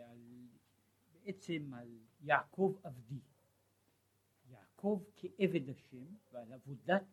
על, 0.00 0.48
בעצם 1.12 1.74
על 1.74 1.98
יעקב 2.20 2.76
עבדי. 2.82 3.20
יעקב 4.50 5.04
כעבד 5.16 5.68
השם 5.68 6.06
ועל 6.30 6.52
עבודת 6.52 7.04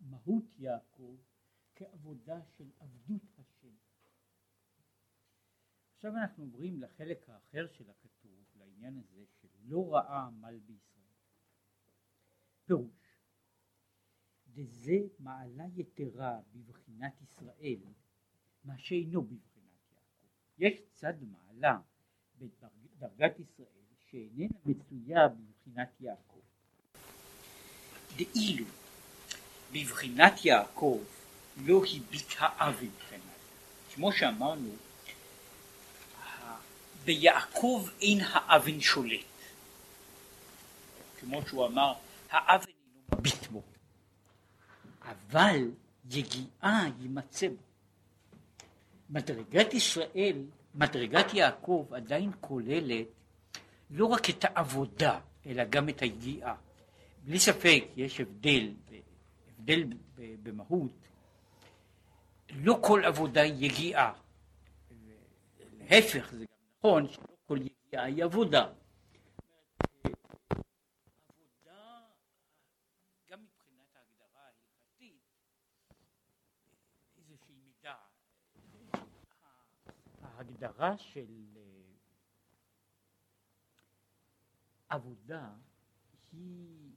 מהות 0.00 0.58
יעקב 0.58 1.16
כעבודה 1.74 2.44
של 2.44 2.70
עבדות 2.78 3.38
השם. 3.38 3.74
עכשיו 5.94 6.16
אנחנו 6.16 6.44
עוברים 6.44 6.80
לחלק 6.80 7.28
האחר 7.28 7.66
של 7.68 7.90
הכתוב, 7.90 8.44
לעניין 8.56 8.98
הזה 8.98 9.24
של 9.40 9.48
לא 9.62 9.94
ראה 9.94 10.26
עמל 10.26 10.58
בישראל. 10.58 11.00
פירוש 12.64 13.10
דזה 14.46 14.98
מעלה 15.18 15.64
יתרה 15.76 16.40
בבחינת 16.52 17.22
ישראל 17.22 17.82
מה 18.64 18.78
שאינו 18.78 19.22
בבחינת 19.22 19.90
יעקב. 19.92 20.26
יש 20.58 20.82
צד 20.92 21.22
מעלה 21.22 21.80
בדרגת 22.40 23.38
ישראל 23.40 23.66
שאיננה 24.10 24.54
מצויה 24.64 25.28
בבחינת 25.28 25.88
יעקב. 26.00 26.40
דאילו 28.16 28.64
בבחינת 29.72 30.44
יעקב 30.44 31.00
לא 31.56 31.82
הביט 31.96 32.34
האב 32.38 32.74
מבחינת. 32.82 33.22
כמו 33.94 34.12
שאמרנו, 34.12 34.70
ביעקב 37.04 37.88
אין 38.00 38.18
האבן 38.20 38.80
שולט. 38.80 39.20
כמו 41.20 41.46
שהוא 41.46 41.66
אמר, 41.66 41.92
האבן 42.30 42.66
אינו 42.66 43.18
מביט 43.18 43.46
בו. 43.46 43.62
אבל 45.02 45.70
יגיעה 46.10 46.84
יימצא 47.00 47.48
בו. 47.48 47.62
מדרגת 49.10 49.74
ישראל, 49.74 50.36
מדרגת 50.74 51.34
יעקב 51.34 51.86
עדיין 51.92 52.30
כוללת 52.40 53.06
לא 53.90 54.06
רק 54.06 54.30
את 54.30 54.44
העבודה, 54.44 55.20
אלא 55.46 55.64
גם 55.64 55.88
את 55.88 56.02
היגיעה. 56.02 56.54
בלי 57.24 57.38
ספק 57.38 57.84
יש 57.96 58.20
הבדל, 58.20 58.72
הבדל 59.48 59.84
במהות, 60.42 60.92
לא 62.50 62.78
כל 62.80 63.04
עבודה 63.04 63.42
היא 63.42 63.66
יגיעה. 63.66 64.12
להפך, 65.78 66.32
זה 66.32 66.44
גם 66.44 66.66
נכון 66.78 67.08
שלא 67.08 67.24
כל 67.46 67.58
יגיעה 67.58 68.04
היא 68.04 68.24
עבודה. 68.24 68.66
ההגדרה 80.62 80.98
של 80.98 81.26
אה, 81.56 81.62
עבודה 84.88 85.48
היא, 86.32 86.90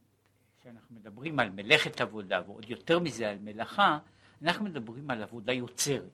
כשאנחנו 0.59 0.95
מדברים 0.95 1.39
על 1.39 1.49
מלאכת 1.49 2.01
עבודה 2.01 2.41
ועוד 2.45 2.69
יותר 2.69 2.99
מזה 2.99 3.29
על 3.29 3.37
מלאכה, 3.39 3.99
אנחנו 4.41 4.65
מדברים 4.65 5.09
על 5.09 5.23
עבודה 5.23 5.53
יוצרת. 5.53 6.11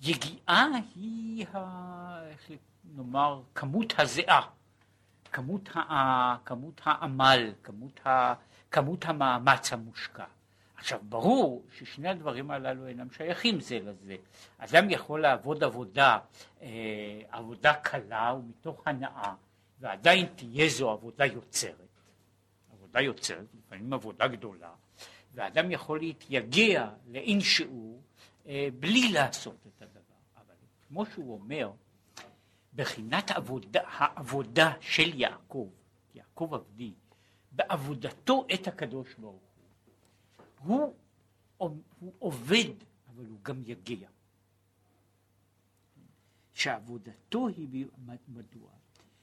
יגיעה 0.00 0.66
היא, 0.94 1.46
ה, 1.46 2.28
איך 2.28 2.50
נאמר, 2.84 3.42
כמות 3.54 3.92
הזיעה, 3.98 4.50
כמות, 5.32 5.68
ה, 5.76 6.36
כמות 6.44 6.80
העמל, 6.84 7.52
כמות, 7.62 8.06
ה, 8.06 8.34
כמות 8.70 9.04
המאמץ 9.04 9.72
המושקע. 9.72 10.24
עכשיו 10.78 11.00
ברור 11.02 11.64
ששני 11.78 12.08
הדברים 12.08 12.50
הללו 12.50 12.86
אינם 12.86 13.10
שייכים 13.10 13.60
זה 13.60 13.78
לזה. 13.78 14.16
אדם 14.58 14.90
יכול 14.90 15.22
לעבוד 15.22 15.64
עבודה, 15.64 16.18
אה, 16.62 16.68
עבודה 17.30 17.74
קלה 17.74 18.34
ומתוך 18.38 18.82
הנאה, 18.86 19.34
ועדיין 19.80 20.26
תהיה 20.26 20.68
זו 20.68 20.90
עבודה 20.90 21.26
יוצרת. 21.26 21.88
עבודה 22.72 23.00
יוצרת, 23.00 23.46
לפעמים 23.58 23.92
עבודה 23.92 24.28
גדולה, 24.28 24.70
ואדם 25.34 25.70
יכול 25.70 25.98
להתייגע 25.98 26.90
לאין 27.06 27.40
שיעור 27.40 28.02
אה, 28.46 28.68
בלי 28.80 29.12
לעשות 29.12 29.66
את 29.66 29.82
הדבר. 29.82 29.98
אבל 30.36 30.54
כמו 30.88 31.06
שהוא 31.06 31.40
אומר, 31.40 31.70
בחינת 32.74 33.30
עבודה, 33.30 33.80
העבודה 33.84 34.72
של 34.80 35.20
יעקב, 35.20 35.68
יעקב 36.14 36.50
עבדי, 36.52 36.92
בעבודתו 37.52 38.46
את 38.54 38.68
הקדוש 38.68 39.14
ברוך 39.14 39.47
הוא, 40.58 40.94
הוא 41.56 42.12
עובד, 42.18 42.74
אבל 43.08 43.26
הוא 43.26 43.38
גם 43.42 43.62
יגיע. 43.66 44.08
שעבודתו 46.54 47.48
היא, 47.48 47.86
מדוע? 48.28 48.70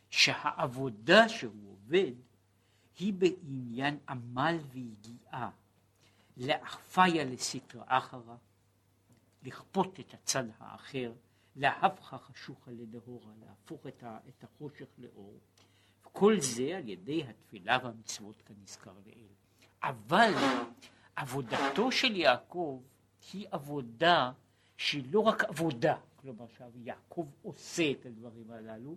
שהעבודה 0.09 1.29
שהוא 1.29 1.72
עובד 1.72 2.12
היא 3.00 3.13
בעניין 3.13 3.97
עמל 4.09 4.57
ויגיעה, 4.72 5.50
לאחפיה 6.38 7.24
לסטרא 7.24 7.84
אחרא, 7.88 8.35
לכפות 9.44 10.00
את 10.00 10.13
הצד 10.13 10.44
האחר, 10.59 11.13
להפכה 11.56 12.18
חשוכה 12.18 12.72
לדהורה, 12.72 13.31
להפוך 13.40 13.88
את, 13.88 14.44
החושך 14.44 14.85
לאור. 14.97 15.40
כל 16.01 16.40
זה 16.40 16.78
על 16.78 16.90
ידי 16.90 17.24
התפילה 17.24 17.78
והמצוות 17.84 18.41
כנזכר 18.45 18.94
לעיל. 19.06 19.28
אבל 19.84 20.34
עבודתו 21.15 21.91
של 21.91 22.15
יעקב 22.15 22.81
היא 23.33 23.47
עבודה 23.51 24.31
שהיא 24.77 25.03
לא 25.11 25.19
רק 25.19 25.43
עבודה, 25.43 25.97
כלומר 26.15 26.45
שיעקב 26.47 27.27
עושה 27.41 27.91
את 27.91 28.05
הדברים 28.05 28.51
הללו, 28.51 28.95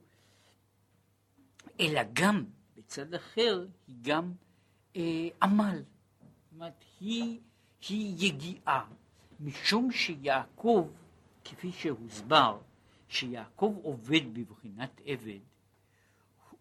אלא 1.80 2.00
גם 2.12 2.44
בצד 2.76 3.14
אחר 3.14 3.66
היא 3.86 3.96
גם 4.02 4.32
אה, 4.96 5.28
עמל. 5.42 5.82
זאת 5.82 6.52
אומרת, 6.52 6.84
היא, 7.00 7.40
היא 7.88 8.26
יגיעה, 8.26 8.88
משום 9.40 9.92
שיעקב, 9.92 10.88
כפי 11.44 11.72
שהוסבר, 11.72 12.58
שיעקב 13.08 13.74
עובד 13.82 14.34
בבחינת 14.34 15.00
עבד, 15.04 15.40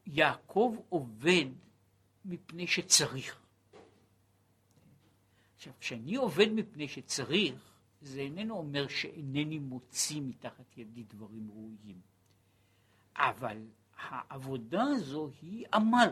יעקב 0.06 0.76
עובד 0.90 1.46
מפני 2.26 2.68
שצריך. 2.68 3.47
עכשיו, 5.58 5.74
כשאני 5.80 6.16
עובד 6.16 6.48
מפני 6.52 6.88
שצריך, 6.88 7.56
זה 8.02 8.20
איננו 8.20 8.58
אומר 8.58 8.88
שאינני 8.88 9.60
מוציא 9.60 10.22
מתחת 10.22 10.78
ידי 10.78 11.04
דברים 11.04 11.52
ראויים. 11.52 12.02
אבל 13.16 13.68
העבודה 13.98 14.84
הזו 14.84 15.30
היא 15.42 15.66
עמל. 15.74 16.10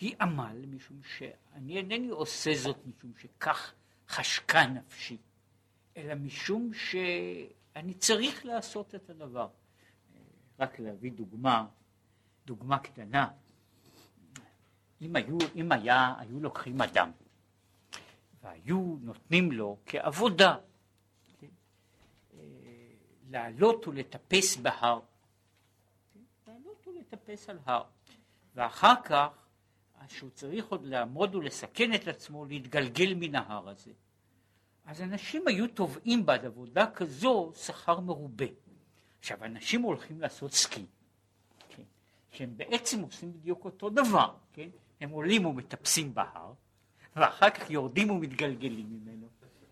היא 0.00 0.16
עמל 0.20 0.64
משום 0.66 1.00
שאני 1.02 1.76
אינני 1.76 2.08
עושה 2.08 2.50
זאת 2.54 2.86
משום 2.86 3.12
שכך 3.18 3.74
חשקה 4.08 4.66
נפשי, 4.66 5.18
אלא 5.96 6.14
משום 6.14 6.70
שאני 6.74 7.94
צריך 7.94 8.46
לעשות 8.46 8.94
את 8.94 9.10
הדבר. 9.10 9.48
רק 10.58 10.78
להביא 10.78 11.12
דוגמה, 11.12 11.66
דוגמה 12.46 12.78
קטנה. 12.78 13.28
אם 15.02 15.16
היו, 15.16 15.38
אם 15.56 15.72
היה, 15.72 16.14
היו 16.18 16.40
לוקחים 16.40 16.82
אדם 16.82 17.10
והיו 18.44 18.96
נותנים 19.00 19.52
לו 19.52 19.76
כעבודה 19.86 20.56
כן? 21.40 21.46
אה, 22.34 22.38
לעלות 23.30 23.88
ולטפס 23.88 24.56
בהר. 24.56 25.00
לעלות 26.46 26.88
ולטפס 26.88 27.48
על 27.48 27.58
הר. 27.64 27.82
ואחר 28.54 28.94
כך, 29.04 29.28
שהוא 30.08 30.30
צריך 30.30 30.66
עוד 30.66 30.84
לעמוד 30.84 31.34
ולסכן 31.34 31.94
את 31.94 32.08
עצמו 32.08 32.44
להתגלגל 32.44 33.14
מן 33.14 33.34
ההר 33.34 33.68
הזה. 33.68 33.92
אז 34.84 35.02
אנשים 35.02 35.48
היו 35.48 35.68
תובעים 35.68 36.26
בעד 36.26 36.44
עבודה 36.44 36.90
כזו 36.90 37.52
שכר 37.54 38.00
מרובה. 38.00 38.46
עכשיו, 39.18 39.44
אנשים 39.44 39.82
הולכים 39.82 40.20
לעשות 40.20 40.52
סקי, 40.52 40.86
כן? 41.68 41.82
שהם 42.30 42.56
בעצם 42.56 43.00
עושים 43.00 43.32
בדיוק 43.32 43.64
אותו 43.64 43.90
דבר, 43.90 44.34
כן? 44.52 44.68
הם 45.00 45.10
עולים 45.10 45.46
ומטפסים 45.46 46.14
בהר, 46.14 46.52
ואחר 47.16 47.50
כך 47.50 47.70
יורדים 47.70 48.10
ומתגלגלים 48.10 48.86
ממנו. 48.90 49.28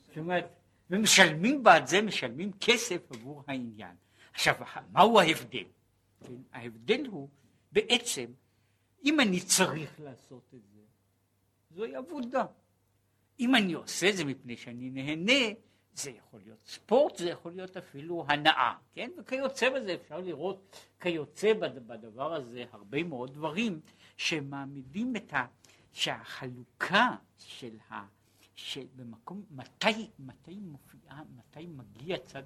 זאת 0.09 0.19
אומרת, 0.19 0.49
ומשלמים 0.91 1.63
בעד 1.63 1.87
זה, 1.87 2.03
משלמים 2.03 2.51
כסף 2.61 3.13
עבור 3.13 3.45
העניין. 3.47 3.97
עכשיו, 4.33 4.55
מהו 4.93 5.21
ההבדל? 5.21 5.65
כן? 6.21 6.35
ההבדל 6.53 7.07
הוא 7.07 7.29
בעצם, 7.73 8.25
אם 9.05 9.21
אני 9.21 9.41
צריך 9.41 10.01
לעשות 10.01 10.55
את 10.55 10.61
זה, 10.75 10.81
זוהי 11.71 11.97
עבודה. 11.97 12.45
אם 13.41 13.55
אני 13.55 13.73
עושה 13.73 14.11
את 14.11 14.17
זה 14.17 14.25
מפני 14.25 14.57
שאני 14.57 14.91
נהנה, 14.91 15.55
זה 15.95 16.11
יכול 16.11 16.41
להיות 16.45 16.67
ספורט, 16.67 17.17
זה 17.17 17.31
יכול 17.31 17.53
להיות 17.53 17.77
אפילו 17.77 18.25
הנאה, 18.29 18.75
כן? 18.93 19.11
וכיוצא 19.19 19.71
בזה 19.71 19.95
אפשר 19.95 20.21
לראות 20.21 20.87
כיוצא 21.01 21.53
בדבר 21.53 22.35
הזה 22.35 22.65
הרבה 22.73 23.03
מאוד 23.03 23.35
דברים 23.35 23.81
שמעמידים 24.17 25.17
את 25.17 25.33
ה... 25.33 25.47
שהחלוקה 25.93 27.17
של, 27.39 27.77
ה, 27.91 28.05
שבמקום, 28.55 29.43
מתי, 29.51 30.11
מתי 30.19 30.61
מופיעה, 30.61 31.23
מתי 31.37 31.67
מגיע 31.67 32.17
הצד, 32.17 32.43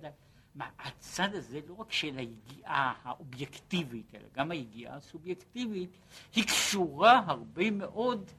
הצד 0.61 1.35
הזה 1.35 1.61
לא 1.69 1.75
רק 1.75 1.93
של 1.93 2.19
היגיעה 2.19 2.95
האובייקטיבית, 3.03 4.15
אלא 4.15 4.29
גם 4.35 4.51
היגיעה 4.51 4.97
הסובייקטיבית, 4.97 5.91
היא 6.35 6.45
קשורה 6.45 7.23
הרבה 7.27 7.71
מאוד 7.71 8.31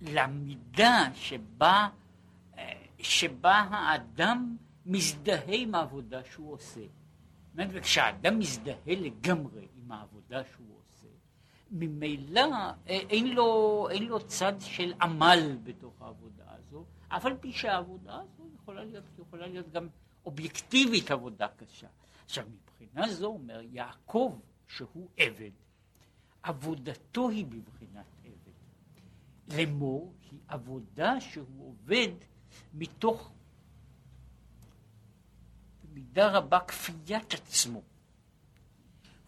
למידה 0.00 1.04
שבה, 1.14 1.88
שבה 2.98 3.54
האדם 3.70 4.56
מזדהה 4.86 5.54
עם 5.54 5.74
העבודה 5.74 6.24
שהוא 6.24 6.52
עושה. 6.52 6.80
וכשהאדם 7.54 8.38
מזדהה 8.38 8.76
לגמרי 8.86 9.68
עם 9.76 9.92
העבודה 9.92 10.44
שהוא 10.44 10.76
עושה, 10.76 10.83
ממילא 11.74 12.40
אה, 12.40 12.74
אין 12.86 13.34
לו, 13.34 13.88
אין 13.90 14.06
לו 14.06 14.26
צד 14.26 14.52
של 14.60 14.94
עמל 15.02 15.56
בתוך 15.64 16.02
העבודה 16.02 16.44
הזו, 16.48 16.84
אף 17.08 17.26
על 17.26 17.36
פי 17.40 17.52
שהעבודה 17.52 18.14
הזו 18.14 18.48
יכולה 18.54 18.84
להיות, 18.84 19.04
יכולה 19.18 19.46
להיות 19.46 19.70
גם 19.70 19.88
אובייקטיבית 20.26 21.10
עבודה 21.10 21.46
קשה. 21.56 21.86
עכשיו 22.24 22.44
מבחינה 22.48 23.08
זו 23.08 23.26
אומר 23.26 23.60
יעקב 23.72 24.38
שהוא 24.68 25.08
עבד, 25.16 25.50
עבודתו 26.42 27.28
היא 27.28 27.46
בבחינת 27.46 28.06
עבד. 28.24 28.34
לאמור 29.56 30.14
היא 30.30 30.38
עבודה 30.48 31.20
שהוא 31.20 31.68
עובד 31.68 32.12
מתוך 32.74 33.32
במידה 35.84 36.30
רבה 36.30 36.60
כפיית 36.60 37.34
עצמו. 37.34 37.82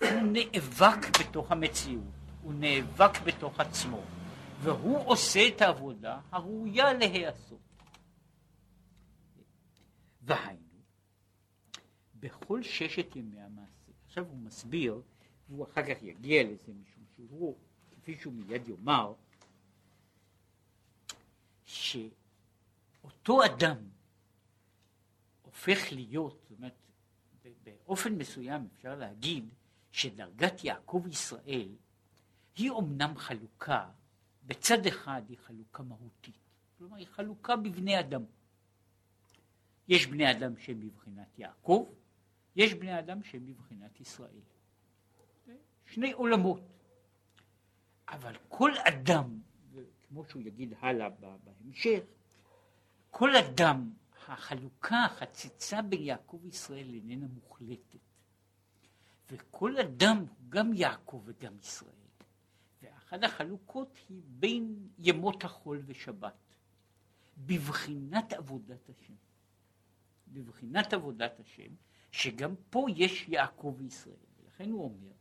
הוא 0.01 0.23
נאבק 0.23 1.21
בתוך 1.21 1.53
המציאות, 1.53 2.16
הוא 2.47 2.55
נאבק 2.55 3.21
בתוך 3.27 3.61
עצמו, 3.61 4.03
והוא 4.63 4.99
עושה 5.07 5.49
את 5.49 5.61
העבודה 5.61 6.21
הראויה 6.31 6.93
להיעשות. 6.93 7.61
והיינו, 10.23 10.81
בכל 12.15 12.63
ששת 12.63 13.17
ימי 13.17 13.41
המעשה. 13.41 13.93
עכשיו 14.07 14.27
הוא 14.27 14.39
מסביר, 14.39 15.03
והוא 15.49 15.65
אחר 15.65 15.83
כך 15.83 16.03
יגיע 16.03 16.43
לזה 16.43 16.73
משום 16.73 17.05
שהוא, 17.17 17.57
כפי 17.91 18.19
שהוא 18.21 18.33
מיד 18.33 18.69
יאמר, 18.69 19.13
שאותו 21.65 23.45
אדם 23.45 23.89
הופך 25.43 25.93
להיות, 25.93 26.41
זאת 26.43 26.59
אומרת, 26.59 26.75
באופן 27.63 28.15
מסוים 28.15 28.69
אפשר 28.75 28.95
להגיד 28.95 29.49
שדרגת 29.93 30.65
יעקב 30.65 31.03
ישראל 31.11 31.69
היא 32.57 32.71
אומנם 32.71 33.17
חלוקה, 33.17 33.91
בצד 34.45 34.87
אחד 34.87 35.23
היא 35.29 35.39
חלוקה 35.39 35.83
מהותית, 35.83 36.39
כלומר 36.79 36.97
היא 36.97 37.07
חלוקה 37.07 37.57
בבני 37.57 38.01
אדם. 38.01 38.25
יש 39.89 40.07
בני 40.07 40.31
אדם 40.31 40.57
שהם 40.57 40.81
בבחינת 40.81 41.39
יעקב, 41.39 41.89
יש 42.57 42.75
בני 42.75 42.99
אדם 42.99 43.23
שהם 43.23 43.47
בבחינת 43.47 44.01
ישראל. 44.01 44.41
שני 45.87 46.13
עולמות. 46.13 46.61
אבל 48.09 48.37
כל 48.49 48.71
אדם, 48.89 49.41
כמו 50.09 50.25
שהוא 50.25 50.43
יגיד 50.43 50.75
הלאה 50.81 51.09
בהמשך, 51.45 52.05
כל 53.11 53.37
אדם 53.37 53.93
החלוקה, 54.29 55.05
החציצה 55.05 55.83
בין 55.83 56.03
יעקב 56.03 56.39
וישראל 56.43 56.95
איננה 56.95 57.27
מוחלטת. 57.27 57.99
וכל 59.31 59.77
אדם 59.77 60.19
הוא 60.19 60.29
גם 60.49 60.73
יעקב 60.75 61.23
וגם 61.25 61.59
ישראל. 61.59 62.06
ואחת 63.07 63.23
החלוקות 63.25 63.99
היא 64.09 64.23
בין 64.27 64.89
ימות 64.99 65.45
החול 65.45 65.83
ושבת, 65.87 66.35
בבחינת 67.39 68.33
עבודת 68.33 68.89
השם. 68.89 69.15
בבחינת 70.29 70.93
עבודת 70.93 71.41
השם, 71.41 71.75
שגם 72.11 72.55
פה 72.71 72.87
יש 72.97 73.29
יעקב 73.29 73.75
וישראל. 73.79 74.15
ולכן 74.43 74.71
הוא 74.71 74.85
אומר 74.85 75.13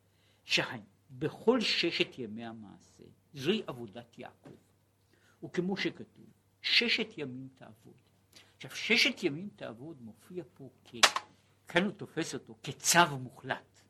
שבכל 0.46 1.62
ששת 1.62 2.20
ימי 2.20 2.46
המעשה 2.46 3.04
זוהי 3.34 3.64
עבודת 3.68 4.20
יעקב. 4.20 4.56
וכמו 5.44 5.78
שכתוב, 5.78 6.26
ששת 6.62 7.18
ימים 7.18 7.48
תעבוד. 7.56 7.94
עכשיו, 8.56 8.72
ששת 8.72 9.24
ימים 9.24 9.50
תעבוד 9.56 10.02
מופיע 10.02 10.44
פה 10.54 10.70
כ... 10.86 10.96
כאן 11.68 11.84
הוא 11.84 11.92
תופס 11.92 12.34
אותו 12.34 12.56
כצו 12.64 13.18
מוחלט. 13.20 13.82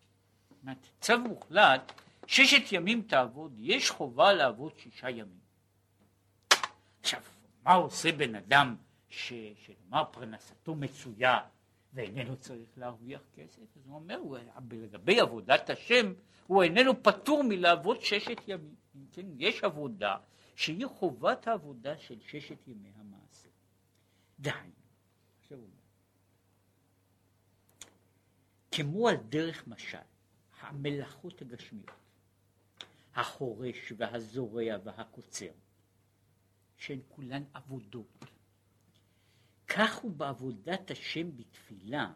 זאת 0.50 0.62
אומרת, 0.62 0.88
צו 1.02 1.20
מוחלט, 1.20 1.92
ששת 2.28 2.72
ימים 2.72 3.02
תעבוד, 3.02 3.56
יש 3.58 3.90
חובה 3.90 4.34
לעבוד 4.34 4.78
שישה 4.78 5.10
ימים. 5.10 5.40
עכשיו, 7.02 7.22
מה 7.64 7.74
עושה 7.74 8.12
בן 8.12 8.36
אדם 8.36 8.76
ש... 9.10 9.34
שנאמר 9.56 10.04
פרנסתו 10.12 10.76
מצויה 10.76 11.40
ואיננו 11.94 12.38
צריך 12.38 12.70
להרוויח 12.78 13.22
כסף? 13.36 13.62
אז 13.78 13.86
הוא 13.86 13.96
אומר, 13.96 14.16
הוא, 14.16 14.38
לגבי 14.72 15.20
עבודת 15.20 15.70
השם, 15.70 16.14
הוא 16.48 16.64
איננו 16.64 17.04
פטור 17.04 17.44
מלעבוד 17.44 18.02
ששת 18.02 18.38
ימים. 18.48 18.76
כן? 19.12 19.26
יש 19.38 19.64
עבודה 19.64 20.18
שהיא 20.56 20.88
חובת 20.88 21.48
העבודה 21.48 21.98
של 21.98 22.20
ששת 22.28 22.68
ימי 22.68 22.92
המעשה. 22.96 23.50
דהיינו, 24.40 24.72
עכשיו 25.42 25.58
אומר, 25.58 25.70
כמו 28.72 29.10
על 29.10 29.16
דרך 29.16 29.68
משל, 29.68 29.98
המלאכות 30.62 31.42
הגשמיות, 31.42 32.05
החורש 33.16 33.94
והזורע 33.98 34.76
והקוצר, 34.84 35.52
שהן 36.78 37.00
כולן 37.10 37.44
עבודות, 37.54 38.26
כך 39.68 39.98
הוא 39.98 40.12
בעבודת 40.12 40.92
השם 40.92 41.38
בתפילה, 41.38 42.14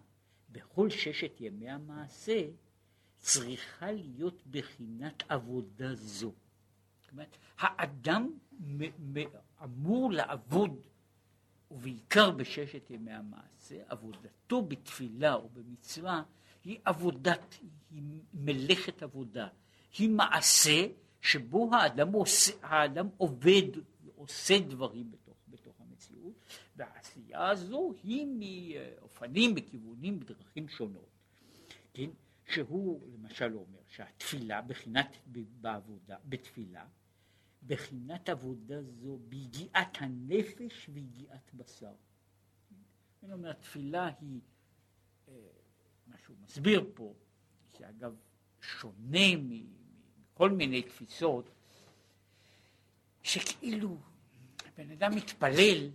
בכל 0.52 0.90
ששת 0.90 1.42
ימי 1.42 1.70
המעשה, 1.70 2.48
צריכה 3.18 3.92
להיות 3.92 4.44
בחינת 4.48 5.24
עבודה 5.30 5.96
זו. 5.96 6.34
זאת 7.02 7.12
אומרת, 7.12 7.38
האדם 7.58 8.32
אמור 9.64 10.12
לעבוד 10.12 10.88
ובעיקר 11.72 12.32
בששת 12.32 12.90
ימי 12.90 13.12
המעשה, 13.12 13.76
עבודתו 13.88 14.62
בתפילה 14.62 15.34
או 15.34 15.50
במצווה 15.50 16.24
היא 16.64 16.80
עבודת, 16.86 17.56
היא 17.92 18.22
מלאכת 18.34 19.04
עבודה, 19.04 19.48
היא 19.98 20.10
מעשה 20.10 20.88
שבו 21.22 21.70
האדם, 21.76 22.12
עושה, 22.12 22.52
האדם 22.62 23.08
עובד, 23.18 23.64
עושה 24.16 24.60
דברים 24.60 25.12
בתוך, 25.12 25.38
בתוך 25.48 25.76
המציאות, 25.80 26.34
והעשייה 26.76 27.50
הזו 27.50 27.94
היא 28.04 28.26
מאופנים, 28.26 29.56
בכיוונים, 29.56 30.20
בדרכים 30.20 30.70
שונות. 30.70 31.10
כן? 31.94 32.10
שהוא 32.46 33.02
למשל 33.14 33.54
אומר 33.54 33.80
שהתפילה, 33.88 34.62
בחינת 34.62 35.18
בעבודה, 35.62 36.18
בתפילה, 36.26 36.86
בחינת 37.68 38.30
עבודה 38.30 38.84
זו 38.84 39.20
ביגיעת 39.30 39.98
הנפש 40.00 40.90
ויגיעת 40.94 41.52
בשר. 41.54 41.94
אני 43.24 43.34
אומר, 43.34 43.50
התפילה 43.50 44.12
היא, 44.22 44.40
אה, 45.28 45.34
מה 46.08 46.18
שהוא 46.18 46.36
מסביר 46.42 46.92
פה, 46.94 47.14
שאגב 47.78 48.16
שונה 48.62 49.36
מכל 50.40 50.50
מיני 50.52 50.82
תפיסות, 50.82 51.50
שכאילו 53.24 53.98
הבן 54.66 54.92
אדם 54.92 55.16
מתפלל, 55.16 55.90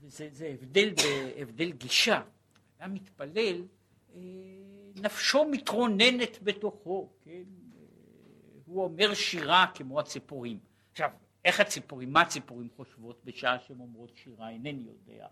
וזה 0.00 0.50
הבדל, 0.54 0.94
הבדל 1.40 1.72
גישה, 1.72 2.22
אדם 2.78 2.94
מתפלל, 2.94 3.62
אה, 4.14 4.20
נפשו 4.94 5.44
מתרוננת 5.50 6.38
בתוכו, 6.42 7.08
כן? 7.24 7.30
אה, 7.30 7.42
הוא 8.66 8.84
אומר 8.84 9.14
שירה 9.14 9.66
כמו 9.74 10.00
הציפורים. 10.00 10.58
עכשיו, 10.92 11.10
איך 11.44 11.60
הציפורים, 11.60 12.12
מה 12.12 12.20
הציפורים 12.20 12.68
חושבות 12.76 13.20
בשעה 13.24 13.58
שהן 13.66 13.80
אומרות 13.80 14.16
שירה, 14.16 14.50
אינני 14.50 14.82
יודע. 14.86 15.26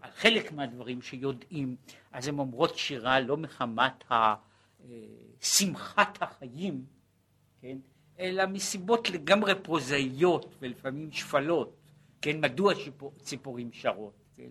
על 0.00 0.10
חלק 0.10 0.52
מהדברים 0.52 1.02
שיודעים, 1.02 1.76
אז 2.12 2.28
הן 2.28 2.38
אומרות 2.38 2.78
שירה 2.78 3.20
לא 3.20 3.36
מחמת 3.36 4.04
אה, 4.12 4.34
שמחת 5.40 6.22
החיים, 6.22 6.99
כן, 7.60 7.78
אלא 8.18 8.46
מסיבות 8.46 9.10
לגמרי 9.10 9.52
פרוזאיות 9.62 10.54
ולפעמים 10.60 11.12
שפלות, 11.12 11.76
כן, 12.22 12.40
מדוע 12.40 12.72
ציפורים 13.18 13.72
שרות, 13.72 14.14
כן. 14.36 14.50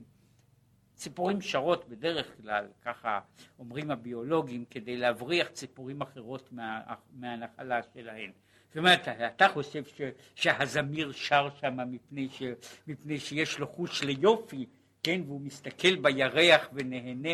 ציפורים 0.96 1.42
שרות 1.42 1.90
בדרך 1.90 2.38
כלל, 2.42 2.68
ככה 2.82 3.20
אומרים 3.60 3.92
הביולוגים, 3.92 4.66
כדי 4.70 4.98
להבריח 4.98 5.48
ציפורים 5.48 6.02
אחרות 6.02 6.52
מה, 6.52 6.82
מהנחלה 7.14 7.80
שלהן. 7.94 8.32
זאת 8.68 8.78
אומרת, 8.78 9.08
אתה 9.08 9.48
חושב 9.48 9.84
ש, 9.86 10.02
שהזמיר 10.36 11.12
שר 11.12 11.50
שם 11.60 11.78
מפני, 11.92 12.30
ש, 12.30 12.44
מפני 12.88 13.20
שיש 13.20 13.60
לו 13.60 13.68
חוש 13.68 14.04
ליופי, 14.04 14.66
כן, 15.04 15.22
והוא 15.26 15.42
מסתכל 15.42 15.96
בירח 15.96 16.70
ונהנה 16.74 17.30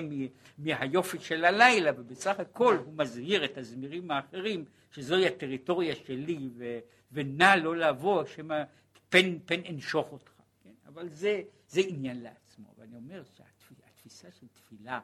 מהיופי 0.58 1.20
של 1.20 1.46
הלילה, 1.46 1.92
ובסך 1.98 2.40
הכל 2.40 2.78
הוא 2.86 2.94
מזהיר 2.98 3.46
את 3.46 3.58
הזמירים 3.58 4.12
האחרים 4.12 4.66
שזוהי 4.92 5.28
הטריטוריה 5.28 5.96
שלי, 5.96 6.50
ו, 6.58 6.80
ונא 7.12 7.56
לא 7.56 7.78
לבוא, 7.78 8.26
שמא 8.26 8.64
פן, 9.10 9.40
פן 9.46 9.62
אנשוך 9.70 10.12
אותך. 10.12 10.32
כן? 10.64 10.70
אבל 10.88 11.10
זה, 11.10 11.42
זה 11.68 11.82
עניין 11.88 12.24
לעצמו. 12.24 12.74
ואני 12.78 12.96
אומר 12.96 13.24
שהתפיסה 13.38 14.28
של 14.40 14.48
תפילה 14.48 15.00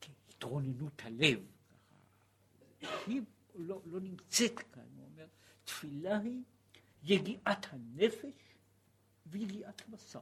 כהתרוננות 0.00 1.02
הלב, 1.04 1.38
היא 3.06 3.22
לא, 3.54 3.80
לא 3.86 4.00
נמצאת 4.00 4.58
כאן. 4.58 4.82
הוא 4.96 5.06
אומר, 5.12 5.26
תפילה 5.64 6.18
היא 6.18 6.42
יגיעת 7.02 7.66
הנפש 7.70 8.34
ויגיעת 9.26 9.82
הבשר. 9.88 10.20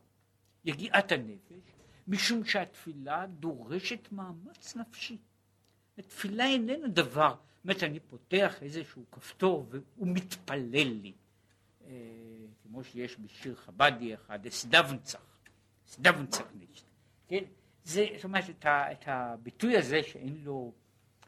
יגיעת 0.64 1.12
הנפש, 1.12 1.72
משום 2.08 2.44
שהתפילה 2.44 3.26
דורשת 3.26 4.12
מאמץ 4.12 4.76
נפשי. 4.76 5.18
התפילה 5.98 6.46
איננה 6.46 6.88
דבר, 6.88 7.34
זאת 7.34 7.64
אומרת, 7.64 7.82
אני 7.82 8.00
פותח 8.00 8.62
איזשהו 8.62 9.04
כפתור 9.12 9.66
והוא 9.70 10.08
מתפלל 10.08 10.88
לי. 11.02 11.12
אה, 11.86 11.92
כמו 12.62 12.84
שיש 12.84 13.16
בשיר 13.20 13.54
חבדי 13.54 14.14
אחד, 14.14 14.46
אסדבנצח, 14.46 15.20
אסדבנצח 15.88 16.44
נשת. 16.54 16.84
כן? 17.28 17.44
זה, 17.84 18.06
זאת 18.14 18.24
אומרת, 18.24 18.50
את, 18.50 18.66
ה, 18.66 18.92
את 18.92 19.04
הביטוי 19.06 19.76
הזה 19.76 20.02
שאין 20.02 20.36
לו, 20.44 20.72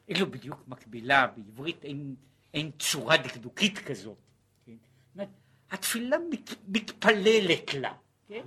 אין 0.07 0.19
לו 0.19 0.31
בדיוק 0.31 0.67
מקבילה, 0.67 1.27
בעברית 1.27 1.85
אין, 1.85 2.15
אין 2.53 2.71
צורה 2.79 3.17
דקדוקית 3.17 3.77
כזאת. 3.77 4.17
כן? 4.65 4.75
אומרת, 5.15 5.29
התפילה 5.71 6.17
מת, 6.31 6.49
מתפללת 6.67 7.73
לה, 7.73 7.93
כן? 8.27 8.43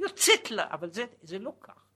יוצאת 0.00 0.50
לה, 0.50 0.74
אבל 0.74 0.92
זה, 0.92 1.04
זה 1.22 1.38
לא 1.38 1.52
כך. 1.60 1.86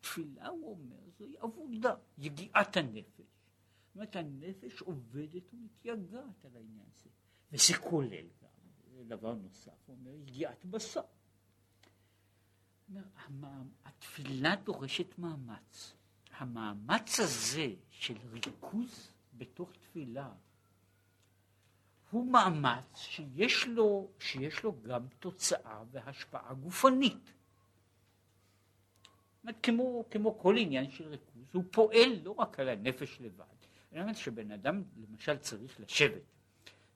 תפילה, 0.00 0.48
הוא 0.48 0.70
אומר, 0.70 0.96
זוהי 1.18 1.34
עבודה, 1.38 1.94
יגיעת 2.18 2.76
הנפש. 2.76 3.20
זאת 3.20 3.94
אומרת, 3.94 4.16
הנפש 4.16 4.82
עובדת 4.82 5.54
ומתייגעת 5.54 6.44
על 6.44 6.56
העניין 6.56 6.86
הזה. 6.92 7.10
וזה 7.52 7.76
כולל 7.90 8.26
גם, 8.42 9.06
דבר 9.08 9.34
נוסף, 9.34 9.72
הוא 9.86 9.96
אומר, 9.96 10.14
יגיעת 10.14 10.64
בשר. 10.64 11.00
התפילה 13.84 14.56
דורשת 14.56 15.18
מאמץ. 15.18 15.94
המאמץ 16.30 17.20
הזה 17.20 17.74
של 17.90 18.16
ריכוז 18.32 19.12
בתוך 19.34 19.72
תפילה 19.72 20.32
הוא 22.10 22.32
מאמץ 22.32 22.96
שיש 22.96 23.66
לו, 23.66 24.08
שיש 24.18 24.62
לו 24.62 24.82
גם 24.82 25.06
תוצאה 25.18 25.82
והשפעה 25.90 26.54
גופנית. 26.54 27.32
כמו, 29.62 30.04
כמו 30.10 30.38
כל 30.38 30.56
עניין 30.56 30.90
של 30.90 31.08
ריכוז, 31.08 31.42
הוא 31.52 31.64
פועל 31.70 32.20
לא 32.24 32.34
רק 32.38 32.60
על 32.60 32.68
הנפש 32.68 33.20
לבד, 33.20 33.44
אלא 33.92 34.14
שבן 34.14 34.50
אדם 34.50 34.82
למשל 34.96 35.36
צריך 35.36 35.80
לשבת 35.80 36.22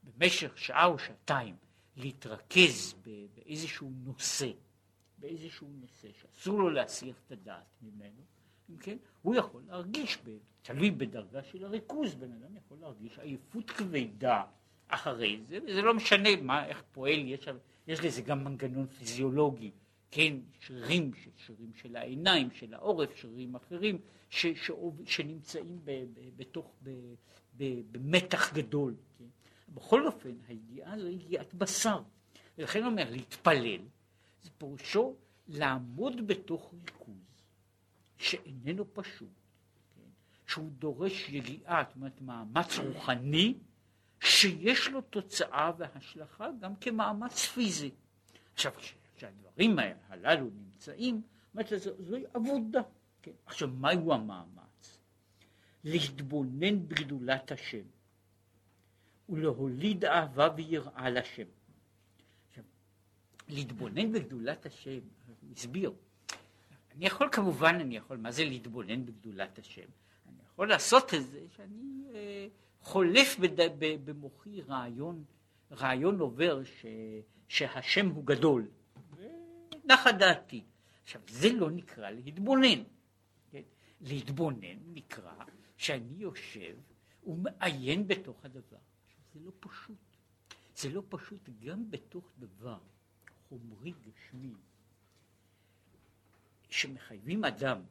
במשך 0.04 0.58
שעה 0.58 0.86
או 0.86 0.98
שעתיים, 0.98 1.56
להתרכז 1.96 2.94
באיזשהו 3.34 3.90
נושא, 4.04 4.50
באיזשהו 5.18 5.68
נושא 5.80 6.08
שאסור 6.20 6.58
לו 6.58 6.70
להסיח 6.70 7.16
את 7.26 7.32
הדעת 7.32 7.66
ממנו, 7.82 8.22
אם 8.70 8.76
כן, 8.76 8.96
הוא 9.22 9.34
יכול 9.34 9.62
להרגיש, 9.66 10.18
תלוי 10.62 10.90
בדרגה 10.90 11.42
של 11.42 11.64
הריכוז, 11.64 12.14
בן 12.14 12.32
אדם 12.32 12.56
יכול 12.56 12.78
להרגיש 12.80 13.18
עייפות 13.18 13.70
כבדה 13.70 14.44
אחרי 14.88 15.40
זה, 15.44 15.58
וזה 15.66 15.82
לא 15.82 15.94
משנה 15.94 16.28
מה, 16.42 16.66
איך 16.66 16.82
פועל, 16.92 17.18
יש, 17.18 17.48
יש 17.86 18.00
לזה 18.00 18.22
גם 18.22 18.44
מנגנון 18.44 18.86
פיזיולוגי, 18.86 19.70
כן, 20.14 20.36
שרירים, 20.60 21.10
שרירים 21.36 21.72
של 21.74 21.96
העיניים, 21.96 22.50
של 22.50 22.74
העורף, 22.74 23.16
שרירים 23.16 23.54
אחרים, 23.54 23.98
ש, 24.30 24.46
ש, 24.46 24.70
שנמצאים 25.06 25.78
ב, 25.84 25.90
ב, 25.90 26.20
בתוך, 26.36 26.74
ב, 26.82 26.90
ב, 27.56 27.80
במתח 27.90 28.52
גדול. 28.54 28.94
כן? 29.18 29.24
בכל 29.68 30.06
אופן, 30.06 30.30
הידיעה 30.48 30.98
זו 30.98 31.08
ידיעת 31.08 31.54
בשר. 31.54 32.02
ולכן 32.58 32.84
אומר, 32.84 33.10
להתפלל, 33.10 33.80
זה 34.42 34.50
פירושו 34.58 35.16
לעמוד 35.48 36.26
בתוך 36.26 36.74
ריכוז 36.74 37.36
שאיננו 38.16 38.94
פשוט, 38.94 39.28
כן? 39.96 40.10
שהוא 40.46 40.70
דורש 40.70 41.28
יגיעה, 41.28 41.84
זאת 41.88 41.96
אומרת 41.96 42.20
מאמץ 42.20 42.78
רוחני, 42.78 43.54
שיש 44.20 44.88
לו 44.88 45.00
תוצאה 45.00 45.70
והשלכה 45.78 46.48
גם 46.60 46.76
כמאמץ 46.76 47.46
פיזי. 47.46 47.90
עכשיו, 48.54 48.72
כשהדברים 49.22 49.78
הללו 50.08 50.50
נמצאים, 50.54 51.22
אומרת, 51.54 51.72
זוהי 51.98 52.24
עבודה. 52.34 52.80
כן? 53.22 53.30
עכשיו, 53.46 53.68
מהו 53.68 54.12
המאמץ? 54.12 54.98
להתבונן 55.84 56.88
בגדולת 56.88 57.52
השם 57.52 57.82
ולהוליד 59.28 60.04
אהבה 60.04 60.48
ויראה 60.56 61.10
לשם. 61.10 61.46
עכשיו, 62.48 62.64
להתבונן 63.48 64.12
בגדולת 64.12 64.66
השם, 64.66 65.00
הסביר. 65.52 65.92
אני 66.96 67.06
יכול 67.06 67.28
כמובן, 67.32 67.74
אני 67.74 67.96
יכול, 67.96 68.16
מה 68.16 68.32
זה 68.32 68.44
להתבונן 68.44 69.06
בגדולת 69.06 69.58
השם? 69.58 69.88
אני 70.28 70.42
יכול 70.52 70.68
לעשות 70.68 71.14
את 71.14 71.26
זה 71.26 71.40
שאני 71.56 72.04
אה, 72.14 72.46
חולף 72.80 73.38
בד, 73.38 73.70
במוחי 74.04 74.60
רעיון, 74.62 75.24
רעיון 75.72 76.18
עובר 76.18 76.64
ש, 76.64 76.86
שהשם 77.48 78.08
הוא 78.08 78.24
גדול. 78.26 78.68
נחה 79.84 80.12
דעתי. 80.12 80.64
עכשיו, 81.02 81.20
זה 81.28 81.52
לא 81.52 81.70
נקרא 81.70 82.10
להתבונן. 82.10 82.82
כן? 83.50 83.62
להתבונן 84.00 84.78
נקרא 84.94 85.34
שאני 85.76 86.14
יושב 86.16 86.76
ומעיין 87.26 88.08
בתוך 88.08 88.44
הדבר. 88.44 88.78
זה 89.34 89.40
לא 89.40 89.52
פשוט. 89.60 90.12
זה 90.76 90.90
לא 90.90 91.02
פשוט 91.08 91.48
גם 91.60 91.90
בתוך 91.90 92.32
דבר 92.38 92.78
חומרי 93.48 93.92
גשמי, 93.92 94.54
שמחייבים 96.70 97.44
אדם 97.44 97.82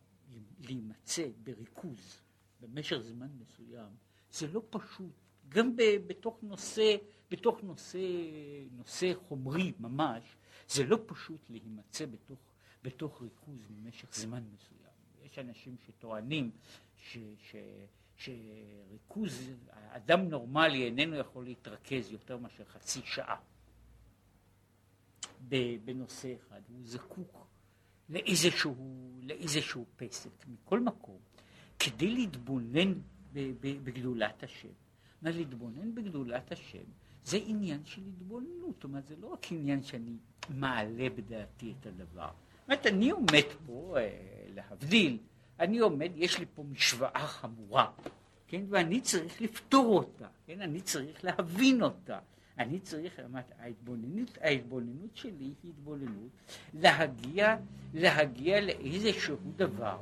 להימצא 0.59 1.27
בריכוז 1.43 2.21
במשך 2.61 2.97
זמן 2.97 3.27
מסוים, 3.39 3.89
זה 4.31 4.47
לא 4.47 4.61
פשוט. 4.69 5.11
גם 5.49 5.75
בתוך 6.07 6.39
נושא, 6.43 6.95
בתוך 7.31 7.63
נושא, 7.63 7.99
נושא 8.71 9.11
חומרי 9.13 9.73
ממש, 9.79 10.23
זה 10.71 10.83
לא 10.83 10.97
פשוט 11.05 11.49
להימצא 11.49 12.05
בתוך, 12.05 12.39
בתוך 12.83 13.21
ריכוז 13.21 13.65
במשך 13.65 14.15
זמן 14.15 14.43
מסוים. 14.53 14.91
יש 15.23 15.39
אנשים 15.39 15.75
שטוענים 15.85 16.51
ש, 16.97 17.17
ש, 17.37 17.55
שריכוז, 18.17 19.51
אדם 19.69 20.29
נורמלי 20.29 20.83
איננו 20.83 21.15
יכול 21.15 21.45
להתרכז 21.45 22.11
יותר 22.11 22.37
מאשר 22.37 22.65
חצי 22.65 22.99
שעה 23.05 23.35
בנושא 25.85 26.35
אחד, 26.35 26.61
הוא 26.67 26.79
זקוק 26.83 27.47
לאיזשהו, 28.09 28.75
לאיזשהו 29.21 29.85
פסק. 29.95 30.47
מכל 30.47 30.79
מקום, 30.79 31.19
כדי 31.79 32.11
להתבונן 32.11 32.93
בגדולת 33.33 34.43
השם, 34.43 34.73
להתבונן 35.21 35.95
בגדולת 35.95 36.51
השם 36.51 36.83
זה 37.25 37.37
עניין 37.45 37.85
של 37.85 38.01
התבוננות, 38.07 38.75
זאת 38.75 38.83
אומרת, 38.83 39.07
זה 39.07 39.15
לא 39.21 39.27
רק 39.27 39.51
עניין 39.51 39.83
שאני 39.83 40.15
מעלה 40.49 41.09
בדעתי 41.09 41.73
את 41.79 41.85
הדבר. 41.85 42.29
זאת 42.29 42.67
אומרת, 42.67 42.85
אני 42.87 43.09
עומד 43.09 43.47
פה, 43.65 43.95
אה, 43.97 44.09
להבדיל, 44.55 45.17
אני 45.59 45.79
עומד, 45.79 46.11
יש 46.15 46.39
לי 46.39 46.45
פה 46.55 46.63
משוואה 46.63 47.27
חמורה, 47.27 47.91
כן, 48.47 48.61
ואני 48.69 49.01
צריך 49.01 49.41
לפתור 49.41 49.97
אותה, 49.97 50.27
כן, 50.45 50.61
אני 50.61 50.81
צריך 50.81 51.25
להבין 51.25 51.83
אותה. 51.83 52.19
אני 52.57 52.79
צריך, 52.79 53.19
ההתבוננות, 53.59 54.37
ההתבוננות 54.41 55.15
שלי 55.15 55.53
היא 55.63 55.69
התבוננות 55.69 56.29
להגיע, 56.73 57.57
להגיע 57.93 58.61
לאיזשהו 58.61 59.35
דבר 59.55 59.97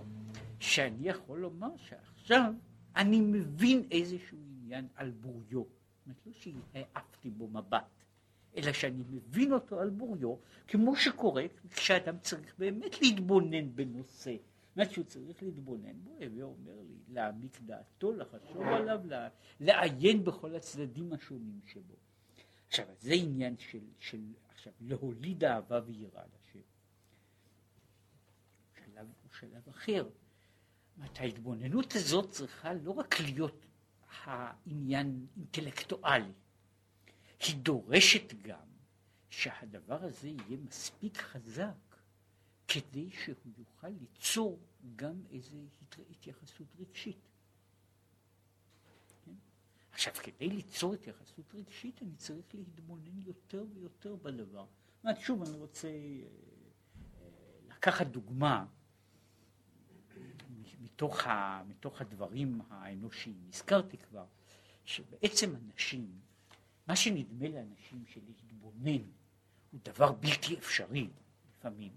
שאני 0.60 1.10
יכול 1.10 1.40
לומר 1.40 1.70
שעכשיו 1.78 2.54
אני 2.96 3.20
מבין 3.20 3.84
איזשהו 3.92 4.38
עניין 4.50 4.88
על 4.96 5.12
בוריו. 5.12 5.79
אומרת, 6.10 6.26
לא 6.26 6.54
שהעפתי 6.74 7.30
בו 7.30 7.48
מבט, 7.48 8.04
אלא 8.58 8.74
שאני 8.74 9.04
מבין 9.10 9.54
אותו 9.54 9.80
על 9.80 9.90
בוריו, 9.90 10.36
כמו 10.68 10.96
שקורה 10.96 11.44
כשאדם 11.72 12.20
צריך 12.20 12.56
באמת 12.58 13.02
להתבונן 13.02 13.76
בנושא. 13.76 14.36
אומרת 14.76 14.92
שהוא 14.92 15.06
צריך 15.06 15.44
להתבונן 15.44 15.94
בו, 16.04 16.12
הווה 16.22 16.44
אומר 16.44 16.76
לי, 16.76 16.96
להעמיק 17.14 17.60
דעתו, 17.66 18.12
לחשוב 18.14 18.62
עליו, 18.62 19.02
לעיין 19.60 20.24
בכל 20.24 20.56
הצדדים 20.56 21.14
השונים 21.14 21.60
שבו. 21.66 21.96
עכשיו, 22.68 22.86
זה 23.00 23.14
עניין 23.14 23.58
של, 23.58 23.84
של 24.00 24.22
עכשיו, 24.50 24.74
להוליד 24.82 25.44
אהבה 25.44 25.82
ויראה 25.86 26.24
לשם. 26.24 26.60
שלב, 28.76 29.08
הוא 29.24 29.32
שלב 29.40 29.70
אחר. 29.70 30.10
ההתבוננות 31.16 31.96
הזאת 31.96 32.30
צריכה 32.30 32.74
לא 32.74 32.92
רק 32.92 33.20
להיות 33.20 33.66
העניין 34.24 35.28
אינטלקטואלי. 35.38 36.32
היא 37.40 37.56
דורשת 37.56 38.34
גם 38.42 38.68
שהדבר 39.30 40.04
הזה 40.04 40.28
יהיה 40.28 40.58
מספיק 40.66 41.18
חזק 41.18 41.96
כדי 42.68 43.10
שהוא 43.12 43.54
יוכל 43.58 43.88
ליצור 43.88 44.60
גם 44.96 45.22
איזו 45.32 45.58
התייחסות 46.10 46.68
רגשית. 46.80 47.30
כן? 49.26 49.32
עכשיו, 49.92 50.14
כדי 50.14 50.50
ליצור 50.50 50.94
התייחסות 50.94 51.56
רגשית 51.56 52.02
אני 52.02 52.16
צריך 52.16 52.46
להתבונן 52.54 53.22
יותר 53.22 53.66
ויותר 53.74 54.16
בדבר. 54.16 54.66
זאת 54.66 55.04
אומרת, 55.04 55.20
שוב, 55.22 55.44
אני 55.44 55.58
רוצה, 55.58 55.90
לקחת 57.68 58.08
דוגמה 58.08 58.66
מתוך, 61.00 61.28
ה, 61.28 61.64
מתוך 61.68 62.02
הדברים 62.02 62.62
האנושיים. 62.70 63.38
הזכרתי 63.50 63.98
כבר 63.98 64.26
שבעצם 64.86 65.56
אנשים, 65.56 66.12
מה 66.88 66.96
שנדמה 66.96 67.48
לאנשים 67.50 68.06
של 68.06 68.22
להתבונן 68.28 69.02
הוא 69.72 69.80
דבר 69.84 70.12
בלתי 70.12 70.58
אפשרי 70.58 71.08
לפעמים, 71.50 71.92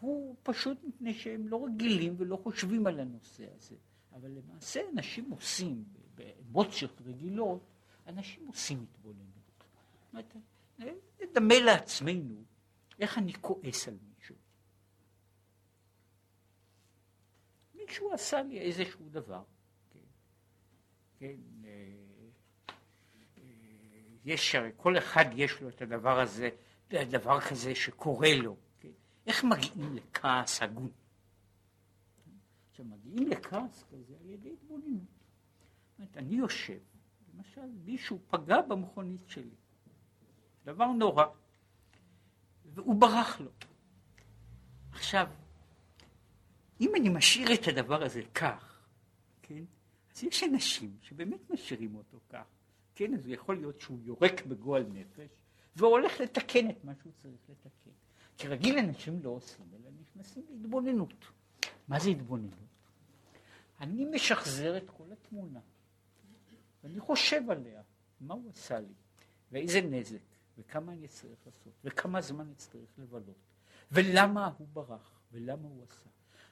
הוא 0.00 0.36
פשוט 0.42 0.78
מפני 0.84 1.14
שהם 1.14 1.48
לא 1.48 1.64
רגילים 1.64 2.14
ולא 2.18 2.36
חושבים 2.36 2.86
על 2.86 3.00
הנושא 3.00 3.46
הזה. 3.56 3.76
אבל 4.12 4.30
למעשה 4.30 4.80
אנשים 4.94 5.30
עושים, 5.30 5.84
באמוציות 6.14 7.00
רגילות, 7.06 7.60
אנשים 8.06 8.46
עושים 8.46 8.86
התבוננות. 8.90 9.64
נדמה 11.22 11.58
לעצמנו 11.58 12.44
איך 12.98 13.18
אני 13.18 13.32
כועס 13.32 13.88
על 13.88 13.94
מישהו. 13.94 14.07
מישהו 17.88 18.12
עשה 18.12 18.42
לי 18.42 18.58
איזשהו 18.60 19.08
דבר. 19.08 19.42
כן, 19.90 19.98
כן 21.18 21.36
אה, 21.64 21.70
אה, 23.38 23.44
יש, 24.24 24.56
כל 24.76 24.98
אחד 24.98 25.24
יש 25.34 25.60
לו 25.60 25.68
את 25.68 25.82
הדבר 25.82 26.20
הזה, 26.20 26.50
דבר 26.88 27.40
כזה 27.40 27.74
שקורה 27.74 28.36
לו. 28.36 28.56
כן? 28.80 28.88
איך 29.26 29.44
מגיעים 29.44 29.96
לכעס 29.96 30.62
הגון? 30.62 30.90
כשמגיעים 32.72 33.28
לכעס 33.28 33.84
כזה 33.90 34.14
על 34.20 34.30
ידי 34.30 34.52
התבוננות. 34.52 35.02
זאת 35.02 35.98
אומרת, 35.98 36.16
אני 36.16 36.34
יושב, 36.34 36.78
למשל 37.34 37.70
מישהו 37.84 38.18
פגע 38.30 38.60
במכונית 38.60 39.28
שלי, 39.28 39.54
דבר 40.64 40.86
נורא, 40.86 41.24
והוא 42.64 43.00
ברח 43.00 43.40
לו. 43.40 43.50
עכשיו, 44.92 45.28
אם 46.80 46.92
אני 46.96 47.08
משאיר 47.08 47.54
את 47.54 47.68
הדבר 47.68 48.02
הזה 48.02 48.20
כך, 48.34 48.82
כן, 49.42 49.64
אז 50.14 50.24
יש 50.24 50.42
אנשים 50.42 50.96
שבאמת 51.02 51.50
משאירים 51.50 51.94
אותו 51.94 52.18
כך, 52.28 52.44
כן, 52.94 53.14
אז 53.14 53.28
יכול 53.28 53.56
להיות 53.56 53.80
שהוא 53.80 53.98
יורק 54.02 54.46
בגועל 54.46 54.84
נפש, 54.92 55.30
והולך 55.76 56.20
לתקן 56.20 56.70
את 56.70 56.84
מה 56.84 56.92
שהוא 57.02 57.12
צריך 57.22 57.42
לתקן. 57.48 57.90
כרגיל 58.38 58.78
אנשים 58.78 59.20
לא 59.22 59.30
עושים, 59.30 59.66
אלא 59.72 59.90
נכנסים 60.00 60.42
להתבוננות. 60.50 61.24
מה 61.88 62.00
זה 62.00 62.10
התבוננות? 62.10 62.52
אני 63.80 64.04
משחזר 64.04 64.76
את 64.76 64.90
כל 64.90 65.04
התמונה, 65.12 65.60
ואני 66.84 67.00
חושב 67.00 67.50
עליה, 67.50 67.82
מה 68.20 68.34
הוא 68.34 68.50
עשה 68.50 68.80
לי, 68.80 68.94
ואיזה 69.52 69.80
נזק, 69.80 70.18
וכמה 70.58 70.92
אני 70.92 71.08
צריך 71.08 71.46
לעשות, 71.46 71.72
וכמה 71.84 72.20
זמן 72.20 72.52
צריך 72.56 72.90
לבלות, 72.98 73.36
ולמה 73.92 74.50
הוא 74.58 74.68
ברח, 74.72 75.20
ולמה 75.32 75.68
הוא 75.68 75.84
עשה. 75.84 76.08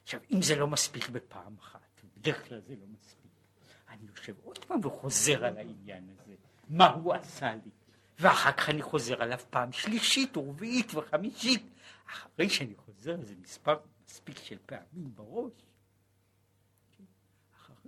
עכשיו, 0.07 0.19
אם 0.31 0.41
זה 0.41 0.55
לא 0.55 0.67
מספיק 0.67 1.09
בפעם 1.09 1.55
אחת, 1.59 2.01
בדרך 2.17 2.47
כלל 2.47 2.59
זה 2.59 2.75
לא 2.75 2.85
מספיק, 2.87 3.31
אני 3.89 4.07
יושב 4.09 4.35
עוד 4.43 4.65
פעם 4.65 4.85
וחוזר 4.85 5.45
על 5.45 5.57
העניין 5.57 6.09
הזה, 6.09 6.35
מה 6.69 6.87
הוא 6.87 7.13
עשה 7.13 7.55
לי, 7.55 7.71
ואחר 8.19 8.51
כך 8.51 8.69
אני 8.69 8.81
חוזר 8.81 9.21
עליו 9.21 9.39
פעם 9.49 9.71
שלישית, 9.71 10.37
ורביעית 10.37 10.95
וחמישית, 10.95 11.69
אחרי 12.05 12.49
שאני 12.49 12.75
חוזר 12.75 13.15
לזה 13.15 13.35
מספר 13.41 13.79
מספיק 14.05 14.37
של 14.37 14.57
פעמים 14.65 15.15
בראש, 15.15 15.51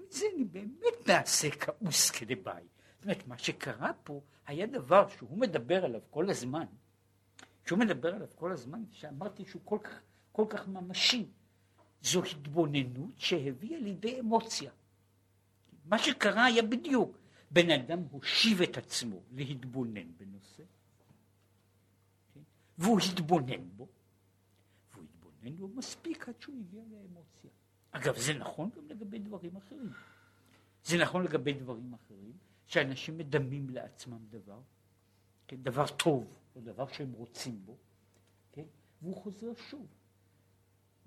זה 0.09 0.25
אני 0.35 0.43
באמת 0.43 1.07
נעשה 1.07 1.49
כעוס 1.51 2.11
כדבעי. 2.11 2.63
זאת 2.95 3.03
אומרת, 3.03 3.27
מה 3.27 3.37
שקרה 3.37 3.91
פה 4.03 4.21
היה 4.45 4.65
דבר 4.65 5.07
שהוא 5.07 5.37
מדבר 5.37 5.85
עליו 5.85 6.01
כל 6.09 6.29
הזמן. 6.29 6.65
שהוא 7.65 7.79
מדבר 7.79 8.15
עליו 8.15 8.27
כל 8.35 8.51
הזמן, 8.51 8.83
שאמרתי 8.91 9.45
שהוא 9.45 9.61
כל 9.65 9.77
כך, 9.83 9.99
כל 10.31 10.45
כך 10.49 10.67
ממשי. 10.67 11.29
זו 12.01 12.23
התבוננות 12.23 13.13
שהביאה 13.17 13.79
לידי 13.79 14.19
אמוציה. 14.19 14.71
מה 15.85 15.99
שקרה 15.99 16.45
היה 16.45 16.61
בדיוק, 16.61 17.17
בן 17.51 17.69
אדם 17.69 17.99
הושיב 18.11 18.61
את 18.61 18.77
עצמו 18.77 19.21
להתבונן 19.31 20.11
בנושא, 20.17 20.63
כן? 22.33 22.41
והוא 22.77 22.99
התבונן 23.11 23.69
בו, 23.77 23.87
והוא 24.93 25.03
התבונן 25.03 25.57
בו 25.57 25.67
מספיק 25.67 26.29
עד 26.29 26.41
שהוא 26.41 26.55
הגיע 26.59 26.81
לאמוציה. 26.91 27.49
אגב, 27.91 28.17
זה 28.17 28.33
נכון 28.33 28.69
גם 28.75 28.87
לגבי 28.87 29.19
דברים 29.19 29.55
אחרים. 29.55 29.91
זה 30.83 30.97
נכון 30.97 31.23
לגבי 31.23 31.53
דברים 31.53 31.93
אחרים, 31.93 32.33
שאנשים 32.65 33.17
מדמים 33.17 33.69
לעצמם 33.69 34.19
דבר, 34.29 34.59
כן, 35.47 35.55
דבר 35.55 35.87
טוב, 35.87 36.33
או 36.55 36.61
דבר 36.61 36.87
שהם 36.87 37.11
רוצים 37.11 37.61
בו, 37.65 37.77
כן, 38.51 38.65
והוא 39.01 39.15
חוזר 39.15 39.51
שוב. 39.69 39.87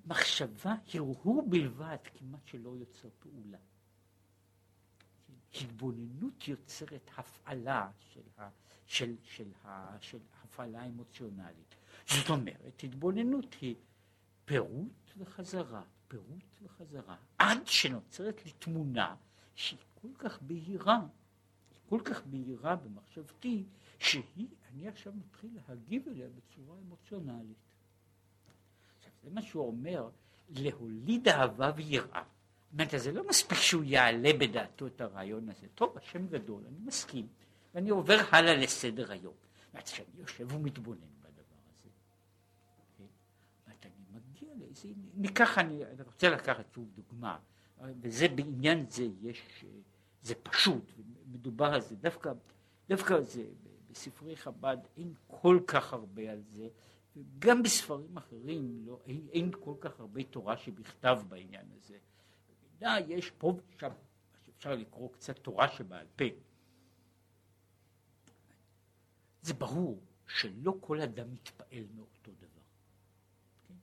מחשבה, 0.07 0.75
הרהור 0.95 1.47
בלבד, 1.49 1.97
כמעט 2.05 2.47
שלא 2.47 2.77
יוצר 2.81 3.09
פעולה. 3.19 3.59
התבוננות 5.61 6.49
יוצרת 6.49 7.11
הפעלה 7.17 7.91
של, 8.13 8.21
ה, 8.39 8.49
של, 8.87 9.17
של, 9.23 9.49
ה, 9.65 9.97
של 10.01 10.19
הפעלה 10.43 10.87
אמוציונלית. 10.87 11.75
זאת 12.09 12.31
אומרת, 12.31 12.85
התבוננות 12.85 13.57
היא 13.61 13.75
פירוט 14.45 15.11
וחזרה, 15.17 15.83
פירוט 16.09 16.45
וחזרה, 16.63 17.17
עד 17.39 17.67
שנוצרת 17.67 18.45
לי 18.45 18.53
תמונה 18.59 19.17
שהיא 19.55 19.79
כל 19.95 20.09
כך 20.19 20.43
בהירה, 20.43 21.01
כל 21.89 22.01
כך 22.05 22.23
בהירה 22.27 22.77
במחשבתי, 22.77 23.65
שהיא, 23.99 24.49
אני 24.69 24.89
עכשיו 24.89 25.13
מתחיל 25.13 25.51
להגיב 25.69 26.09
אליה 26.09 26.29
בצורה 26.29 26.79
אמוציונלית. 26.79 27.57
זה 29.23 29.31
מה 29.31 29.43
שהוא 29.43 29.67
אומר, 29.67 30.09
להוליד 30.49 31.29
אהבה 31.29 31.73
ויראה. 31.77 32.23
זאת 32.23 32.73
אומרת, 32.73 32.91
זה 32.97 33.13
לא 33.13 33.29
מספיק 33.29 33.59
שהוא 33.59 33.85
יעלה 33.85 34.33
בדעתו 34.39 34.87
את 34.87 35.01
הרעיון 35.01 35.49
הזה. 35.49 35.67
טוב, 35.75 35.99
השם 35.99 36.27
גדול, 36.27 36.63
אני 36.69 36.79
מסכים, 36.85 37.27
ואני 37.75 37.91
עובר 37.91 38.19
הלאה 38.31 38.55
לסדר 38.55 39.13
היום. 39.13 39.35
זאת 39.75 39.83
כשאני 39.83 40.09
יושב 40.19 40.53
ומתבונן 40.53 41.13
לאיזה, 44.73 44.89
ניקח, 45.15 45.59
אני, 45.59 45.85
אני 45.85 46.03
רוצה 46.03 46.31
לקחת 46.31 46.65
שוב 46.75 46.89
דוגמה, 46.95 47.39
וזה 48.01 48.29
בעניין 48.29 48.87
זה 48.91 49.07
יש, 49.21 49.65
זה 50.23 50.35
פשוט, 50.35 50.93
מדובר 51.33 51.67
על 51.75 51.81
זה, 51.81 51.97
דווקא, 51.97 52.33
דווקא 52.89 53.21
זה, 53.21 53.45
בספרי 53.91 54.37
חב"ד 54.37 54.77
אין 54.97 55.15
כל 55.27 55.61
כך 55.67 55.93
הרבה 55.93 56.33
על 56.33 56.43
זה, 56.53 56.69
וגם 57.17 57.63
בספרים 57.63 58.17
אחרים 58.17 58.83
לא, 58.87 59.01
אין, 59.07 59.27
אין 59.33 59.51
כל 59.61 59.75
כך 59.81 60.01
הרבה 60.01 60.23
תורה 60.23 60.57
שבכתב 60.57 61.19
בעניין 61.29 61.67
הזה. 61.77 61.99
במידה 62.63 62.97
יש 63.09 63.31
פה 63.31 63.59
ושם, 63.77 63.91
אפשר 64.59 64.75
לקרוא 64.75 65.13
קצת 65.13 65.39
תורה 65.39 65.69
שבעל 65.69 66.07
פה. 66.17 66.25
זה 69.43 69.55
ברור 69.55 70.03
שלא 70.27 70.75
כל 70.81 71.01
אדם 71.01 71.33
מתפעל 71.33 71.85
מאותו 71.95 72.33
דבר. 72.33 72.63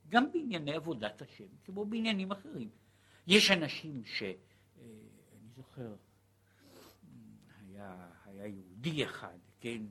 גם 0.09 0.31
בענייני 0.31 0.75
עבודת 0.75 1.21
השם, 1.21 1.47
כמו 1.65 1.85
בעניינים 1.85 2.31
אחרים. 2.31 2.69
יש 3.27 3.51
אנשים 3.51 4.05
ש... 4.05 4.23
אה, 4.23 4.35
אני 5.33 5.49
זוכר, 5.55 5.95
היה, 7.59 8.09
היה 8.25 8.47
יהודי 8.47 9.05
אחד, 9.05 9.37
כן, 9.59 9.81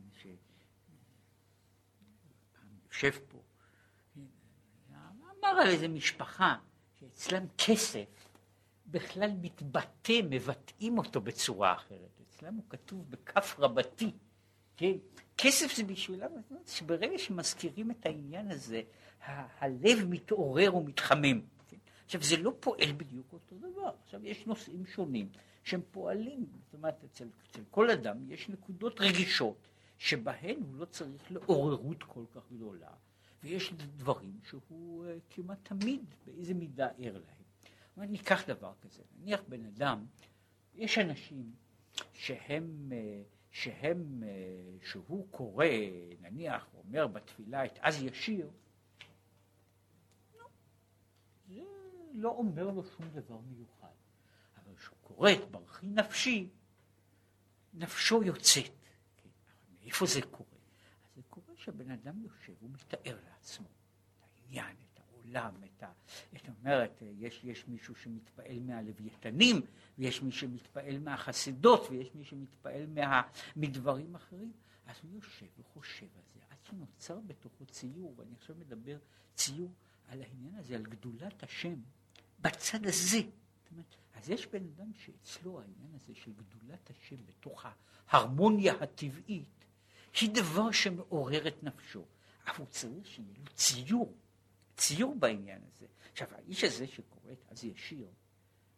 שיושב 2.98 3.18
פה, 3.28 3.38
אמר 5.38 5.60
על 5.60 5.68
איזה 5.68 5.88
משפחה 5.88 6.56
שאצלם 7.00 7.46
כסף 7.58 8.28
בכלל 8.86 9.30
מתבטא, 9.42 10.20
מבטאים 10.30 10.98
אותו 10.98 11.20
בצורה 11.20 11.74
אחרת. 11.74 12.20
אצלם 12.28 12.54
הוא 12.54 12.64
כתוב 12.68 13.10
בכף 13.10 13.56
רבתי, 13.58 14.12
כן? 14.76 14.92
כסף 15.38 15.76
זה 15.76 15.84
בשבילם, 15.84 16.30
שברגע 16.66 17.18
שמזכירים 17.18 17.90
את 17.90 18.06
העניין 18.06 18.50
הזה, 18.50 18.82
הלב 19.24 19.98
מתעורר 20.08 20.76
ומתחמם. 20.76 21.40
כן? 21.68 21.76
עכשיו, 22.04 22.22
זה 22.22 22.36
לא 22.36 22.52
פועל 22.60 22.92
בדיוק 22.96 23.32
אותו 23.32 23.56
דבר. 23.58 23.90
עכשיו, 24.04 24.26
יש 24.26 24.46
נושאים 24.46 24.86
שונים 24.86 25.28
שהם 25.64 25.80
פועלים, 25.90 26.46
זאת 26.64 26.74
אומרת, 26.74 27.04
אצל, 27.04 27.28
אצל 27.50 27.62
כל 27.70 27.90
אדם 27.90 28.30
יש 28.30 28.48
נקודות 28.48 29.00
רגישות 29.00 29.68
שבהן 29.98 30.62
הוא 30.62 30.76
לא 30.76 30.84
צריך 30.84 31.32
לעוררות 31.32 32.02
כל 32.02 32.24
כך 32.34 32.52
גדולה, 32.52 32.90
ויש 33.42 33.72
דברים 33.72 34.38
שהוא 34.42 35.04
uh, 35.04 35.08
כמעט 35.30 35.58
תמיד 35.62 36.04
באיזה 36.26 36.54
מידה 36.54 36.88
ער 36.98 37.12
להם. 37.12 37.44
אבל 37.96 38.06
ניקח 38.06 38.42
דבר 38.46 38.72
כזה, 38.80 39.02
נניח 39.20 39.40
בן 39.48 39.64
אדם, 39.64 40.06
יש 40.74 40.98
אנשים 40.98 41.52
שהם, 42.12 42.90
uh, 42.90 42.94
שהם, 43.50 44.22
uh, 44.22 44.86
שהוא 44.88 45.26
קורא, 45.30 45.66
נניח, 46.20 46.66
אומר 46.74 47.06
בתפילה 47.06 47.64
את 47.64 47.78
אז 47.80 48.02
ישיר, 48.02 48.50
לא 52.18 52.28
אומר 52.28 52.70
לו 52.70 52.84
שום 52.84 53.08
דבר 53.14 53.38
מיוחד. 53.38 53.88
אבל 54.56 54.76
כשהוא 54.76 54.96
קורא 55.02 55.30
את 55.32 55.50
ברכי 55.50 55.86
נפשי, 55.86 56.48
נפשו 57.74 58.22
יוצאת. 58.22 58.77
מאיפה 59.88 60.06
זה 60.06 60.22
קורה? 60.22 60.58
אז 61.04 61.16
זה 61.16 61.22
קורה 61.30 61.56
שהבן 61.56 61.90
אדם 61.90 62.22
יושב 62.22 62.52
ומתאר 62.62 63.18
לעצמו 63.30 63.66
את 63.66 64.22
העניין, 64.22 64.76
את 64.76 65.00
העולם. 65.00 65.54
את 65.64 65.82
ה... 65.82 65.92
זאת 66.32 66.48
אומרת, 66.48 67.02
יש, 67.18 67.40
יש 67.44 67.68
מישהו 67.68 67.94
שמתפעל 67.94 68.58
מהלוויתנים, 68.60 69.60
ויש 69.98 70.22
מי 70.22 70.32
שמתפעל 70.32 70.98
מהחסידות, 70.98 71.86
ויש 71.90 72.14
מי 72.14 72.24
שמתפעל 72.24 72.86
מה, 72.86 73.22
מדברים 73.56 74.14
אחרים, 74.14 74.52
אז 74.86 74.96
הוא 75.02 75.14
יושב 75.14 75.46
וחושב 75.58 76.06
על 76.16 76.22
זה, 76.34 76.40
עד 76.50 76.58
שנוצר 76.62 77.20
בתוכו 77.20 77.66
ציור, 77.66 78.14
ואני 78.16 78.34
עכשיו 78.34 78.56
מדבר 78.56 78.98
ציור 79.34 79.72
על 80.08 80.22
העניין 80.22 80.54
הזה, 80.54 80.76
על 80.76 80.82
גדולת 80.82 81.42
השם, 81.42 81.74
בצד 82.40 82.86
הזה. 82.86 83.20
אז 84.14 84.30
יש 84.30 84.46
בן 84.46 84.64
אדם 84.64 84.92
שאצלו 84.94 85.60
העניין 85.60 85.94
הזה 85.94 86.14
של 86.14 86.32
גדולת 86.32 86.90
השם 86.90 87.16
בתוך 87.26 87.66
ההרמוניה 88.08 88.74
הטבעית, 88.80 89.64
היא 90.20 90.30
דבר 90.30 90.70
שמעורר 90.70 91.48
את 91.48 91.62
נפשו. 91.62 92.04
אבל 92.46 92.58
הוא 92.58 92.66
צריך 92.66 93.06
שיהיה 93.06 93.28
לו 93.38 93.52
ציור, 93.54 94.14
ציור 94.76 95.14
בעניין 95.14 95.60
הזה. 95.72 95.86
עכשיו, 96.12 96.28
האיש 96.34 96.64
הזה 96.64 96.86
שקורא 96.86 97.32
את 97.32 97.44
אז 97.48 97.64
ישיר, 97.64 98.06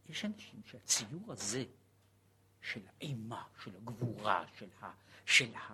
יש 0.09 0.25
אנשים 0.25 0.61
שהציור 0.64 1.33
הזה 1.33 1.64
של 2.61 2.81
האימה, 2.87 3.43
של 3.64 3.77
הגבורה, 3.77 4.45
של, 4.59 4.66
ה, 4.83 4.90
של 5.25 5.55
ה, 5.55 5.73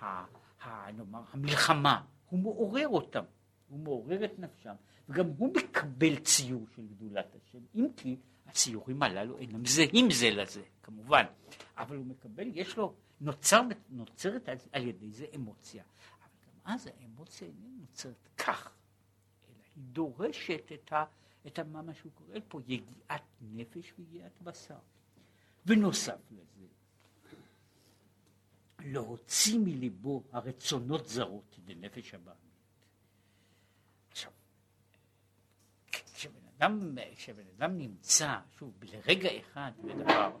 ה, 0.00 0.24
ה, 0.62 0.92
נאמר, 0.92 1.22
המלחמה, 1.32 2.04
הוא 2.30 2.40
מעורר 2.40 2.88
אותם, 2.88 3.24
הוא 3.68 3.80
מעורר 3.80 4.24
את 4.24 4.38
נפשם, 4.38 4.74
וגם 5.08 5.26
הוא 5.38 5.54
מקבל 5.54 6.16
ציור 6.18 6.66
של 6.76 6.82
גדולת 6.86 7.36
השם, 7.36 7.58
אם 7.74 7.86
כי 7.96 8.16
הציורים 8.46 9.02
הללו 9.02 9.38
אינם 9.38 9.66
זהים 9.66 10.10
זה 10.10 10.30
לזה, 10.30 10.62
כמובן, 10.82 11.24
אבל 11.76 11.96
הוא 11.96 12.06
מקבל, 12.06 12.46
יש 12.54 12.76
לו, 12.76 12.94
נוצר, 13.20 13.62
נוצרת 13.88 14.48
על 14.72 14.82
ידי 14.82 15.10
זה 15.10 15.26
אמוציה, 15.34 15.84
אבל 16.20 16.30
גם 16.46 16.72
אז 16.74 16.86
האמוציה 16.86 17.48
איננה 17.48 17.80
נוצרת 17.80 18.28
כך, 18.36 18.70
אלא 19.48 19.62
היא 19.64 19.82
דורשת 19.92 20.72
את, 20.74 20.92
ה, 20.92 21.04
את 21.46 21.58
מה 21.58 21.94
שהוא 21.94 22.12
קורא 22.14 22.38
פה, 22.48 22.60
יגיעת 22.66 23.22
נפש 23.40 23.92
ויגיעת 23.98 24.42
בשר. 24.42 24.78
ונוסף 25.66 26.20
לזה, 26.30 26.66
להוציא 28.80 29.58
מליבו 29.58 30.22
הרצונות 30.32 31.08
זרות 31.08 31.58
לנפש 31.66 32.14
הבעמית. 32.14 32.40
עכשיו, 34.10 34.32
כשבן 35.92 36.40
אדם, 36.56 36.98
כשבן 37.14 37.44
אדם 37.56 37.78
נמצא, 37.78 38.38
שוב, 38.58 38.84
לרגע 38.84 39.30
אחד 39.40 39.72
בדבר, 39.84 40.36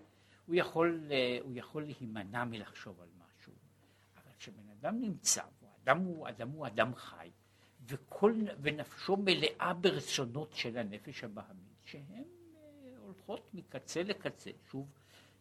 הוא 0.46 0.54
יכול, 0.54 1.00
הוא 1.42 1.52
יכול 1.54 1.82
להימנע 1.82 2.44
מלחשוב 2.44 3.00
על 3.00 3.08
משהו, 3.16 3.52
אבל 4.16 4.32
כשבן 4.38 4.68
אדם 4.80 5.00
נמצא, 5.00 5.42
אדם 5.84 5.98
הוא 5.98 6.28
אדם, 6.28 6.48
הוא 6.48 6.66
אדם 6.66 6.94
חי, 6.94 7.30
וכל, 7.86 8.34
ונפשו 8.60 9.16
מלאה 9.16 9.74
ברצונות 9.74 10.52
של 10.52 10.78
הנפש 10.78 11.24
הבעמית, 11.24 11.76
שהן 11.84 12.02
אה, 12.12 12.22
הולכות 12.98 13.50
מקצה 13.54 14.02
לקצה. 14.02 14.50
שוב, 14.70 14.86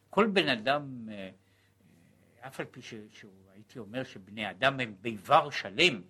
כל 0.10 0.28
בן 0.28 0.48
אדם, 0.48 1.10
אה, 1.10 1.16
אה, 1.16 2.48
אף 2.48 2.60
על 2.60 2.66
פי 2.66 2.82
שהייתי 2.82 3.80
אומר 3.80 4.04
שבני 4.04 4.50
אדם 4.50 4.80
הם 4.80 4.96
ביבר 5.02 5.50
שלם, 5.50 6.02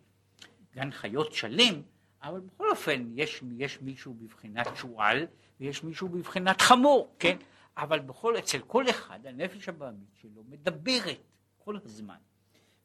גן 0.74 0.92
חיות 0.92 1.34
שלם, 1.34 1.82
אבל 2.22 2.40
בכל 2.40 2.70
אופן 2.70 3.06
יש, 3.16 3.44
יש 3.58 3.82
מישהו 3.82 4.14
בבחינת 4.14 4.68
שועל 4.76 5.28
ויש 5.60 5.84
מישהו 5.84 6.10
בבחינת 6.10 6.62
חמור, 6.62 7.16
כן? 7.20 7.38
אבל 7.78 8.00
בכל, 8.00 8.40
אצל 8.40 8.60
כל 8.68 8.90
אחד 8.90 9.26
הנפש 9.26 9.70
הבעמית 9.70 10.16
שלו 10.22 10.44
מדברת 10.44 11.20
כל 11.58 11.78
הזמן, 11.84 12.20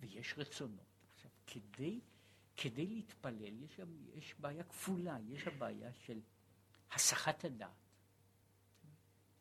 ויש 0.01 0.35
רצונות. 0.39 0.87
עכשיו, 1.15 1.31
כדי 1.47 2.01
כדי 2.61 2.87
להתפלל 2.87 3.63
יש, 3.63 3.81
יש 4.15 4.35
בעיה 4.39 4.65
כפולה, 4.65 5.17
יש 5.29 5.47
הבעיה 5.47 5.93
של 5.93 6.21
הסחת 6.93 7.45
הדעת. 7.45 7.71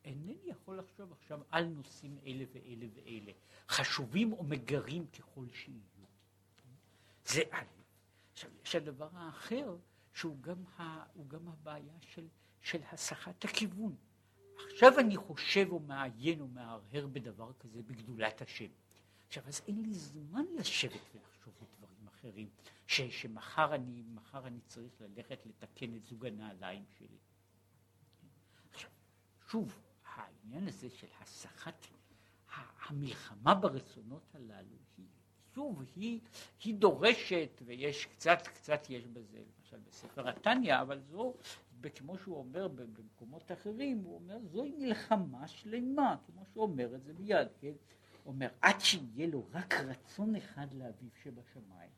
אינני 0.03 0.37
יכול 0.45 0.79
לחשוב 0.79 1.11
עכשיו 1.11 1.41
על 1.51 1.65
נושאים 1.65 2.19
אלה 2.25 2.45
ואלה 2.53 2.85
ואלה, 2.93 3.31
חשובים 3.69 4.33
או 4.33 4.43
מגרים 4.43 5.07
ככל 5.07 5.45
שיהיו. 5.53 6.05
זה 7.25 7.41
א'. 7.51 7.63
עכשיו, 8.33 8.51
יש 8.63 8.75
הדבר 8.75 9.09
האחר, 9.13 9.77
שהוא 10.13 10.41
גם, 10.41 10.63
ה, 10.77 11.03
גם 11.27 11.47
הבעיה 11.47 11.93
של, 12.01 12.27
של 12.61 12.79
הסחת 12.91 13.45
הכיוון. 13.45 13.95
עכשיו 14.71 14.99
אני 14.99 15.17
חושב 15.17 15.67
או 15.71 15.79
מעיין 15.79 16.41
או 16.41 16.47
מהרהר 16.47 17.07
בדבר 17.07 17.51
כזה 17.59 17.81
בגדולת 17.81 18.41
השם. 18.41 18.69
עכשיו, 19.27 19.43
אז 19.47 19.61
אין 19.67 19.81
לי 19.81 19.93
זמן 19.93 20.45
לשבת 20.57 21.01
ולחשוב 21.15 21.53
בדברים 21.61 22.07
אחרים. 22.07 22.49
ש, 22.87 23.01
שמחר 23.01 23.75
אני, 23.75 24.03
מחר 24.13 24.47
אני 24.47 24.59
צריך 24.67 25.01
ללכת 25.01 25.45
לתקן 25.45 25.95
את 25.95 26.05
זוג 26.05 26.25
הנעליים 26.25 26.85
שלי. 26.97 27.17
עכשיו, 28.71 28.89
שוב, 29.49 29.79
העניין 30.05 30.67
הזה 30.67 30.89
של 30.89 31.07
הסחת 31.21 31.87
המלחמה 32.85 33.55
ברצונות 33.55 34.35
הללו, 34.35 34.77
היא, 34.97 35.05
שוב, 35.55 35.83
היא, 35.95 36.19
היא 36.63 36.75
דורשת, 36.75 37.61
ויש 37.65 38.05
קצת, 38.05 38.47
קצת 38.47 38.89
יש 38.89 39.07
בזה, 39.07 39.37
למשל 39.37 39.77
בספר 39.87 40.29
התניא, 40.29 40.81
אבל 40.81 41.01
זו, 41.01 41.33
כמו 41.95 42.17
שהוא 42.17 42.37
אומר 42.37 42.67
במקומות 42.67 43.51
אחרים, 43.51 43.97
הוא 44.03 44.15
אומר, 44.15 44.37
זוהי 44.51 44.71
מלחמה 44.77 45.47
שלמה, 45.47 46.15
כמו 46.25 46.45
שהוא 46.53 46.63
אומר 46.63 46.95
את 46.95 47.03
זה 47.03 47.13
מיד, 47.19 47.47
כן? 47.61 47.71
אומר, 48.25 48.47
עד 48.61 48.79
שיהיה 48.79 49.27
לו 49.27 49.45
רק 49.53 49.73
רצון 49.73 50.35
אחד 50.35 50.73
לאביו 50.73 51.09
שבשמיים. 51.23 51.89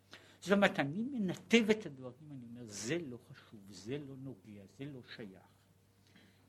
זאת 0.42 0.52
אומרת, 0.52 0.80
אני 0.80 1.04
מנתב 1.04 1.70
את 1.72 1.86
הדברים, 1.86 2.32
אני 2.32 2.46
אומר, 2.50 2.66
זה 2.66 2.98
לא 3.08 3.18
חשוב, 3.30 3.60
זה 3.70 3.98
לא 3.98 4.16
נוגע, 4.18 4.62
זה 4.78 4.86
לא 4.86 5.00
שייך. 5.16 5.42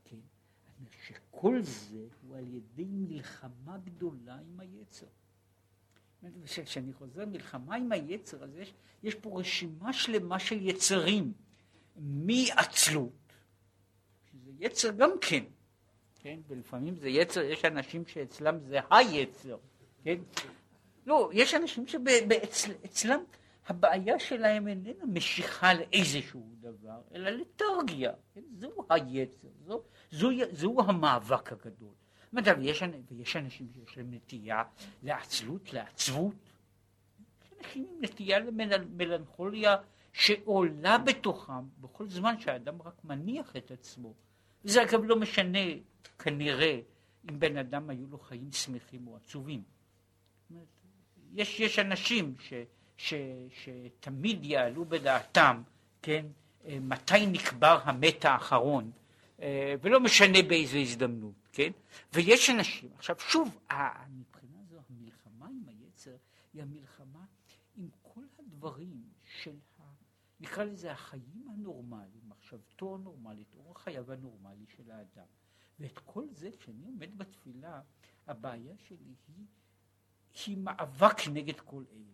כן? 0.05 0.17
אני 0.17 0.75
אומר 0.79 0.91
שכל 1.07 1.63
זה 1.63 2.07
הוא 2.23 2.37
על 2.37 2.49
ידי 2.49 2.87
מלחמה 2.89 3.79
גדולה 3.79 4.35
עם 4.35 4.61
היצר. 4.61 5.07
כשאני 6.65 6.93
חוזר 6.93 7.27
מלחמה 7.27 7.77
עם 7.77 7.93
היצר, 7.93 8.45
אז 8.45 8.57
יש, 8.57 8.75
יש 9.03 9.15
פה 9.15 9.41
רשימה 9.41 9.93
שלמה 9.93 10.39
של 10.39 10.69
יצרים, 10.69 11.33
מעצלות, 11.97 13.13
יצר 14.63 14.91
גם 14.91 15.11
כן, 15.21 15.45
כן, 16.21 16.41
ולפעמים 16.49 16.97
זה 16.97 17.09
יצר, 17.09 17.41
יש 17.41 17.65
אנשים 17.65 18.07
שאצלם 18.07 18.59
זה 18.61 18.79
היצר, 18.91 19.57
כן, 20.05 20.19
לא, 21.07 21.31
יש 21.33 21.55
אנשים 21.55 21.87
שאצלם 21.87 23.25
הבעיה 23.67 24.19
שלהם 24.19 24.69
איננה 24.69 25.05
משיכה 25.07 25.75
לאיזשהו 25.75 26.49
דבר, 26.61 27.01
אלא 27.15 27.31
לתרגיה. 27.31 28.13
כן? 28.35 28.41
זהו 28.55 28.87
היצר, 28.91 29.49
זו, 29.67 29.83
זו, 30.11 30.29
זו 30.53 30.77
המאבק 30.87 31.53
הגדול. 31.53 31.95
אגב, 32.39 32.57
יש, 32.61 32.83
ויש 33.11 33.37
אנשים 33.37 33.69
שיש 33.73 33.97
להם 33.97 34.07
נטייה 34.11 34.63
לעצלות, 35.03 35.73
לעצבות. 35.73 36.35
יש 37.43 37.53
אנשים 37.59 37.87
עם 37.91 38.05
נטייה 38.05 38.39
למלנכוליה 38.39 39.77
שעולה 40.13 40.99
בתוכם 40.99 41.69
בכל 41.81 42.09
זמן 42.09 42.41
שהאדם 42.41 42.83
רק 42.83 43.05
מניח 43.05 43.57
את 43.57 43.71
עצמו. 43.71 44.15
וזה 44.65 44.83
אגב 44.83 45.05
לא 45.05 45.17
משנה, 45.17 45.59
כנראה, 46.19 46.81
אם 47.31 47.41
בן 47.41 47.57
אדם 47.57 47.91
היו 47.91 48.07
לו 48.11 48.19
חיים 48.19 48.53
שמחים 48.53 49.07
או 49.07 49.17
עצובים. 49.17 49.63
יש, 51.33 51.61
יש 51.61 51.79
אנשים 51.79 52.35
ש... 52.41 52.53
ש, 52.97 53.15
שתמיד 53.51 54.45
יעלו 54.45 54.85
בדעתם, 54.85 55.63
כן, 56.03 56.27
אה, 56.65 56.79
מתי 56.81 57.27
נקבר 57.27 57.81
המת 57.85 58.25
האחרון, 58.25 58.91
אה, 59.41 59.75
ולא 59.81 60.01
משנה 60.01 60.43
באיזו 60.49 60.79
הזדמנות, 60.79 61.49
כן, 61.53 61.71
ויש 62.13 62.51
אנשים, 62.51 62.91
עכשיו 62.97 63.17
שוב, 63.19 63.59
מבחינה 64.11 64.59
זו 64.71 64.77
המלחמה 64.91 65.47
עם 65.47 65.63
היצר 65.67 66.17
היא 66.53 66.63
המלחמה 66.63 67.25
עם 67.77 67.89
כל 68.03 68.21
הדברים 68.39 69.03
של, 69.43 69.57
ה, 69.79 69.83
נקרא 70.41 70.65
לזה 70.65 70.93
החיים 70.93 71.49
הנורמליים, 71.55 72.22
מחשבתו 72.53 72.95
הנורמלית, 72.95 73.55
אורח 73.55 73.83
חייו 73.83 74.13
הנורמלי 74.13 74.65
של 74.77 74.91
האדם, 74.91 75.27
ואת 75.81 75.99
כל 75.99 76.25
זה, 76.31 76.51
כשאני 76.59 76.85
עומד 76.85 77.19
בתפילה, 77.19 77.81
הבעיה 78.27 78.77
שלי 78.89 79.15
היא, 79.29 79.47
היא 80.47 80.57
מאבק 80.57 81.29
נגד 81.33 81.61
כל 81.61 81.85
אלה. 81.93 82.13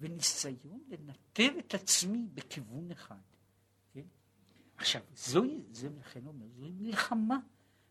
וניסיון 0.00 0.84
לנתב 0.88 1.58
את 1.58 1.74
עצמי 1.74 2.28
בכיוון 2.34 2.90
אחד. 2.90 3.20
כן? 3.92 4.04
עכשיו, 4.76 5.02
זוהי, 5.14 5.62
זה 5.70 5.88
לכן 5.98 6.26
אומר, 6.26 6.46
זוהי 6.48 6.72
מלחמה. 6.72 7.38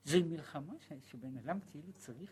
זוהי 0.06 0.24
מלחמה 0.24 0.74
שבן 1.12 1.38
אדם 1.38 1.60
כאילו 1.72 1.94
צריך 1.94 2.32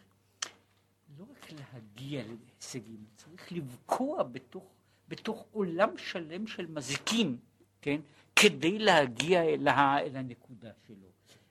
לא 1.18 1.26
רק 1.32 1.52
להגיע 1.52 2.24
להישגים, 2.24 3.06
צריך 3.16 3.52
לבקוע 3.52 4.24
בתוך, 4.24 4.74
בתוך 5.08 5.46
עולם 5.52 5.98
שלם 5.98 6.48
של 6.48 6.66
מזיקים, 6.66 7.40
כן? 7.82 8.02
כדי 8.36 8.80
להגיע 8.80 9.44
אל, 9.44 9.68
ה, 9.68 10.00
אל 10.00 10.18
הנקודה 10.18 10.72
שלו. 10.88 11.08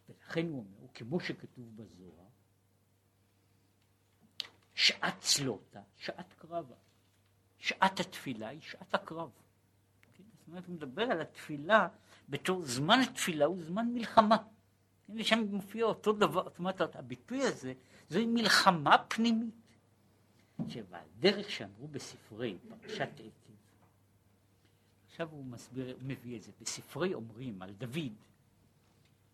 ולכן 0.08 0.46
הוא 0.46 0.58
אומר, 0.58 0.88
כמו 0.94 1.20
שכתוב 1.20 1.76
בזוהר, 1.76 2.26
שעת 4.74 5.20
צלותה, 5.20 5.80
שעת 5.96 6.34
קרבה. 6.38 6.74
שעת 7.58 8.00
התפילה 8.00 8.48
היא 8.48 8.60
שעת 8.60 8.94
הקרב. 8.94 9.30
כן? 10.14 10.24
זאת 10.38 10.48
אומרת, 10.48 10.66
הוא 10.66 10.74
מדבר 10.74 11.02
על 11.02 11.20
התפילה 11.20 11.88
בתור 12.28 12.64
זמן 12.64 13.00
תפילה 13.14 13.44
הוא 13.44 13.62
זמן 13.62 13.86
מלחמה. 13.92 14.36
ושם 15.14 15.38
מופיע 15.50 15.84
אותו 15.84 16.12
דבר, 16.12 16.44
זאת 16.44 16.58
אומרת, 16.58 16.96
הביטוי 16.96 17.42
הזה, 17.42 17.72
זוהי 18.08 18.26
מלחמה 18.26 18.98
פנימית. 19.08 19.54
ועל 20.90 21.06
דרך 21.18 21.50
שאמרו 21.50 21.88
בספרי 21.88 22.58
פרשת 22.68 23.08
עכשיו 25.20 25.36
הוא 25.36 25.44
מסביר, 25.44 25.96
מביא 26.02 26.36
את 26.36 26.42
זה, 26.42 26.52
בספרי 26.60 27.14
אומרים 27.14 27.62
על 27.62 27.72
דוד, 27.72 28.12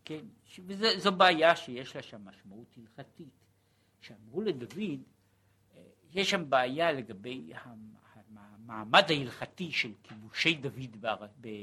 כן, 0.05 0.25
וזו 0.65 1.11
בעיה 1.11 1.55
שיש 1.55 1.95
לה 1.95 2.01
שם 2.01 2.25
משמעות 2.25 2.77
הלכתית, 2.77 3.29
שאמרו 4.01 4.41
לדוד, 4.41 5.01
אה, 5.75 5.81
יש 6.13 6.29
שם 6.29 6.49
בעיה 6.49 6.91
לגבי 6.91 7.51
המעמד 8.35 9.03
ההלכתי 9.09 9.71
של 9.71 9.91
כיבושי 10.03 10.53
דוד 10.53 11.05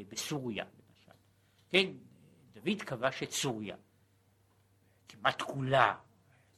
בסוריה, 0.09 0.65
למשל, 0.65 1.19
כן, 1.71 1.93
דוד 2.53 2.83
כבש 2.83 3.23
את 3.23 3.31
סוריה, 3.31 3.77
כמעט 5.09 5.43
כולה, 5.43 5.97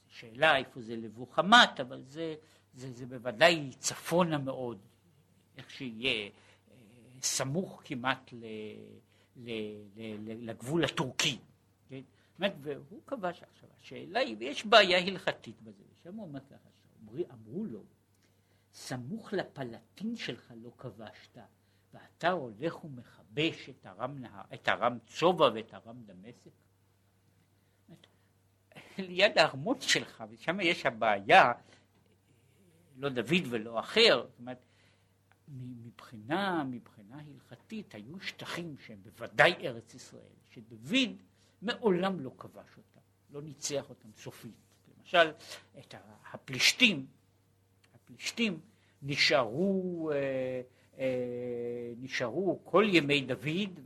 שאלה 0.09 0.57
איפה 0.57 0.81
זה 0.81 0.97
לבוא 0.97 1.27
חמת, 1.33 1.81
אבל 1.81 2.03
זה, 2.03 2.35
זה, 2.75 2.93
זה 2.93 3.07
בוודאי 3.07 3.71
צפונה 3.79 4.39
מאוד, 4.39 4.79
איך 5.57 5.71
שיהיה, 5.71 6.31
סמוך 7.23 7.83
כמעט 7.85 8.33
ל, 8.33 8.45
ל, 9.37 9.51
ל, 9.97 10.51
לגבול 10.51 10.85
הטורקי. 10.85 11.39
כן? 11.89 12.01
והוא 12.39 13.01
כבש 13.07 13.43
עכשיו, 13.43 13.69
השאלה 13.81 14.21
היא, 14.21 14.37
ויש 14.39 14.67
בעיה 14.67 14.99
הלכתית 14.99 15.63
בזה, 15.63 15.85
שם 16.03 16.15
הוא 16.15 16.27
אומר 16.27 16.41
ככה, 16.41 16.69
אמרו 17.33 17.65
לו, 17.65 17.83
סמוך 18.75 19.33
לפלטין 19.33 20.17
שלך 20.17 20.53
לא 20.57 20.71
כבשת, 20.79 21.39
ואתה 21.95 22.31
הולך 22.31 22.85
ומכבש 22.85 23.69
את 23.69 23.87
ארם, 23.87 24.25
את 24.55 24.69
ארם 24.69 24.99
צובה 25.07 25.51
ואת 25.55 25.75
ארם 25.75 26.03
דמשק? 26.07 26.51
ליד 28.99 29.39
הארמון 29.39 29.81
שלך, 29.81 30.25
ושם 30.31 30.61
יש 30.61 30.87
הבעיה, 30.87 31.53
לא 32.97 33.09
דוד 33.09 33.47
ולא 33.51 33.81
אחר, 33.81 34.27
זאת 34.29 34.39
אומרת, 34.39 34.65
מבחינה, 35.49 36.65
מבחינה 36.65 36.96
הלכתית 37.13 37.95
היו 37.95 38.21
שטחים 38.21 38.77
שהם 38.87 38.99
בוודאי 39.03 39.53
ארץ 39.53 39.95
ישראל, 39.95 40.37
שדוד 40.51 41.17
מעולם 41.63 42.21
לא 42.21 42.31
כבש 42.39 42.77
אותם, 42.77 43.01
לא 43.31 43.43
ניצח 43.43 43.91
אותם 43.91 44.09
סופית. 44.17 44.55
למשל, 44.99 45.31
את 45.79 45.95
הפלישתים, 46.33 47.07
הפלישתים 47.95 48.61
נשארו, 49.03 50.11
אה, 50.13 50.61
אה, 50.99 51.93
נשארו 52.01 52.61
כל 52.65 52.85
ימי 52.89 53.21
דוד 53.21 53.81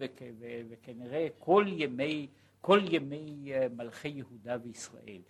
וכנראה 0.68 1.26
כל 1.38 1.64
ימי, 1.68 2.26
כל 2.60 2.80
ימי 2.90 3.52
אה, 3.52 3.66
מלכי 3.76 4.08
יהודה 4.08 4.56
וישראל. 4.62 5.22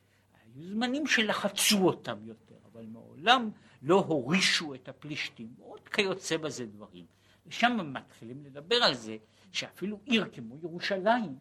היו 0.43 0.69
זמנים 0.69 1.07
שלחצו 1.07 1.87
אותם 1.87 2.19
יותר, 2.25 2.55
אבל 2.73 2.87
מעולם 2.87 3.51
לא 3.83 3.95
הורישו 3.95 4.75
את 4.75 4.89
הפלישתים, 4.89 5.55
עוד 5.59 5.89
כיוצא 5.89 6.37
בזה 6.37 6.67
דברים. 6.67 7.05
ושם 7.47 7.93
מתחילים 7.93 8.45
לדבר 8.45 8.77
על 8.77 8.95
זה 8.95 9.17
שאפילו 9.53 10.01
עיר 10.05 10.29
כמו 10.33 10.57
ירושלים, 10.63 11.39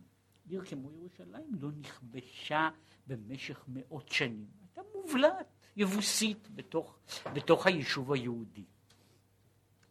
עיר 0.50 0.66
כמו 0.66 0.92
ירושלים 0.92 1.52
לא 1.60 1.70
נכבשה 1.72 2.70
במשך 3.08 3.64
מאות 3.68 4.10
שנים, 4.10 4.48
הייתה 4.62 4.82
מובלעת, 4.96 5.46
יבוסית, 5.76 6.48
בתוך, 6.56 7.00
בתוך 7.34 7.68
היישוב 7.68 8.14
היהודי. 8.14 8.66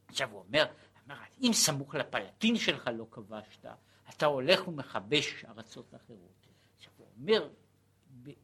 עכשיו 0.09 0.31
הוא 0.31 0.41
אומר, 0.41 0.67
אומר, 1.09 1.21
אם 1.41 1.53
סמוך 1.53 1.95
לפלטין 1.95 2.57
שלך 2.57 2.91
לא 2.95 3.07
כבשת, 3.11 3.67
אתה 4.09 4.27
הולך 4.27 4.69
ומכבש 4.69 5.45
ארצות 5.45 5.95
אחרות. 5.95 6.47
עכשיו 6.77 6.93
הוא 6.97 7.07
אומר, 7.19 7.49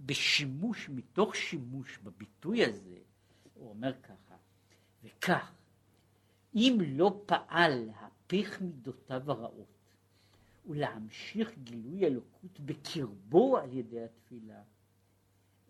בשימוש, 0.00 0.88
מתוך 0.88 1.36
שימוש 1.36 1.98
בביטוי 1.98 2.64
הזה, 2.64 2.96
הוא 3.54 3.68
אומר 3.68 3.92
ככה, 4.02 4.34
וכך, 5.04 5.52
אם 6.54 6.78
לא 6.80 7.22
פעל 7.26 7.72
להפיך 7.86 8.60
מידותיו 8.60 9.22
הרעות 9.30 9.66
ולהמשיך 10.66 11.52
גילוי 11.64 12.06
אלוקות 12.06 12.60
בקרבו 12.60 13.58
על 13.58 13.72
ידי 13.72 14.04
התפילה, 14.04 14.62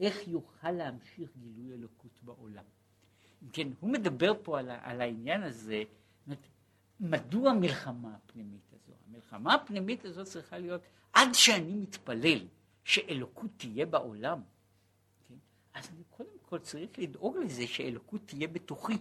איך 0.00 0.28
יוכל 0.28 0.70
להמשיך 0.70 1.30
גילוי 1.36 1.72
אלוקות 1.72 2.20
בעולם? 2.22 2.64
כן, 3.52 3.68
הוא 3.80 3.90
מדבר 3.90 4.32
פה 4.42 4.58
על, 4.58 4.70
על 4.70 5.00
העניין 5.00 5.42
הזה, 5.42 5.82
מדוע 7.00 7.50
המלחמה 7.50 8.14
הפנימית 8.14 8.72
הזו? 8.72 8.92
המלחמה 9.08 9.54
הפנימית 9.54 10.04
הזו 10.04 10.24
צריכה 10.24 10.58
להיות 10.58 10.82
עד 11.12 11.28
שאני 11.32 11.74
מתפלל 11.74 12.46
שאלוקות 12.84 13.50
תהיה 13.56 13.86
בעולם, 13.86 14.42
כן? 15.28 15.34
אז 15.74 15.90
אני 15.94 16.04
קודם 16.10 16.38
כל 16.42 16.58
צריך 16.58 16.98
לדאוג 16.98 17.36
לזה 17.36 17.66
שאלוקות 17.66 18.20
תהיה 18.26 18.48
בתוכי. 18.48 18.98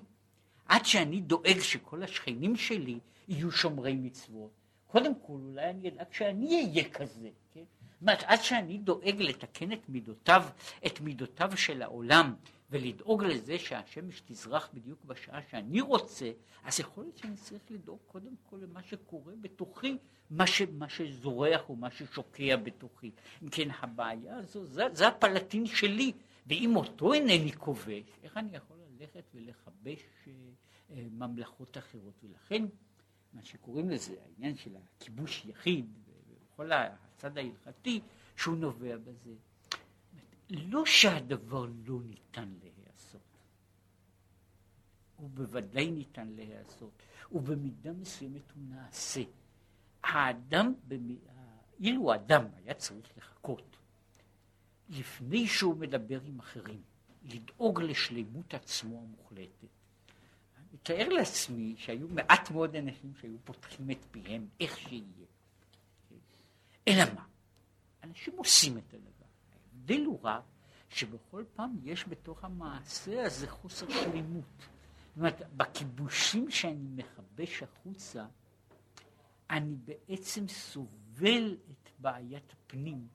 עד 0.66 0.86
שאני 0.86 1.22
דואג 1.22 1.60
שכל 1.60 2.04
השכנים 2.04 2.56
שלי 2.56 3.00
יהיו 3.28 3.52
שומרי 3.52 3.96
מצוות. 3.96 4.52
קודם 4.88 5.16
כל 5.16 5.34
אולי 5.34 5.70
אני 5.70 5.90
אדאג 5.90 6.08
שאני 6.12 6.56
אהיה 6.56 6.90
כזה, 6.90 7.30
כן? 7.54 7.64
אומרת, 8.04 8.24
עד 8.24 8.42
שאני 8.42 8.78
דואג 8.78 9.16
לתקן 9.22 9.72
את 9.72 9.90
מידותיו, 9.90 10.44
את 10.86 11.02
מידותיו 11.02 11.52
של 11.56 11.82
העולם, 11.82 12.36
ולדאוג 12.70 13.24
לזה 13.24 13.60
שהשמש 13.60 14.22
תזרח 14.26 14.70
בדיוק 14.74 15.06
בשעה 15.06 15.40
שאני 15.52 15.82
רוצה, 15.82 16.32
אז 16.64 16.80
יכול 16.80 17.04
להיות 17.04 17.18
שאני 17.18 17.36
צריך 17.36 17.62
לדאוג 17.70 18.00
קודם 18.08 18.34
כל 18.50 18.58
למה 18.62 18.84
שקורה 18.84 19.34
בתוכי, 19.42 19.98
מה, 20.30 20.48
ש, 20.48 20.62
מה 20.62 20.90
שזורח 20.90 21.70
או 21.70 21.76
מה 21.76 21.92
ששוקע 21.92 22.56
בתוכי. 22.56 23.12
אם 23.44 23.50
כן, 23.50 23.68
הבעיה 23.80 24.38
הזו, 24.38 24.66
זה, 24.66 24.84
זה 24.94 25.08
הפלטין 25.08 25.66
שלי, 25.66 26.12
ואם 26.48 26.76
אותו 26.76 27.14
אינני 27.14 27.52
כובש, 27.52 28.04
איך 28.24 28.38
אני 28.38 28.56
יכול 28.56 28.78
ללכת 29.00 29.24
ולכבש 29.34 30.04
אה, 30.28 30.34
אה, 30.92 31.06
ממלכות 31.12 31.78
אחרות? 31.78 32.14
ולכן, 32.24 32.66
מה 33.34 33.44
שקוראים 33.44 33.90
לזה, 33.90 34.16
העניין 34.22 34.56
של 34.56 34.76
הכיבוש 34.76 35.46
יחיד, 35.46 35.86
וכל 36.54 36.72
הצד 36.72 37.38
ההלכתי, 37.38 38.02
שהוא 38.38 38.58
נובע 38.58 38.98
בזה. 38.98 39.34
לא 40.50 40.86
שהדבר 40.86 41.66
לא 41.86 42.00
ניתן 42.04 42.54
להיעשות, 42.62 43.22
הוא 45.16 45.30
בוודאי 45.30 45.92
ניתן 45.92 46.28
להיעשות, 46.28 47.04
ובמידה 47.32 47.94
מסוימת 47.94 48.52
הוא 48.56 48.64
נעשה. 48.70 49.22
האדם, 50.04 50.74
אילו 51.80 52.12
האדם 52.14 52.46
היה 52.56 52.74
צריך 52.74 53.18
לחכות 53.18 53.78
לפני 54.90 55.48
שהוא 55.48 55.78
מדבר 55.78 56.22
עם 56.24 56.40
אחרים, 56.40 56.82
לדאוג 57.24 57.82
לשלמות 57.82 58.54
עצמו 58.54 59.02
המוחלטת. 59.02 59.68
אני 60.58 60.66
מתאר 60.74 61.10
לעצמי 61.10 61.76
שהיו 61.78 62.08
מעט 62.08 62.52
מאוד 62.52 62.76
אנשים 62.76 63.14
שהיו 63.22 63.38
פותחים 63.44 63.92
את 63.92 64.06
פיהם 64.12 64.48
איך 64.60 64.78
שיהיה. 64.78 65.28
אלא 66.88 67.14
מה? 67.16 67.26
אנשים 68.04 68.34
עושים 68.38 68.78
את 68.78 68.94
הדבר. 68.94 69.26
ההבדל 69.54 70.06
הוא 70.06 70.20
רק 70.24 70.44
שבכל 70.90 71.44
פעם 71.56 71.78
יש 71.84 72.08
בתוך 72.08 72.44
המעשה 72.44 73.26
הזה 73.26 73.50
חוסר 73.50 73.90
שלמות. 73.90 74.44
זאת 74.58 75.18
אומרת, 75.18 75.42
בכיבושים 75.58 76.52
שאני 76.52 76.88
מכבש 76.96 77.64
החוצה, 77.64 78.26
אני 79.50 79.76
בעצם 79.76 80.48
סובל 80.48 81.58
את 81.72 81.90
בעיית 82.00 82.54
הפנים 82.54 83.08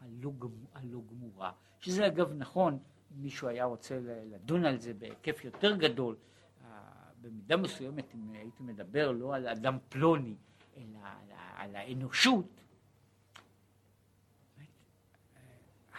הלא, 0.00 0.32
הלא 0.74 1.00
גמורה, 1.10 1.52
שזה 1.80 2.06
אגב 2.06 2.32
נכון, 2.32 2.78
אם 3.12 3.22
מישהו 3.22 3.48
היה 3.48 3.64
רוצה 3.64 3.98
לדון 4.02 4.64
על 4.64 4.78
זה 4.78 4.94
בהיקף 4.94 5.44
יותר 5.44 5.76
גדול, 5.76 6.16
אה, 6.64 6.68
במידה 7.20 7.56
מסוימת 7.56 8.14
אם 8.14 8.32
הייתי 8.32 8.62
מדבר 8.62 9.12
לא 9.12 9.34
על 9.34 9.48
אדם 9.48 9.78
פלוני, 9.88 10.34
אלא 10.76 10.98
על, 11.02 11.32
על 11.56 11.76
האנושות, 11.76 12.60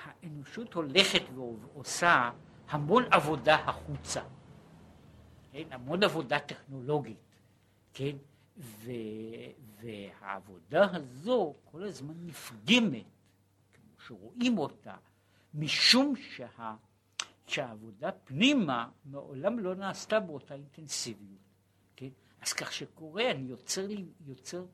האנושות 0.03 0.73
הולכת 0.73 1.21
ועושה 1.35 2.31
המון 2.69 3.03
עבודה 3.11 3.55
החוצה, 3.55 4.21
כן? 5.51 5.67
המון 5.71 6.03
עבודה 6.03 6.39
טכנולוגית, 6.39 7.17
כן? 7.93 8.15
ו, 8.57 8.91
והעבודה 9.81 10.87
הזו 10.95 11.55
כל 11.65 11.83
הזמן 11.83 12.13
נפגמת, 12.25 13.05
שרואים 14.11 14.57
אותה, 14.57 14.95
משום 15.53 16.15
שה, 16.15 16.75
שהעבודה 17.47 18.11
פנימה 18.11 18.89
מעולם 19.05 19.59
לא 19.59 19.75
נעשתה 19.75 20.19
באותה 20.19 20.53
אינטנסיביות, 20.53 21.39
כן? 21.95 22.09
אז 22.41 22.53
כך 22.53 22.73
שקורה, 22.73 23.31
אני 23.31 23.49
יוצר, 23.49 23.87
יוצר 24.25 24.65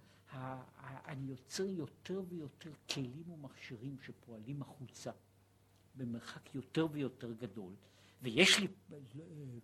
אני 1.08 1.32
יוצר 1.32 1.66
יותר 1.66 2.22
ויותר 2.30 2.72
כלים 2.94 3.24
ומכשירים 3.30 3.98
שפועלים 4.06 4.62
החוצה 4.62 5.12
במרחק 5.96 6.56
יותר 6.56 6.88
ויותר 6.92 7.34
גדול, 7.34 7.74
ויש 8.22 8.60
לי 8.60 8.68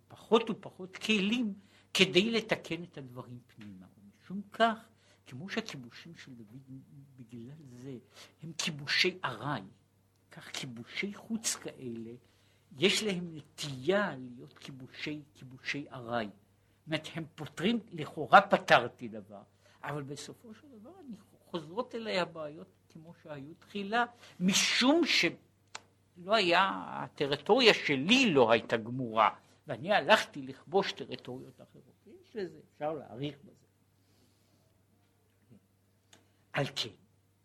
פחות 0.08 0.50
ופחות 0.50 0.96
כלים 0.96 1.54
כדי 1.94 2.30
לתקן 2.30 2.82
את 2.82 2.98
הדברים 2.98 3.38
פנימה. 3.46 3.86
ומשום 3.98 4.42
כך 4.52 4.88
כמו 5.26 5.48
שהכיבושים 5.48 6.14
של 6.16 6.32
דוד 6.34 6.62
בגלל 7.16 7.54
זה 7.70 7.98
הם 8.42 8.52
כיבושי 8.58 9.18
ארעי, 9.24 9.62
כך 10.30 10.50
כיבושי 10.52 11.14
חוץ 11.14 11.54
כאלה, 11.54 12.10
יש 12.78 13.02
להם 13.02 13.36
נטייה 13.36 14.16
להיות 14.16 14.58
כיבושי, 14.58 15.22
כיבושי 15.34 15.86
ארעי. 15.92 16.26
זאת 16.26 16.86
אומרת, 16.86 17.08
הם 17.14 17.24
פותרים, 17.34 17.80
לכאורה 17.92 18.40
פתרתי 18.40 19.08
דבר, 19.08 19.42
אבל 19.82 20.02
בסופו 20.02 20.54
של 20.54 20.66
דבר 20.80 20.90
אני 21.06 21.16
חוזרות 21.50 21.94
אליי 21.94 22.20
הבעיות 22.20 22.66
כמו 22.88 23.14
שהיו 23.22 23.54
תחילה, 23.58 24.04
משום 24.40 25.02
שלא 25.06 26.34
היה, 26.34 26.70
הטריטוריה 26.86 27.74
שלי 27.74 28.30
לא 28.30 28.50
הייתה 28.50 28.76
גמורה, 28.76 29.30
ואני 29.66 29.92
הלכתי 29.92 30.42
לכבוש 30.42 30.92
טריטוריות 30.92 31.60
אחרות. 31.60 31.94
יש 32.06 32.36
לזה, 32.36 32.58
אפשר 32.74 32.92
להעריך 32.92 33.36
בזה. 33.44 33.63
על 36.54 36.64
כן, 36.76 36.94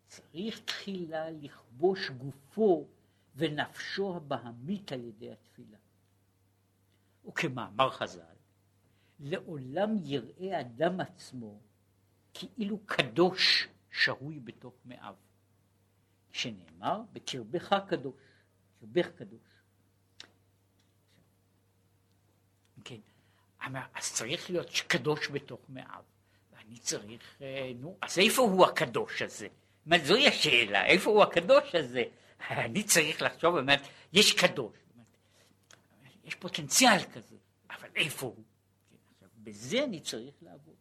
צריך 0.06 0.60
תחילה 0.64 1.30
לכבוש 1.30 2.10
גופו 2.10 2.88
ונפשו 3.36 4.16
הבהמית 4.16 4.92
על 4.92 5.04
ידי 5.04 5.32
התפילה. 5.32 5.78
וכמאמר 7.28 7.90
חז"ל, 7.90 8.36
לעולם 9.20 9.96
יראה 10.02 10.60
אדם 10.60 11.00
עצמו 11.00 11.60
כאילו 12.34 12.78
קדוש 12.86 13.68
שרוי 13.90 14.40
בתוך 14.40 14.74
מאיו. 14.84 15.14
שנאמר, 16.32 17.02
בקרבך 17.12 17.74
קדוש, 17.88 18.14
קרבך 18.80 19.08
קדוש. 19.16 19.40
כן, 22.84 23.00
אז 23.94 24.12
צריך 24.12 24.50
להיות 24.50 24.68
קדוש 24.88 25.28
בתוך 25.28 25.60
מאיו. 25.68 26.04
ואני 26.70 26.78
צריך, 26.78 27.36
אה, 27.42 27.72
נו, 27.80 27.96
אז 28.02 28.18
איפה 28.18 28.42
הוא 28.42 28.66
הקדוש 28.66 29.22
הזה? 29.22 29.48
אומרת, 29.86 30.04
זוהי 30.04 30.28
השאלה, 30.28 30.86
איפה 30.86 31.10
הוא 31.10 31.22
הקדוש 31.22 31.74
הזה? 31.74 32.02
אני 32.50 32.82
צריך 32.82 33.22
לחשוב, 33.22 33.54
באמת, 33.54 33.80
יש 34.12 34.32
קדוש, 34.32 34.76
יש 36.24 36.34
פוטנציאל 36.34 36.98
כזה, 37.14 37.36
אבל 37.70 37.88
איפה 37.96 38.26
הוא? 38.26 38.44
בזה 39.36 39.84
אני 39.84 40.00
צריך 40.00 40.34
לעבוד. 40.42 40.74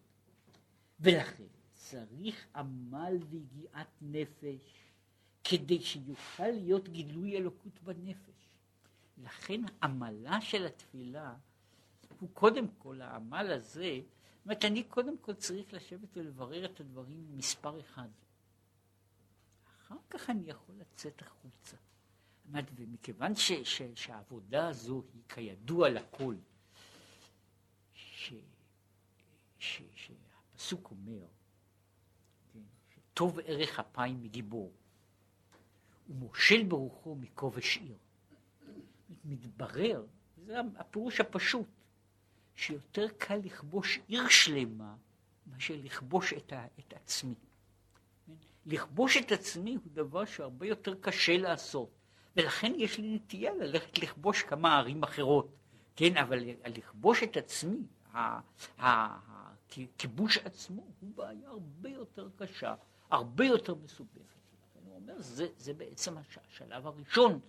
ולכן 0.99 1.43
צריך 1.73 2.47
עמל 2.55 3.17
ויגיעת 3.29 3.87
נפש 4.01 4.73
כדי 5.43 5.81
שיוכל 5.81 6.51
להיות 6.51 6.89
גילוי 6.89 7.37
אלוקות 7.37 7.79
בנפש. 7.83 8.49
לכן 9.17 9.61
עמלה 9.83 10.41
של 10.41 10.65
התפילה 10.65 11.33
הוא 12.19 12.29
קודם 12.33 12.67
כל, 12.77 13.01
העמל 13.01 13.51
הזה, 13.51 13.99
אומרת, 14.49 14.65
אני 14.65 14.83
קודם 14.83 15.17
כל 15.17 15.33
צריך 15.33 15.73
לשבת 15.73 16.17
ולברר 16.17 16.65
את 16.65 16.79
הדברים 16.79 17.37
מספר 17.37 17.79
אחד. 17.79 18.07
אחר 19.85 19.95
כך 20.09 20.29
אני 20.29 20.49
יכול 20.49 20.75
לצאת 20.75 21.21
החוצה. 21.21 21.77
ומכיוון 22.75 23.35
ש, 23.35 23.51
ש, 23.51 23.81
שהעבודה 23.95 24.67
הזו 24.67 25.03
היא 25.13 25.21
כידוע 25.29 25.89
לכל, 25.89 26.35
ש, 27.93 28.33
ש, 29.59 29.81
שהפסוק 29.95 30.91
אומר, 30.91 31.25
כן, 32.53 32.59
שטוב 32.89 33.39
ערך 33.39 33.79
אפיים 33.79 34.23
מגיבור, 34.23 34.71
ומושל 36.09 36.63
ברוחו 36.63 37.15
מכובש 37.15 37.77
עיר. 37.77 37.97
מתברר, 39.25 40.05
זה 40.45 40.57
הפירוש 40.77 41.19
הפשוט, 41.19 41.67
שיותר 42.59 43.07
קל 43.17 43.35
לכבוש 43.43 43.99
עיר 44.07 44.27
שלמה 44.27 44.95
מאשר 45.47 45.73
לכבוש 45.83 46.33
את, 46.33 46.53
ה, 46.53 46.65
את 46.79 46.93
עצמי. 46.93 47.35
לכבוש 48.65 49.17
את 49.17 49.31
עצמי 49.31 49.75
הוא 49.75 49.91
דבר 49.93 50.25
שהרבה 50.25 50.67
יותר 50.67 50.95
קשה 51.01 51.37
לעשות, 51.37 51.89
ולכן 52.35 52.73
יש 52.77 52.97
לי 52.97 53.15
נטייה 53.15 53.53
ללכת 53.53 53.99
לכבוש 53.99 54.43
כמה 54.43 54.77
ערים 54.77 55.03
אחרות, 55.03 55.55
כן, 55.95 56.17
אבל 56.17 56.39
לכבוש 56.65 57.23
את 57.23 57.37
עצמי, 57.37 57.79
הכיבוש 58.77 60.37
עצמו 60.37 60.87
הוא 60.99 61.11
בעיה 61.15 61.49
הרבה 61.49 61.89
יותר 61.89 62.29
קשה, 62.35 62.75
הרבה 63.09 63.45
יותר 63.45 63.75
מסובכת. 63.75 64.39
הוא 64.73 64.95
אומר, 64.95 65.21
זה, 65.21 65.47
זה 65.57 65.73
בעצם 65.73 66.15
השלב 66.17 66.87
הראשון, 66.87 67.39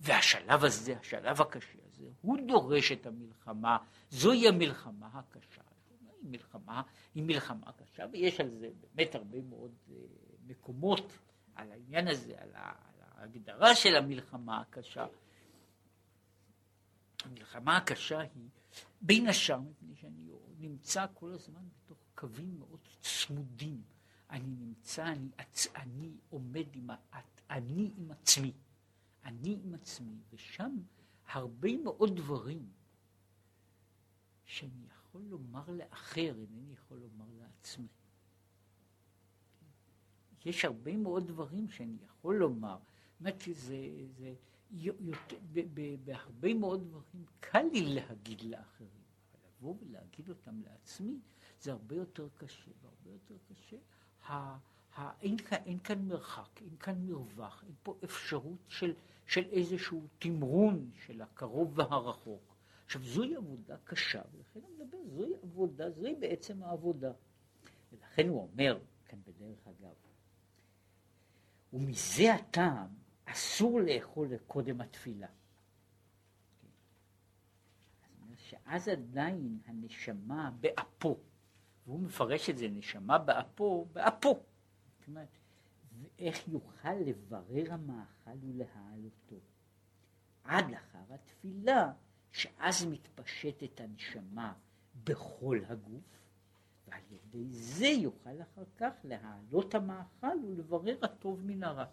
והשלב 0.00 0.64
הזה, 0.64 0.96
השלב 1.00 1.40
הקשה 1.40 1.87
הזה, 2.00 2.10
הוא 2.20 2.38
דורש 2.48 2.92
את 2.92 3.06
המלחמה, 3.06 3.78
זוהי 4.10 4.48
המלחמה 4.48 5.08
הקשה. 5.12 5.62
היא 6.20 6.30
מלחמה, 6.30 6.82
היא 7.14 7.22
מלחמה 7.24 7.72
קשה, 7.72 8.04
ויש 8.12 8.40
על 8.40 8.50
זה 8.50 8.70
באמת 8.80 9.14
הרבה 9.14 9.40
מאוד 9.40 9.72
uh, 9.88 9.92
מקומות, 10.46 11.12
על 11.54 11.72
העניין 11.72 12.08
הזה, 12.08 12.34
על, 12.38 12.50
ההגדרה 12.54 13.74
של 13.74 13.96
המלחמה 13.96 14.60
הקשה. 14.60 15.06
המלחמה 17.24 17.76
הקשה 17.76 18.20
היא, 18.20 18.48
בין 19.00 19.26
השאר, 19.26 19.60
מפני 19.60 19.94
שאני 19.96 20.30
נמצא 20.58 21.06
כל 21.14 21.32
הזמן 21.32 21.62
בתוך 21.84 21.98
קווים 22.14 22.58
מאוד 22.58 22.80
צמודים. 23.00 23.82
אני 24.30 24.56
נמצא, 24.58 25.06
אני, 25.06 25.28
אני 25.76 26.16
עומד 26.30 26.66
עם, 26.76 26.90
אני 27.50 27.90
עם 27.96 28.10
עצמי. 28.10 28.52
אני 29.24 29.58
עם 29.64 29.74
עצמי, 29.74 30.16
ושם 30.32 30.76
הרבה 31.28 31.76
מאוד 31.76 32.16
דברים 32.16 32.68
שאני 34.44 34.86
יכול 34.92 35.22
לומר 35.22 35.64
לאחר, 35.68 36.34
אינני 36.40 36.72
יכול 36.72 36.98
לומר 36.98 37.26
לעצמי. 37.38 37.86
יש 40.44 40.64
הרבה 40.64 40.96
מאוד 40.96 41.26
דברים 41.26 41.68
שאני 41.68 41.96
יכול 42.06 42.36
לומר. 42.36 42.78
זאת 43.20 43.42
זה, 43.54 43.76
זה 44.18 44.34
יותר, 44.70 45.36
בהרבה 46.04 46.54
מאוד 46.54 46.88
דברים 46.88 47.24
קל 47.40 47.62
לי 47.72 47.94
להגיד 47.94 48.40
לאחרים, 48.42 49.02
אבל 49.32 49.40
לבוא 49.48 49.74
ולהגיד 49.80 50.28
אותם 50.28 50.60
לעצמי 50.60 51.18
זה 51.60 51.72
הרבה 51.72 51.94
יותר 51.94 52.28
קשה, 52.36 52.70
והרבה 52.82 53.10
יותר 53.10 53.36
קשה. 53.48 53.76
אין, 55.20 55.36
אין 55.52 55.78
כאן 55.78 56.08
מרחק, 56.08 56.62
אין 56.62 56.76
כאן 56.76 57.06
מרווח, 57.06 57.62
אין 57.64 57.74
פה 57.82 57.98
אפשרות 58.04 58.58
של, 58.68 58.94
של 59.28 59.44
איזשהו 59.50 60.06
תמרון 60.18 60.90
של 61.06 61.22
הקרוב 61.22 61.78
והרחוק. 61.78 62.54
עכשיו, 62.84 63.02
זוהי 63.02 63.36
עבודה 63.36 63.76
קשה, 63.84 64.22
ולכן 64.34 64.60
אני 64.66 64.84
מדבר, 64.84 64.98
זוהי 65.16 65.32
עבודה, 65.42 65.90
זוהי 65.90 66.14
בעצם 66.14 66.62
העבודה. 66.62 67.12
ולכן 67.92 68.28
הוא 68.28 68.48
אומר, 68.52 68.78
כאן 69.04 69.18
בדרך 69.26 69.66
אגב, 69.66 69.94
ומזה 71.72 72.34
הטעם 72.34 72.88
אסור 73.24 73.80
לאכול 73.80 74.28
קודם 74.46 74.80
התפילה. 74.80 75.28
שאז 78.48 78.88
עדיין 78.88 79.58
הנשמה 79.66 80.50
באפו, 80.60 81.18
והוא 81.86 82.00
מפרש 82.00 82.50
את 82.50 82.58
זה, 82.58 82.68
נשמה 82.68 83.18
באפו, 83.18 83.86
באפו. 83.92 84.40
זאת 84.98 85.08
אומרת, 85.08 85.28
ואיך 86.18 86.48
יוכל 86.48 86.94
לברר 87.06 87.72
המאכל 87.72 88.30
ולהעלותו? 88.42 89.36
עד 90.44 90.70
לאחר 90.70 91.14
התפילה, 91.14 91.92
שאז 92.32 92.86
מתפשטת 92.86 93.80
הנשמה 93.80 94.52
בכל 95.04 95.60
הגוף, 95.68 96.18
ועל 96.88 97.00
ידי 97.10 97.48
זה 97.50 97.86
יוכל 97.86 98.42
אחר 98.42 98.64
כך 98.76 98.92
להעלות 99.04 99.74
המאכל 99.74 100.36
ולברר 100.44 100.96
הטוב 101.02 101.40
מן 101.46 101.62
הרע. 101.62 101.84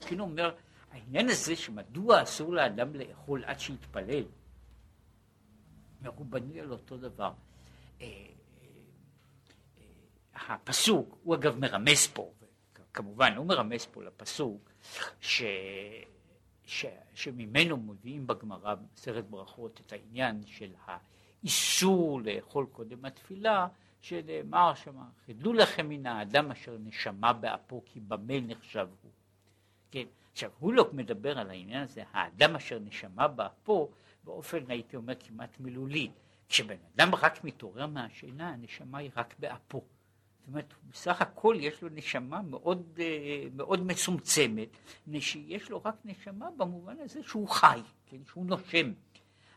כאילו 0.00 0.24
אומר, 0.24 0.56
העניין 0.90 1.28
הזה 1.28 1.56
שמדוע 1.56 2.22
אסור 2.22 2.52
לאדם 2.54 2.94
לאכול 2.94 3.44
עד 3.44 3.60
שיתפלל, 3.60 4.24
הוא 6.16 6.26
בנוי 6.26 6.60
על 6.60 6.72
אותו 6.72 6.96
דבר. 6.96 7.32
אה, 8.00 8.06
אה, 8.06 8.26
אה, 10.36 10.54
הפסוק, 10.54 11.18
הוא 11.22 11.34
אגב 11.34 11.58
מרמז 11.58 12.06
פה, 12.06 12.32
כמובן 12.94 13.32
הוא 13.36 13.46
מרמז 13.46 13.86
פה 13.86 14.02
לפסוק, 14.02 14.70
ש... 15.20 15.42
ש... 16.64 16.86
שממנו 17.14 17.76
מביאים 17.76 18.26
בגמרא 18.26 18.74
במסכת 18.74 19.24
ברכות 19.24 19.80
את 19.86 19.92
העניין 19.92 20.46
של 20.46 20.70
האיסור 20.86 22.20
לאכול 22.20 22.66
קודם 22.72 23.04
התפילה, 23.04 23.68
שנאמר 24.00 24.74
שם, 24.74 24.96
חדלו 25.26 25.52
לכם 25.52 25.88
מן 25.88 26.06
האדם 26.06 26.50
אשר 26.50 26.76
נשמה 26.78 27.32
באפו 27.32 27.82
כי 27.86 28.00
במה 28.00 28.40
נחשב 28.40 28.88
הוא. 29.02 29.10
כן, 29.90 30.04
עכשיו 30.32 30.50
לא 30.62 30.88
מדבר 30.92 31.38
על 31.38 31.50
העניין 31.50 31.82
הזה, 31.82 32.02
האדם 32.12 32.56
אשר 32.56 32.78
נשמה 32.78 33.28
באפו, 33.28 33.90
באופן 34.24 34.58
הייתי 34.68 34.96
אומר 34.96 35.14
כמעט 35.20 35.60
מילולי. 35.60 36.10
כשבן 36.48 36.76
אדם 36.94 37.14
רק 37.14 37.44
מתעורר 37.44 37.86
מהשינה, 37.86 38.48
הנשמה 38.48 38.98
היא 38.98 39.10
רק 39.16 39.34
באפו. 39.38 39.84
זאת 40.44 40.48
אומרת, 40.48 40.74
בסך 40.90 41.20
הכל 41.22 41.56
יש 41.60 41.82
לו 41.82 41.88
נשמה 41.88 42.42
מאוד, 42.42 42.98
אה, 42.98 43.46
מאוד 43.54 43.82
מצומצמת, 43.82 44.68
שיש 45.20 45.70
לו 45.70 45.82
רק 45.84 45.94
נשמה 46.04 46.50
במובן 46.56 47.00
הזה 47.00 47.22
שהוא 47.22 47.48
חי, 47.48 47.80
כן, 48.06 48.16
שהוא 48.26 48.46
נושם. 48.46 48.92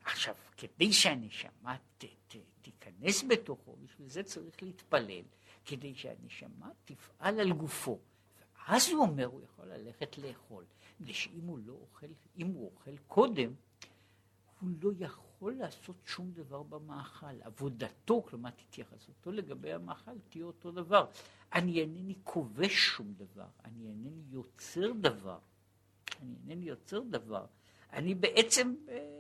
עכשיו, 0.06 0.36
כדי 0.58 0.94
שהנשמה 0.94 1.76
ת, 1.98 2.06
ת, 2.28 2.36
תיכנס 2.62 3.24
בתוכו, 3.24 3.76
בשביל 3.84 4.10
זה 4.10 4.24
צריך 4.24 4.64
להתפלל, 4.64 5.24
כדי 5.66 5.96
שהנשמה 5.96 6.70
תפעל 6.86 7.40
על 7.40 7.54
גופו. 7.54 8.00
ואז 8.68 8.90
הוא 8.90 9.02
אומר, 9.02 9.26
הוא 9.26 9.42
יכול 9.44 9.66
ללכת 9.66 10.18
לאכול. 10.18 10.64
מפני 11.00 11.14
שאם 11.14 11.48
הוא 11.48 11.60
לא 11.66 11.74
אוכל, 11.74 12.08
אם 12.38 12.48
הוא 12.48 12.72
אוכל 12.72 12.98
קודם, 12.98 13.54
הוא 14.60 14.70
לא 14.82 14.92
יכול 15.00 15.27
לעשות 15.42 15.96
שום 16.06 16.32
דבר 16.32 16.64
במאכל. 16.64 17.42
עבודתו, 17.42 18.22
כלומר 18.22 18.50
התייחסותו 18.60 19.32
לגבי 19.32 19.74
המאכל, 19.74 20.12
תהיה 20.30 20.46
אותו 20.46 20.72
דבר. 20.72 21.06
אני 21.54 21.82
אינני 21.82 22.16
כובש 22.24 22.74
שום 22.74 23.14
דבר, 23.18 23.48
אני 23.66 23.88
אינני 23.88 24.24
יוצר 24.30 24.92
דבר. 24.92 25.40
אני 26.22 26.36
אינני 26.36 26.66
יוצר 26.66 27.00
דבר. 27.00 27.46
אני 27.94 28.16
בעצם 28.16 28.76
אה, 28.90 29.18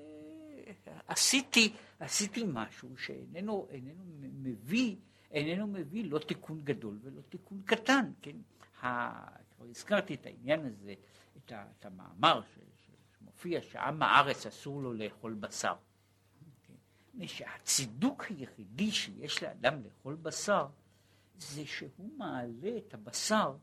עשיתי, 1.07 1.73
עשיתי 1.99 2.43
משהו 2.47 2.97
שאיננו 2.97 3.67
איננו 3.69 4.03
מביא, 4.19 4.95
איננו 5.31 5.67
מביא 5.67 6.11
לא 6.11 6.19
תיקון 6.19 6.61
גדול 6.63 6.99
ולא 7.01 7.21
תיקון 7.21 7.61
קטן, 7.65 8.11
כן? 8.21 8.37
כבר 8.81 9.65
הזכרתי 9.69 10.13
את 10.13 10.25
העניין 10.25 10.65
הזה, 10.65 10.93
את, 11.37 11.51
ה, 11.51 11.65
את 11.79 11.85
המאמר 11.85 12.41
ש, 12.41 12.59
שמופיע 13.19 13.61
שעם 13.61 14.01
הארץ 14.01 14.45
אסור 14.45 14.81
לו 14.81 14.93
לאכול 14.93 15.33
בשר. 15.33 15.75
כן? 17.19 17.27
שהצידוק 17.27 18.23
היחידי 18.23 18.91
שיש 18.91 19.43
לאדם 19.43 19.83
לאכול 19.83 20.15
בשר 20.15 20.67
זה 21.37 21.65
שהוא 21.65 22.17
מעלה 22.17 22.77
את 22.77 22.93
הבשר 22.93 23.55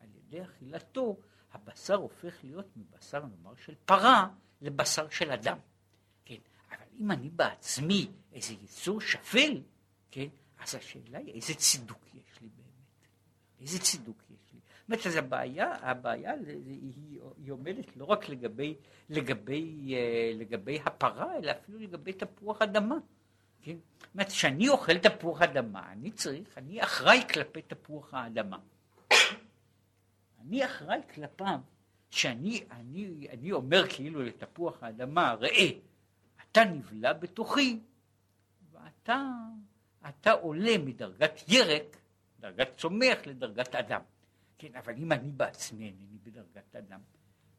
על 0.00 0.08
ידי 0.16 0.42
אכילתו, 0.42 1.16
הבשר 1.52 1.94
הופך 1.94 2.44
להיות 2.44 2.66
מבשר 2.76 3.26
נאמר 3.26 3.54
של 3.54 3.74
פרה 3.84 4.28
לבשר 4.60 5.08
של 5.08 5.30
אדם. 5.30 5.58
כן? 6.24 6.36
אבל 6.70 6.86
אם 7.00 7.10
אני 7.10 7.30
בעצמי 7.30 8.10
איזה 8.32 8.52
יצור 8.52 9.00
שפל, 9.00 9.62
כן? 10.10 10.26
אז 10.58 10.74
השאלה 10.74 11.18
היא 11.18 11.34
איזה 11.34 11.54
צידוק 11.54 12.06
יש 12.14 12.40
לי 12.40 12.48
באמת? 12.48 13.08
איזה 13.60 13.78
צידוק? 13.78 14.27
זאת 14.88 15.06
אומרת, 15.06 15.18
הבעיה, 15.24 15.74
הבעיה 15.80 16.32
היא, 16.56 17.20
היא 17.36 17.52
עומדת 17.52 17.96
לא 17.96 18.04
רק 18.04 18.28
לגבי, 18.28 18.74
לגבי, 19.10 19.94
אה, 19.94 20.32
לגבי 20.34 20.78
הפרה, 20.84 21.36
אלא 21.36 21.50
אפילו 21.50 21.78
לגבי 21.78 22.12
תפוח 22.12 22.62
אדמה. 22.62 22.98
כן? 23.62 23.76
זאת 23.98 24.14
אומרת, 24.14 24.28
כשאני 24.28 24.68
אוכל 24.68 24.98
תפוח 24.98 25.42
אדמה, 25.42 25.92
אני 25.92 26.10
צריך, 26.10 26.58
אני 26.58 26.82
אחראי 26.82 27.22
כלפי 27.32 27.62
תפוח 27.62 28.14
האדמה. 28.14 28.58
אני 30.40 30.64
אחראי 30.64 31.00
כלפיו, 31.14 31.58
שאני 32.10 32.64
אני, 32.70 33.26
אני 33.30 33.52
אומר 33.52 33.88
כאילו 33.88 34.22
לתפוח 34.22 34.82
האדמה, 34.82 35.34
ראה, 35.34 35.68
אתה 36.50 36.64
נבלע 36.64 37.12
בתוכי, 37.12 37.80
ואתה 38.72 39.22
אתה 40.08 40.32
עולה 40.32 40.78
מדרגת 40.78 41.40
ירק, 41.48 41.96
דרגת 42.40 42.68
צומח, 42.76 43.18
לדרגת 43.26 43.74
אדם. 43.74 44.00
כן, 44.58 44.76
אבל 44.76 44.94
אם 44.96 45.12
אני 45.12 45.30
בעצמי 45.30 45.86
אינני 45.86 46.18
בדרגת 46.18 46.76
אדם, 46.76 47.00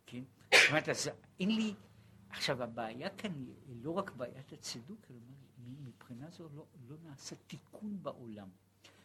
כן? 0.06 0.24
זאת 0.54 0.70
אומרת, 0.70 0.90
אז 0.90 1.10
אין 1.40 1.56
לי... 1.56 1.74
עכשיו, 2.30 2.64
הבעיה 2.64 3.10
כאן 3.10 3.34
היא 3.68 3.76
לא 3.84 3.92
רק 3.92 4.12
בעיית 4.12 4.54
הצידוק, 4.54 5.06
אלא 5.10 5.20
מבחינה 5.84 6.30
זו 6.30 6.50
לא, 6.56 6.66
לא 6.88 6.96
נעשה 7.04 7.36
תיקון 7.48 8.04
בעולם. 8.04 8.50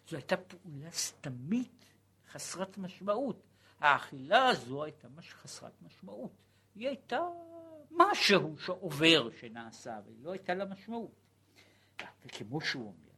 זו 0.08 0.16
הייתה 0.16 0.36
פעולה 0.36 0.90
סתמית 0.90 1.84
חסרת 2.30 2.78
משמעות. 2.78 3.42
האכילה 3.80 4.48
הזו 4.48 4.84
הייתה 4.84 5.08
מש 5.08 5.34
חסרת 5.34 5.82
משמעות. 5.82 6.32
היא 6.74 6.88
הייתה 6.88 7.20
משהו 7.90 8.58
שעובר, 8.58 9.30
שנעשה, 9.40 10.00
והיא 10.04 10.16
לא 10.22 10.32
הייתה 10.32 10.54
לה 10.54 10.64
משמעות. 10.64 11.10
וכמו 12.26 12.60
שהוא 12.60 12.86
אומר, 12.86 13.13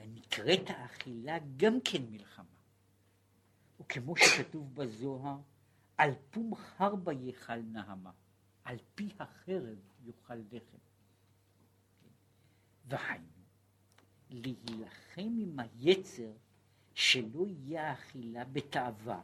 הלאה. 0.00 0.12
ונקראת 0.12 0.70
האכילה 0.70 1.38
גם 1.56 1.78
כן 1.84 2.02
מלחמה. 2.10 2.44
וכמו 3.80 4.16
שכתוב 4.16 4.74
בזוהר, 4.74 5.38
על 5.96 6.10
פום 6.30 6.54
חרבה 6.54 7.12
יאכל 7.12 7.62
נהמה, 7.62 8.10
על 8.64 8.76
פי 8.94 9.08
החרב 9.18 9.78
יאכל 10.04 10.34
לחם. 10.34 10.78
והיינו, 12.86 13.26
להילחם 14.30 15.36
עם 15.38 15.58
היצר 15.58 16.32
שלא 16.94 17.46
יהיה 17.46 17.92
אכילה 17.92 18.44
בתאווה, 18.44 19.20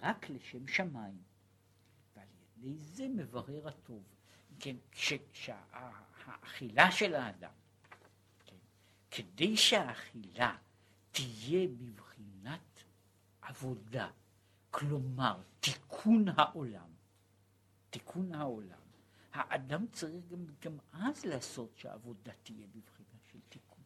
רק 0.00 0.30
לשם 0.30 0.66
שמיים. 0.66 1.22
ועל 2.16 2.26
ידי 2.40 2.78
זה 2.78 3.08
מברר 3.08 3.68
הטוב. 3.68 4.02
כן, 4.60 4.76
שהאכילה 5.32 6.90
של 6.90 7.14
האדם, 7.14 7.52
כדי 9.10 9.56
שהאכילה 9.56 10.56
תהיה 11.10 11.68
בבחינת 11.68 12.82
עבודה, 13.42 14.10
כלומר 14.70 15.40
תיקון 15.60 16.24
העולם, 16.36 16.90
תיקון 17.90 18.34
העולם, 18.34 18.80
האדם 19.32 19.86
צריך 19.92 20.24
גם, 20.30 20.46
גם 20.64 20.78
אז 20.92 21.24
לעשות 21.24 21.76
שהעבודה 21.76 22.32
תהיה 22.42 22.66
בבחינה 22.66 23.18
של 23.32 23.38
תיקון. 23.48 23.84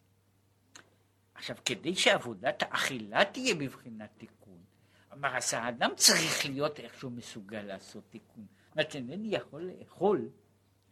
עכשיו, 1.35 1.57
כדי 1.65 1.95
שעבודת 1.95 2.63
האכילה 2.63 3.25
תהיה 3.25 3.55
בבחינת 3.55 4.11
תיקון, 4.19 4.65
אמר, 5.13 5.37
אז 5.37 5.55
האדם 5.55 5.91
צריך 5.97 6.47
להיות 6.47 6.81
איכשהו 6.81 7.11
מסוגל 7.11 7.63
לעשות 7.63 8.05
תיקון. 8.11 8.47
זאת 8.47 8.73
אומרת, 8.73 8.95
אינני 8.95 9.29
יכול 9.29 9.63
לאכול, 9.63 10.29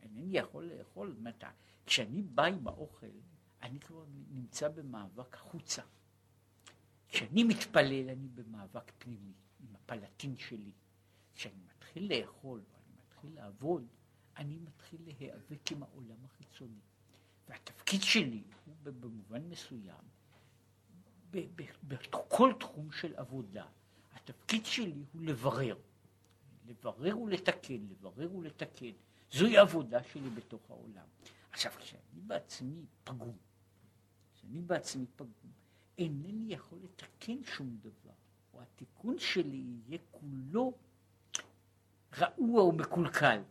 אינני 0.03 0.39
יכול 0.39 0.64
לאכול, 0.64 1.09
זאת 1.11 1.18
אומרת, 1.18 1.45
כשאני 1.87 2.22
בא 2.22 2.45
עם 2.45 2.68
האוכל, 2.68 3.07
אני 3.63 3.81
כבר 3.81 4.05
נמצא 4.31 4.69
במאבק 4.69 5.35
החוצה. 5.35 5.83
כשאני 7.09 7.45
מתפלל, 7.45 8.11
אני 8.11 8.29
במאבק 8.29 8.93
פנימי, 8.99 9.33
עם 9.61 9.75
הפלטין 9.75 10.37
שלי. 10.37 10.73
כשאני 11.35 11.63
מתחיל 11.67 12.13
לאכול, 12.15 12.61
ואני 12.73 12.95
מתחיל 12.99 13.35
לעבוד, 13.35 13.87
אני 14.37 14.59
מתחיל 14.59 15.01
להיאבק 15.05 15.73
עם 15.73 15.83
העולם 15.83 16.25
החיצוני. 16.25 16.81
והתפקיד 17.49 18.03
שלי 18.03 18.43
הוא 18.65 18.75
במובן 18.83 19.49
מסוים, 19.49 20.05
בכל 21.83 22.53
תחום 22.61 22.93
של 22.93 23.15
עבודה, 23.17 23.67
התפקיד 24.13 24.67
שלי 24.67 25.05
הוא 25.13 25.23
לברר. 25.23 25.77
לברר 26.67 27.19
ולתקן, 27.19 27.87
לברר 27.91 28.35
ולתקן. 28.35 28.93
זוהי 29.33 29.59
העבודה 29.59 30.03
שלי 30.03 30.31
בתוך 30.31 30.71
העולם. 30.71 31.07
עכשיו, 31.51 31.73
כשאני 31.73 32.21
בעצמי 32.27 32.85
פגום, 33.05 33.37
כשאני 34.43 34.61
בעצמי 34.61 35.07
פגום, 35.16 35.53
אינני 35.99 36.55
יכול 36.55 36.78
לתקן 36.82 37.45
שום 37.45 37.76
דבר, 37.80 38.14
או 38.55 38.62
התיקון 38.62 39.18
שלי 39.18 39.64
יהיה 39.86 39.99
כולו 40.11 40.74
רעוע 42.18 42.62
ומקולקל. 42.62 43.43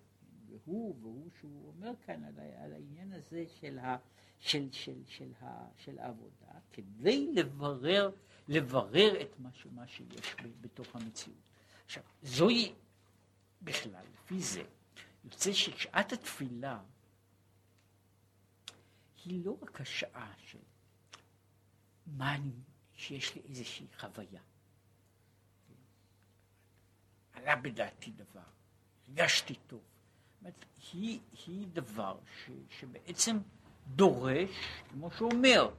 והוא, 0.49 0.95
והוא 1.01 1.29
שהוא 1.39 1.67
אומר 1.67 1.91
כאן 2.05 2.23
על, 2.23 2.33
על 2.57 2.73
העניין 2.73 3.13
הזה 3.13 3.45
של, 3.59 3.79
ה, 3.79 3.97
של, 4.39 4.71
של, 4.71 5.03
של, 5.07 5.31
ה, 5.41 5.67
של 5.77 5.99
העבודה, 5.99 6.51
כדי 6.71 7.33
לברר, 7.33 8.11
לברר 8.47 9.21
את 9.21 9.39
מה, 9.39 9.49
מה 9.71 9.87
שיש 9.87 10.35
בתוך 10.61 10.95
המציאות. 10.95 11.37
עכשיו, 11.85 12.03
זוהי 12.23 12.73
בכלל, 13.61 14.05
לפי 14.13 14.39
זה, 14.39 14.63
יוצא 15.23 15.53
ששעת 15.53 16.13
התפילה 16.13 16.79
היא 19.25 19.45
לא 19.45 19.57
רק 19.61 19.81
השעה 19.81 20.33
של 20.37 20.57
מה 22.07 22.35
אני, 22.35 22.51
שיש 22.93 23.35
לי 23.35 23.41
איזושהי 23.49 23.87
חוויה. 23.99 24.41
עלה 27.33 27.55
בדעתי 27.55 28.11
דבר, 28.11 28.41
הרגשתי 29.07 29.55
טוב. 29.67 29.81
אומרת, 30.41 30.65
היא, 30.93 31.19
היא 31.47 31.67
דבר 31.73 32.19
ש, 32.25 32.49
שבעצם 32.69 33.37
דורש, 33.87 34.49
כמו 34.89 35.11
שהוא 35.11 35.31
אומר, 35.31 35.69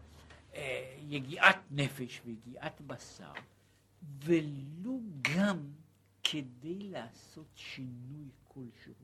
אה, 0.55 0.97
יגיעת 1.09 1.57
נפש 1.70 2.20
ויגיעת 2.25 2.81
בשר, 2.81 3.33
ולו 4.25 5.01
גם 5.37 5.73
כדי 6.23 6.79
לעשות 6.79 7.47
שינוי 7.55 8.29
כלשהו. 8.45 8.95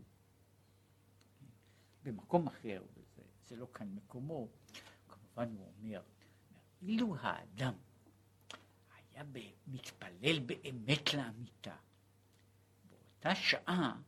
במקום 2.02 2.46
אחר, 2.46 2.82
וזה 2.96 3.22
זה 3.48 3.56
לא 3.56 3.66
כאן 3.74 3.88
מקומו, 3.94 4.48
כמובן 5.08 5.52
הוא 5.56 5.72
אומר, 5.78 6.02
אילו 6.82 7.16
האדם 7.20 7.74
היה 8.94 9.24
מתפלל 9.66 10.38
באמת 10.38 11.14
לאמיתה, 11.14 11.76
באותה 12.90 13.34
שעה 13.34 14.00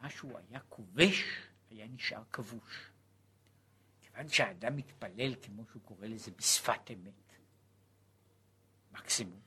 מה 0.00 0.10
שהוא 0.10 0.38
היה 0.38 0.60
כובש 0.60 1.24
היה 1.70 1.86
נשאר 1.88 2.22
כבוש. 2.32 2.90
כיוון 4.00 4.28
שהאדם 4.28 4.76
מתפלל, 4.76 5.34
כמו 5.42 5.64
שהוא 5.70 5.82
קורא 5.82 6.06
לזה, 6.06 6.30
בשפת 6.30 6.90
אמת, 6.90 7.32
מקסימום. 8.92 9.40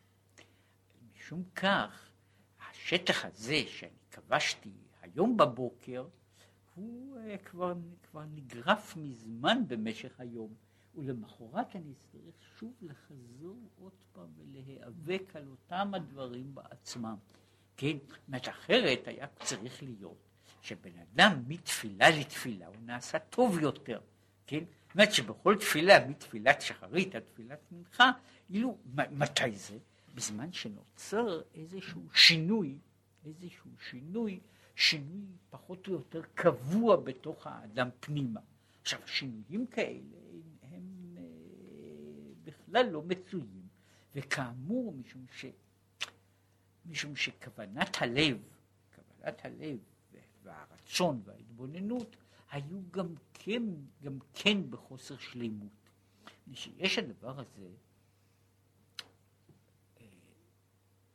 משום 1.15 1.43
כך, 1.55 2.11
השטח 2.59 3.25
הזה 3.25 3.63
שאני 3.67 3.97
כבשתי 4.11 4.71
היום 5.01 5.37
בבוקר, 5.37 6.07
הוא 6.75 7.17
uh, 7.17 7.37
כבר, 7.37 7.73
כבר 8.03 8.25
נגרף 8.25 8.97
מזמן 8.97 9.67
במשך 9.67 10.19
היום. 10.19 10.55
ולמחרת 10.95 11.75
אני 11.75 11.91
אצטרך 11.91 12.35
שוב 12.59 12.73
לחזור 12.81 13.57
עוד 13.79 13.91
פעם 14.13 14.29
ולהיאבק 14.37 15.35
על 15.35 15.47
אותם 15.49 15.91
הדברים 15.93 16.55
בעצמם. 16.55 17.15
כן, 17.77 17.97
זאת 18.27 18.49
אחרת 18.49 19.07
היה 19.07 19.27
צריך 19.27 19.83
להיות 19.83 20.17
שבן 20.61 20.97
אדם 20.97 21.43
מתפילה 21.47 22.09
לתפילה 22.09 22.67
הוא 22.67 22.75
נעשה 22.85 23.19
טוב 23.19 23.59
יותר, 23.59 23.99
כן? 24.47 24.63
זאת 24.87 24.93
אומרת 24.93 25.13
שבכל 25.13 25.57
תפילה, 25.59 26.07
מתפילת 26.07 26.61
שחרית 26.61 27.15
עד 27.15 27.21
תפילת 27.21 27.59
מנחה, 27.71 28.11
אילו, 28.49 28.77
מתי 29.11 29.51
זה? 29.51 29.77
בזמן 30.15 30.53
שנוצר 30.53 31.41
איזשהו 31.53 32.01
שינוי, 32.13 32.77
איזשהו 33.25 33.71
שינוי, 33.89 34.39
שינוי 34.75 35.25
פחות 35.49 35.87
או 35.87 35.93
יותר 35.93 36.21
קבוע 36.33 36.95
בתוך 36.95 37.47
האדם 37.47 37.89
פנימה. 37.99 38.39
עכשיו, 38.81 38.99
שינויים 39.05 39.67
כאלה 39.67 40.22
בכלל 42.73 42.89
לא 42.89 43.01
מצויים, 43.01 43.67
וכאמור, 44.15 44.93
משום, 44.93 45.25
ש, 45.31 45.45
משום 46.85 47.15
שכוונת 47.15 47.97
הלב, 48.01 48.37
כוונת 48.95 49.45
הלב 49.45 49.77
והרצון 50.43 51.21
וההתבוננות 51.25 52.15
היו 52.51 52.91
גם 52.91 53.15
כן, 53.33 53.63
גם 54.03 54.17
כן 54.33 54.71
בחוסר 54.71 55.17
שלימות. 55.17 55.89
יש 56.77 56.97
הדבר 56.97 57.39
הזה, 57.39 57.67
אה, 60.01 60.05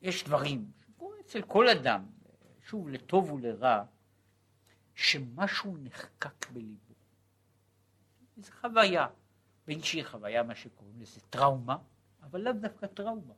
יש 0.02 0.24
דברים 0.24 0.70
שקורה 0.86 1.16
אצל 1.20 1.42
כל 1.42 1.68
אדם, 1.68 2.06
שוב, 2.62 2.88
לטוב 2.88 3.32
ולרע, 3.32 3.84
שמשהו 4.94 5.76
נחקק 5.76 6.50
בליבו. 6.50 6.94
זו 8.36 8.52
חוויה, 8.60 9.06
שהיא 9.82 10.04
חוויה, 10.04 10.42
מה 10.42 10.54
שקוראים 10.54 11.00
לזה 11.00 11.20
טראומה, 11.30 11.76
אבל 12.22 12.40
לאו 12.40 12.52
דווקא 12.52 12.86
טראומה. 12.86 13.34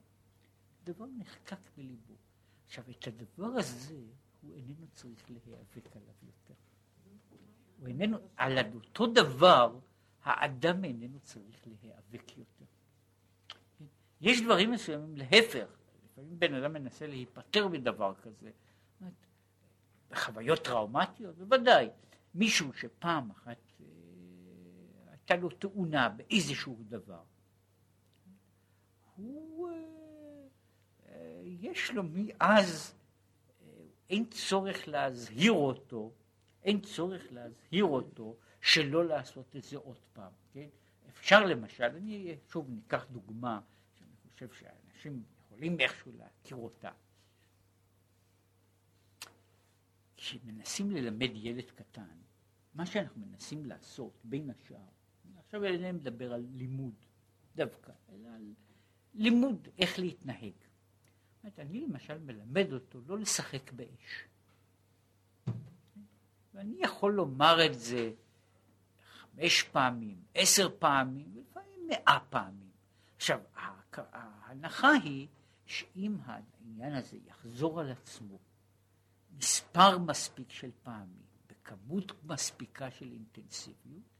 דבר 0.85 1.07
נחקק 1.19 1.71
בליבו. 1.77 2.15
עכשיו, 2.67 2.85
את 2.91 3.07
הדבר 3.07 3.47
הזה 3.47 3.95
הוא 4.43 4.55
איננו 4.55 4.87
צריך 4.93 5.31
להיאבק 5.31 5.97
עליו 5.97 6.15
יותר. 6.23 6.55
הוא 7.79 7.89
איננו, 7.89 8.19
על 8.37 8.59
אותו 8.75 9.07
דבר 9.07 9.79
האדם 10.23 10.85
איננו 10.85 11.21
צריך 11.21 11.67
להיאבק 11.67 12.39
יותר. 12.39 12.65
יש 14.21 14.43
דברים 14.43 14.71
מסוימים 14.71 15.17
להפך, 15.17 15.67
לפעמים 16.05 16.39
בן 16.39 16.55
אדם 16.55 16.73
מנסה 16.73 17.07
להיפטר 17.07 17.69
מדבר 17.69 18.15
כזה. 18.23 18.51
בחוויות 20.11 20.65
טראומטיות, 20.65 21.39
בוודאי. 21.39 21.89
מישהו 22.35 22.73
שפעם 22.73 23.31
אחת 23.31 23.57
הייתה 25.31 25.43
לו 25.43 25.51
תאונה 25.51 26.09
באיזשהו 26.09 26.77
דבר, 26.89 27.23
הוא, 29.17 29.71
אה, 29.71 29.75
אה, 31.09 31.43
יש 31.45 31.91
לו 31.91 32.03
מאז 32.03 32.95
אין 34.11 34.25
צורך 34.31 34.89
להזהיר 34.89 35.53
אותו, 35.53 36.13
אין 36.63 36.81
צורך 36.81 37.23
להזהיר 37.31 37.85
אותו 37.85 38.37
שלא 38.61 39.05
לעשות 39.05 39.57
את 39.57 39.63
זה 39.63 39.77
עוד 39.77 39.99
פעם, 40.13 40.33
כן? 40.53 40.69
אפשר 41.09 41.45
למשל, 41.45 41.85
אני 41.85 42.37
שוב 42.51 42.71
ניקח 42.71 43.07
דוגמה 43.11 43.61
שאני 43.99 44.17
חושב 44.33 44.49
שאנשים 44.53 45.23
יכולים 45.47 45.81
איכשהו 45.81 46.13
להכיר 46.19 46.57
אותה. 46.57 46.91
כשמנסים 50.17 50.91
ללמד 50.91 51.31
ילד 51.35 51.71
קטן, 51.71 52.19
מה 52.75 52.87
שאנחנו 52.87 53.27
מנסים 53.27 53.67
לעשות 53.67 54.13
בין 54.25 54.51
השאר, 54.51 55.00
עכשיו 55.51 55.65
אינני 55.65 55.93
מדבר 55.93 56.33
על 56.33 56.47
לימוד 56.53 56.95
דווקא, 57.57 57.93
אלא 58.13 58.29
על 58.29 58.55
לימוד 59.15 59.69
איך 59.79 59.99
להתנהג. 59.99 60.53
אומרת, 61.43 61.59
אני 61.59 61.81
למשל 61.81 62.19
מלמד 62.19 62.73
אותו 62.73 63.01
לא 63.07 63.19
לשחק 63.19 63.73
באש. 63.73 64.25
ואני 66.55 66.77
יכול 66.81 67.13
לומר 67.15 67.67
את 67.67 67.75
זה 67.75 68.13
חמש 69.05 69.63
פעמים, 69.63 70.23
עשר 70.35 70.69
פעמים, 70.79 71.37
ולפעמים 71.37 71.89
מאה 71.89 72.19
פעמים. 72.31 72.71
עכשיו, 73.17 73.41
ההנחה 74.13 74.91
היא 74.93 75.29
שאם 75.67 76.17
העניין 76.25 76.93
הזה 76.95 77.17
יחזור 77.27 77.81
על 77.81 77.91
עצמו 77.91 78.39
מספר 79.39 79.99
מספיק 79.99 80.51
של 80.51 80.71
פעמים, 80.83 81.27
בכמות 81.49 82.25
מספיקה 82.25 82.91
של 82.91 83.13
אינטנסיביות, 83.13 84.20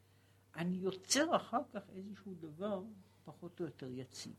אני 0.57 0.77
יוצר 0.77 1.37
אחר 1.37 1.61
כך 1.73 1.81
איזשהו 1.95 2.35
דבר 2.35 2.83
פחות 3.25 3.61
או 3.61 3.65
יותר 3.65 3.89
יציב. 3.91 4.35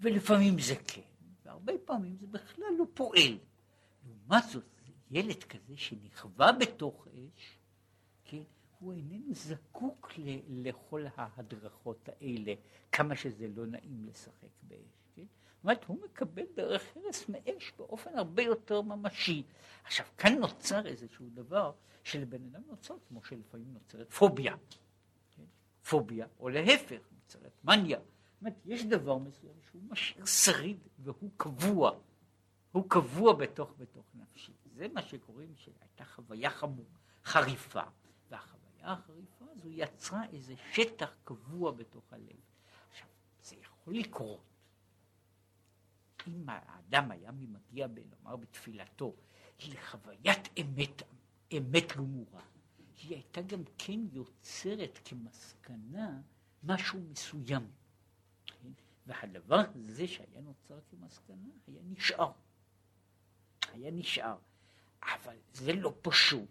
ולפעמים 0.00 0.58
זה 0.58 0.74
כן, 0.76 1.00
והרבה 1.44 1.72
פעמים 1.84 2.16
זה 2.16 2.26
בכלל 2.26 2.74
לא 2.78 2.84
פועל. 2.94 3.38
לעומת 4.06 4.44
זאת, 4.52 4.64
ילד 5.10 5.42
כזה 5.44 5.76
שנכווה 5.76 6.52
בתוך 6.52 7.08
אש, 7.08 7.58
כן, 8.24 8.42
הוא 8.78 8.92
איננו 8.92 9.34
זקוק 9.34 10.12
ל- 10.18 10.68
לכל 10.68 11.04
ההדרכות 11.16 12.08
האלה, 12.08 12.54
כמה 12.92 13.16
שזה 13.16 13.48
לא 13.48 13.66
נעים 13.66 14.04
לשחק 14.04 14.48
באש. 14.62 14.78
כן? 15.14 15.22
זאת 15.22 15.64
אומרת, 15.64 15.84
הוא 15.84 15.98
מקבל 16.04 16.44
דרך 16.54 16.82
הרס 16.96 17.28
מאש 17.28 17.72
באופן 17.78 18.18
הרבה 18.18 18.42
יותר 18.42 18.82
ממשי. 18.82 19.42
עכשיו, 19.84 20.06
כאן 20.18 20.38
נוצר 20.38 20.86
איזשהו 20.86 21.26
דבר 21.34 21.72
שלבן 22.04 22.44
אדם 22.44 22.62
נוצר, 22.68 22.94
כמו 23.08 23.24
שלפעמים 23.24 23.72
נוצרת 23.74 24.10
פוביה. 24.12 24.56
פוביה, 25.88 26.26
או 26.38 26.48
להפך, 26.48 27.00
נוצרת 27.12 27.52
מניה. 27.64 27.98
אומרת, 28.40 28.54
יש 28.64 28.84
דבר 28.84 29.18
מסוים 29.18 29.54
שהוא 29.70 29.82
משאיר 29.88 30.26
שריד 30.26 30.78
והוא 30.98 31.30
קבוע, 31.36 31.98
הוא 32.72 32.84
קבוע 32.88 33.32
בתוך 33.32 33.74
בתוך 33.78 34.06
נפשי. 34.14 34.52
זה 34.74 34.86
מה 34.94 35.02
שקוראים 35.02 35.52
שהייתה 35.56 36.04
חוויה 36.04 36.50
חמור, 36.50 36.86
חריפה, 37.24 37.82
והחוויה 38.30 38.92
החריפה 38.92 39.44
הזו 39.50 39.68
יצרה 39.70 40.26
איזה 40.32 40.54
שטח 40.72 41.14
קבוע 41.24 41.72
בתוך 41.72 42.12
הלב. 42.12 42.40
עכשיו, 42.90 43.08
זה 43.42 43.56
יכול 43.56 43.94
לקרות. 43.94 44.44
אם 46.26 46.44
האדם 46.48 47.10
היה 47.10 47.32
מגיע, 47.32 47.86
נאמר 47.86 48.36
בתפילתו, 48.36 49.14
לחוויית 49.68 50.48
אמת, 50.60 51.02
אמת 51.52 51.96
גמורה, 51.96 52.42
היא 53.02 53.14
הייתה 53.14 53.40
גם 53.42 53.62
כן 53.78 54.00
יוצרת 54.12 54.98
כמסקנה 55.04 56.20
משהו 56.62 57.00
מסוים. 57.10 57.66
והדבר 59.06 59.60
הזה 59.74 60.08
שהיה 60.08 60.40
נוצר 60.40 60.78
כמסקנה 60.90 61.48
היה 61.66 61.80
נשאר. 61.84 62.32
היה 63.72 63.90
נשאר. 63.90 64.36
אבל 65.02 65.36
זה 65.52 65.72
לא 65.72 65.94
פשוט. 66.02 66.48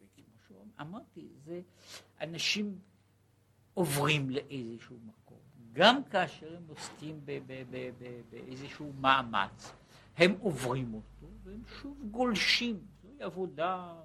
וכמו 0.00 0.24
שאמרתי, 0.48 1.28
זה 1.44 1.60
אנשים 2.20 2.78
עוברים 3.74 4.30
לאיזשהו 4.30 4.98
מקום. 5.04 5.38
גם 5.72 6.04
כאשר 6.04 6.56
הם 6.56 6.62
עוסקים 6.68 7.20
באיזשהו 8.30 8.92
מאמץ, 8.92 9.72
הם 10.16 10.32
עוברים 10.40 10.94
אותו 10.94 11.26
והם 11.42 11.62
שוב 11.80 11.98
גולשים. 12.10 12.86
זוהי 13.02 13.22
עבודה, 13.22 14.02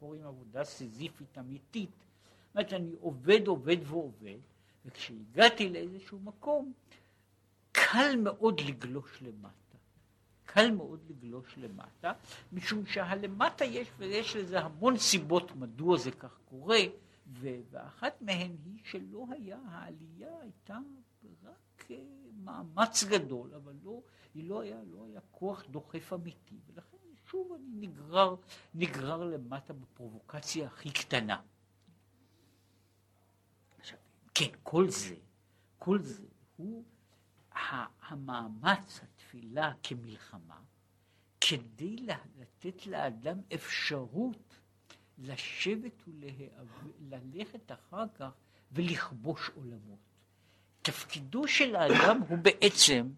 מה 0.00 0.06
שקוראים 0.06 0.26
עבודה 0.26 0.64
סיזיפית 0.64 1.38
אמיתית. 1.38 1.90
זאת 1.90 2.54
אומרת, 2.54 2.72
אני 2.72 2.94
עובד, 3.00 3.46
עובד 3.46 3.76
ועובד, 3.84 4.38
וכשהגעתי 4.84 5.68
לאיזשהו 5.68 6.18
מקום, 6.18 6.72
קל 7.72 8.16
מאוד 8.22 8.60
לגלוש 8.60 9.22
למטה. 9.22 9.78
קל 10.44 10.70
מאוד 10.70 11.00
לגלוש 11.08 11.58
למטה, 11.58 12.12
משום 12.52 12.86
שהלמטה 12.86 13.64
יש, 13.64 13.88
ויש 13.98 14.36
לזה 14.36 14.60
המון 14.60 14.98
סיבות 14.98 15.56
מדוע 15.56 15.98
זה 15.98 16.10
כך 16.10 16.38
קורה, 16.44 16.80
ואחת 17.32 18.22
מהן 18.22 18.56
היא 18.64 18.78
שלא 18.84 19.26
היה, 19.30 19.58
העלייה 19.68 20.40
הייתה 20.40 20.78
רק 21.44 21.90
אה, 21.90 21.96
מאמץ 22.44 23.04
גדול, 23.04 23.54
אבל 23.54 23.74
לא, 23.82 24.02
היא 24.34 24.48
לא 24.48 24.60
היה, 24.60 24.80
לא 24.90 25.06
היה 25.10 25.20
כוח 25.30 25.64
דוחף 25.70 26.12
אמיתי, 26.12 26.56
ולכן 26.66 26.89
שוב 27.30 27.52
אני 27.52 27.86
נגרר, 27.86 28.34
נגרר 28.74 29.24
למטה 29.24 29.72
בפרובוקציה 29.72 30.66
הכי 30.66 30.90
קטנה. 30.90 31.42
כן, 34.34 34.50
כל 34.62 34.90
זה, 34.90 35.14
כל 35.78 35.98
זה 36.02 36.26
הוא 36.56 36.84
המאמץ, 38.08 39.00
התפילה 39.02 39.72
כמלחמה, 39.82 40.60
כדי 41.40 41.96
לתת 42.38 42.86
לאדם 42.86 43.40
אפשרות 43.54 44.58
לשבת 45.18 46.02
וללכת 46.06 47.72
אחר 47.72 48.04
כך 48.14 48.30
ולכבוש 48.72 49.50
עולמות. 49.54 49.98
תפקידו 50.82 51.48
של 51.48 51.76
האדם 51.76 52.20
הוא 52.28 52.38
בעצם, 52.38 53.12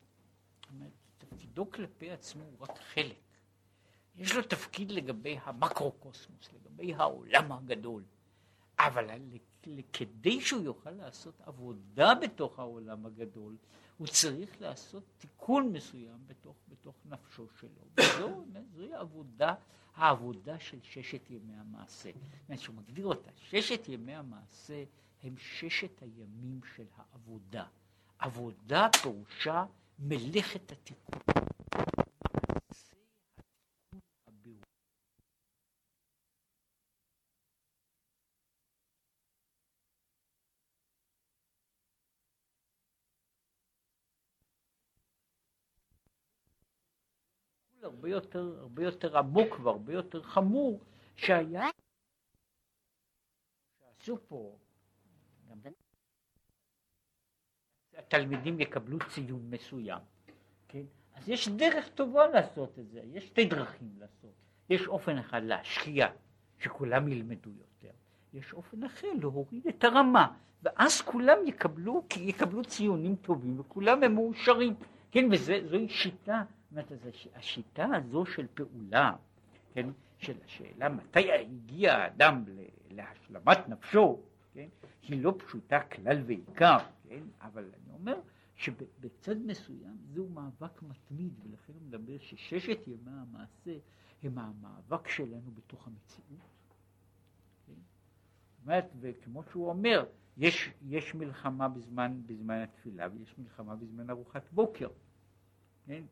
תפקידו 1.18 1.70
כלפי 1.70 2.10
עצמו 2.10 2.42
הוא 2.42 2.56
רק 2.60 2.78
חלק. 2.94 3.31
יש 4.16 4.34
לו 4.36 4.42
תפקיד 4.42 4.90
לגבי 4.90 5.38
המקרו-קוסמוס, 5.44 6.48
לגבי 6.52 6.94
העולם 6.94 7.52
הגדול. 7.52 8.02
אבל 8.78 9.10
כדי 9.92 10.40
שהוא 10.40 10.62
יוכל 10.62 10.90
לעשות 10.90 11.40
עבודה 11.40 12.14
בתוך 12.14 12.58
העולם 12.58 13.06
הגדול, 13.06 13.56
הוא 13.98 14.06
צריך 14.06 14.60
לעשות 14.60 15.02
תיקון 15.18 15.72
מסוים 15.72 16.18
בתוך, 16.26 16.56
בתוך 16.68 16.94
נפשו 17.04 17.46
שלו. 17.60 17.70
וזו, 17.96 18.44
זוהי 18.74 18.94
עבודה, 18.94 19.54
העבודה 19.94 20.58
של 20.58 20.78
ששת 20.82 21.30
ימי 21.30 21.54
המעשה. 21.54 22.10
זאת 22.10 22.48
אומרת 22.48 22.60
שהוא 22.60 22.76
מגדיר 22.76 23.06
אותה, 23.06 23.30
ששת 23.36 23.88
ימי 23.88 24.14
המעשה 24.14 24.84
הם 25.22 25.34
ששת 25.38 26.02
הימים 26.02 26.60
של 26.76 26.86
העבודה. 26.96 27.64
עבודה 28.18 28.88
פירושה 29.02 29.64
מלאכת 29.98 30.72
התיקון. 30.72 31.20
הרבה 48.02 48.10
יותר, 48.10 48.56
הרבה 48.60 48.84
יותר 48.84 49.18
עמוק 49.18 49.60
והרבה 49.62 49.92
יותר 49.92 50.22
חמור 50.22 50.80
שהיה 51.16 51.68
שעשו 53.78 54.18
פה 54.28 54.56
התלמידים 57.98 58.60
יקבלו 58.60 58.98
ציון 59.08 59.50
מסוים, 59.50 60.00
כן? 60.68 60.82
אז 61.14 61.28
יש 61.28 61.48
דרך 61.48 61.88
טובה 61.88 62.26
לעשות 62.26 62.78
את 62.78 62.90
זה, 62.90 63.00
יש 63.04 63.26
שתי 63.26 63.44
דרכים 63.44 63.94
לעשות. 63.98 64.34
יש 64.70 64.86
אופן 64.86 65.18
אחד 65.18 65.42
להשקיע, 65.44 66.06
שכולם 66.58 67.08
ילמדו 67.08 67.50
יותר. 67.50 67.94
יש 68.32 68.52
אופן 68.52 68.84
אחר 68.84 69.12
להוריד 69.20 69.66
את 69.66 69.84
הרמה, 69.84 70.36
ואז 70.62 71.00
כולם 71.00 71.38
יקבלו, 71.46 72.04
יקבלו 72.16 72.64
ציונים 72.64 73.16
טובים, 73.16 73.60
וכולם 73.60 74.02
הם 74.02 74.14
מאושרים. 74.14 74.74
כן, 75.10 75.28
וזוהי 75.32 75.88
שיטה, 75.88 76.42
אומרת, 76.72 76.92
השיטה 77.34 77.86
הזו 77.96 78.26
של 78.26 78.46
פעולה, 78.54 79.12
כן, 79.74 79.88
של 80.18 80.36
השאלה 80.44 80.88
מתי 80.88 81.32
הגיע 81.32 81.94
האדם 81.94 82.44
להשלמת 82.90 83.68
נפשו, 83.68 84.20
כן, 84.54 84.68
היא 85.02 85.22
לא 85.22 85.34
פשוטה 85.38 85.80
כלל 85.80 86.22
ועיקר, 86.26 86.78
כן, 87.08 87.22
אבל 87.40 87.64
אני 87.64 87.92
אומר 87.92 88.20
שבצד 88.54 89.36
מסוים 89.46 89.96
זהו 90.12 90.28
מאבק 90.28 90.82
מתמיד, 90.82 91.32
ולכן 91.42 91.72
הוא 91.72 91.82
מדבר 91.82 92.18
שששת 92.18 92.78
ימי 92.86 93.10
המעשה 93.10 93.78
הם 94.22 94.38
המאבק 94.38 95.08
שלנו 95.08 95.50
בתוך 95.54 95.86
המציאות. 95.86 96.74
כן? 97.66 97.72
זאת 97.72 98.62
אומרת, 98.64 98.86
וכמו 99.00 99.42
שהוא 99.50 99.68
אומר, 99.68 100.04
יש, 100.36 100.70
יש 100.88 101.14
מלחמה 101.14 101.68
בזמן, 101.68 102.20
בזמן 102.26 102.62
התפילה 102.62 103.08
ויש 103.14 103.38
מלחמה 103.38 103.76
בזמן 103.76 104.10
ארוחת 104.10 104.42
בוקר. 104.52 104.88
כן? 105.86 106.02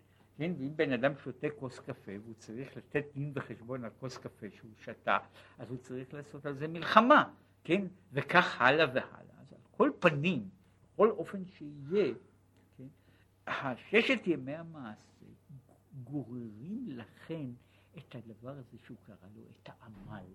כן? 0.40 0.52
ואם 0.58 0.76
בן 0.76 0.92
אדם 0.92 1.12
שותה 1.24 1.46
כוס 1.58 1.78
קפה 1.78 2.12
והוא 2.22 2.34
צריך 2.34 2.76
לתת 2.76 3.04
דין 3.14 3.32
וחשבון 3.34 3.84
על 3.84 3.90
כוס 4.00 4.18
קפה 4.18 4.46
שהוא 4.50 4.70
שתה, 4.78 5.18
אז 5.58 5.70
הוא 5.70 5.78
צריך 5.78 6.14
לעשות 6.14 6.46
על 6.46 6.54
זה 6.54 6.68
מלחמה, 6.68 7.32
כן? 7.64 7.86
וכך 8.12 8.60
הלאה 8.60 8.86
והלאה. 8.86 9.40
אז 9.40 9.52
על 9.52 9.58
כל 9.70 9.90
פנים, 9.98 10.48
בכל 10.92 11.10
אופן 11.10 11.44
שיהיה, 11.46 12.14
כן? 12.76 12.86
הששת 13.46 14.26
ימי 14.26 14.54
המעשה 14.54 15.26
גוררים 16.04 16.86
לכן 16.88 17.46
את 17.98 18.14
הדבר 18.14 18.50
הזה 18.50 18.76
שהוא 18.84 18.96
קרא 19.06 19.28
לו, 19.34 19.42
את 19.62 19.68
העמל. 19.68 20.26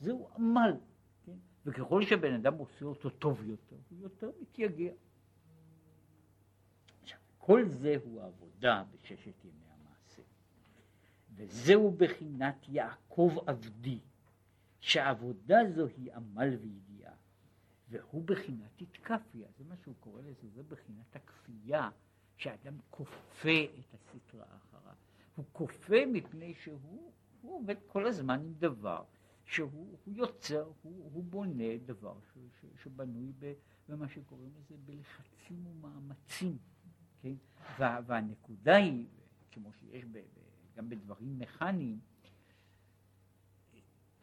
זהו 0.00 0.28
עמל, 0.36 0.72
כן? 1.26 1.36
וככל 1.66 2.02
שבן 2.02 2.34
אדם 2.34 2.54
עושה 2.54 2.84
אותו 2.84 3.10
טוב 3.10 3.42
יותר, 3.44 3.76
הוא 3.90 3.98
יותר 4.00 4.30
מתייגע. 4.40 4.92
כל 7.50 7.64
זה 7.68 7.96
הוא 8.04 8.22
עבודה 8.22 8.84
בששת 8.90 9.44
ימי 9.44 9.64
המעשה. 9.66 10.22
וזהו 11.34 11.90
בחינת 11.90 12.68
יעקב 12.68 13.36
עבדי, 13.46 13.98
שעבודה 14.80 15.56
זו 15.74 15.86
היא 15.86 16.12
עמל 16.12 16.56
וידיעה, 16.60 17.12
והוא 17.88 18.22
בחינת 18.24 18.80
התקפיה, 18.80 19.48
זה 19.58 19.64
מה 19.68 19.74
שהוא 19.82 19.94
קורא 20.00 20.22
לזה, 20.22 20.48
זה 20.54 20.62
בחינת 20.62 21.16
הכפייה, 21.16 21.90
שאדם 22.36 22.74
כופה 22.90 23.64
את 23.78 23.94
הסטרה 23.94 24.46
אחריו. 24.56 24.94
הוא 25.36 25.44
כופה 25.52 26.06
מפני 26.06 26.54
שהוא 26.54 27.12
הוא 27.40 27.58
עובד 27.58 27.76
כל 27.86 28.06
הזמן 28.06 28.40
עם 28.40 28.54
דבר, 28.58 29.04
שהוא 29.44 29.96
יוצר, 30.06 30.70
הוא, 30.82 31.10
הוא 31.12 31.24
בונה 31.24 31.76
דבר 31.84 32.14
ש, 32.20 32.38
ש, 32.60 32.82
שבנוי 32.82 33.32
במה 33.88 34.08
שקוראים 34.08 34.50
לזה 34.58 34.74
בלחצים 34.86 35.66
ומאמצים. 35.66 36.58
כן? 37.22 37.34
וה, 37.78 38.00
והנקודה 38.06 38.76
היא, 38.76 39.06
כמו 39.50 39.72
שיש 39.72 40.04
ב, 40.04 40.18
ב, 40.18 40.20
גם 40.76 40.88
בדברים 40.88 41.38
מכניים, 41.38 41.98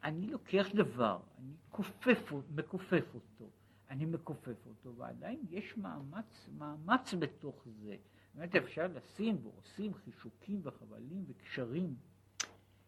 אני 0.03 0.27
לוקח 0.27 0.67
דבר, 0.73 1.19
אני 1.39 1.53
כופף, 1.69 2.31
מכופף 2.55 3.05
אותו, 3.15 3.49
אני 3.89 4.05
מכופף 4.05 4.65
אותו, 4.65 4.95
ועדיין 4.95 5.39
יש 5.49 5.77
מאמץ, 5.77 6.49
מאמץ 6.57 7.13
בתוך 7.13 7.67
זה. 7.83 7.95
באמת 8.35 8.55
אפשר 8.55 8.87
לשים 8.87 9.37
ועושים 9.43 9.93
חישוקים 9.93 10.59
וחבלים 10.63 11.25
וקשרים 11.27 11.95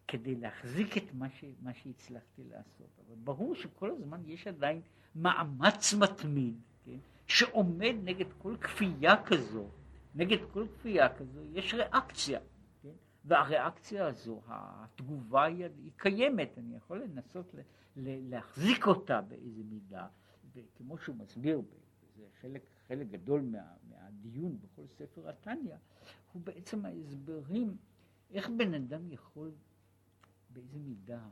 כדי 0.08 0.36
להחזיק 0.36 0.98
את 0.98 1.14
מה, 1.14 1.30
ש, 1.30 1.46
מה 1.62 1.74
שהצלחתי 1.74 2.44
לעשות. 2.44 3.00
אבל 3.08 3.16
ברור 3.24 3.56
שכל 3.56 3.92
הזמן 3.92 4.22
יש 4.26 4.48
עדיין 4.48 4.82
מאמץ 5.16 5.94
מתמיד, 5.94 6.56
כן? 6.86 6.98
שעומד 7.28 7.96
נגד 8.04 8.26
כל 8.38 8.56
כפייה 8.62 9.24
כזו 9.24 9.70
נגד 10.16 10.38
כל 10.52 10.68
כפייה 10.78 11.16
כזו 11.16 11.40
יש 11.54 11.74
ריאקציה, 11.74 12.40
כן? 12.82 12.94
והריאקציה 13.26 14.08
הזו, 14.08 14.42
התגובה 14.48 15.44
היא, 15.44 15.66
היא 15.66 15.92
קיימת, 15.98 16.58
אני 16.58 16.76
יכול 16.76 17.04
לנסות 17.04 17.54
ל, 17.54 17.60
ל, 17.96 18.30
להחזיק 18.30 18.88
אותה 18.88 19.22
באיזה 19.22 19.64
מידה, 19.64 20.08
וכמו 20.54 20.98
שהוא 20.98 21.16
מסביר, 21.16 21.62
זה 22.16 22.26
חלק, 22.42 22.62
חלק 22.88 23.08
גדול 23.08 23.42
מה, 23.42 23.74
מהדיון 23.90 24.58
בכל 24.60 24.88
ספר 24.88 25.30
התניא, 25.30 25.76
הוא 26.34 26.42
בעצם 26.42 26.86
ההסברים 26.86 27.78
איך 28.32 28.50
בן 28.58 28.74
אדם 28.74 29.12
יכול 29.12 29.52
באיזה 30.50 30.80
מידה 30.80 31.28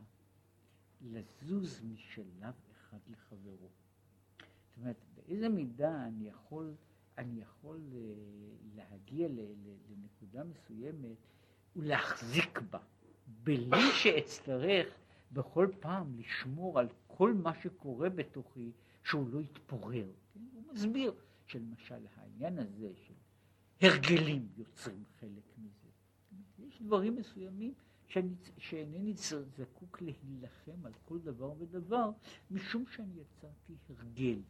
לזוז 1.00 1.82
משלב 1.84 2.54
אחד 2.72 2.98
לחברו. 3.06 3.68
זאת 4.68 4.76
אומרת, 4.76 5.04
באיזה 5.14 5.48
מידה 5.48 6.04
אני 6.06 6.28
יכול 6.28 6.74
אני 7.18 7.40
יכול 7.40 7.80
אה, 7.94 7.98
להגיע 8.74 9.28
לנקודה 9.28 10.44
מסוימת 10.44 11.16
ולהחזיק 11.76 12.60
בה, 12.70 12.78
בלי 13.26 13.92
שאצטרך 14.02 14.86
בכל 15.32 15.68
פעם 15.80 16.18
לשמור 16.18 16.78
על 16.78 16.88
כל 17.06 17.32
מה 17.34 17.54
שקורה 17.62 18.10
בתוכי, 18.10 18.72
שהוא 19.04 19.28
לא 19.30 19.40
יתפורר. 19.40 20.06
כן? 20.34 20.40
הוא 20.52 20.62
מסביר 20.72 21.12
שלמשל 21.46 22.06
העניין 22.16 22.58
הזה 22.58 22.92
של 23.06 23.14
הרגלים 23.80 24.48
יוצרים 24.56 25.04
חלק 25.20 25.58
מזה. 25.58 25.88
יש 26.58 26.82
דברים 26.82 27.16
מסוימים 27.16 27.74
שאני, 28.08 28.34
שאינני 28.58 29.14
זקוק 29.56 30.02
להילחם 30.02 30.86
על 30.86 30.92
כל 31.04 31.18
דבר 31.18 31.52
ודבר, 31.58 32.10
משום 32.50 32.84
שאני 32.96 33.20
יצרתי 33.20 33.74
הרגל. 33.88 34.40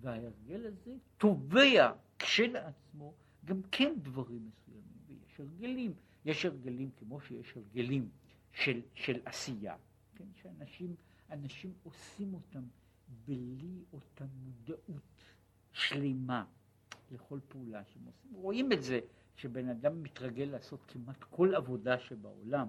וההרגל 0.00 0.66
הזה 0.66 0.96
תובע 1.16 1.92
כשלעצמו 2.18 3.14
גם 3.44 3.60
כן 3.72 3.94
דברים 4.02 4.50
מסוימים, 4.50 4.98
ויש 5.06 5.40
הרגלים, 5.40 5.94
יש 6.24 6.44
הרגלים 6.44 6.90
כמו 6.98 7.20
שיש 7.20 7.56
הרגלים 7.56 8.08
של, 8.52 8.80
של 8.94 9.20
עשייה, 9.24 9.76
כן, 10.14 10.24
שאנשים 10.42 10.94
אנשים 11.30 11.72
עושים 11.82 12.34
אותם 12.34 12.62
בלי 13.26 13.84
אותה 13.92 14.24
מודעות 14.44 15.02
שלמה 15.72 16.44
לכל 17.10 17.38
פעולה 17.48 17.84
שהם 17.84 18.04
עושים. 18.04 18.34
רואים 18.34 18.72
את 18.72 18.82
זה 18.82 19.00
שבן 19.36 19.68
אדם 19.68 20.02
מתרגל 20.02 20.44
לעשות 20.44 20.80
כמעט 20.88 21.24
כל 21.30 21.54
עבודה 21.54 21.98
שבעולם, 21.98 22.68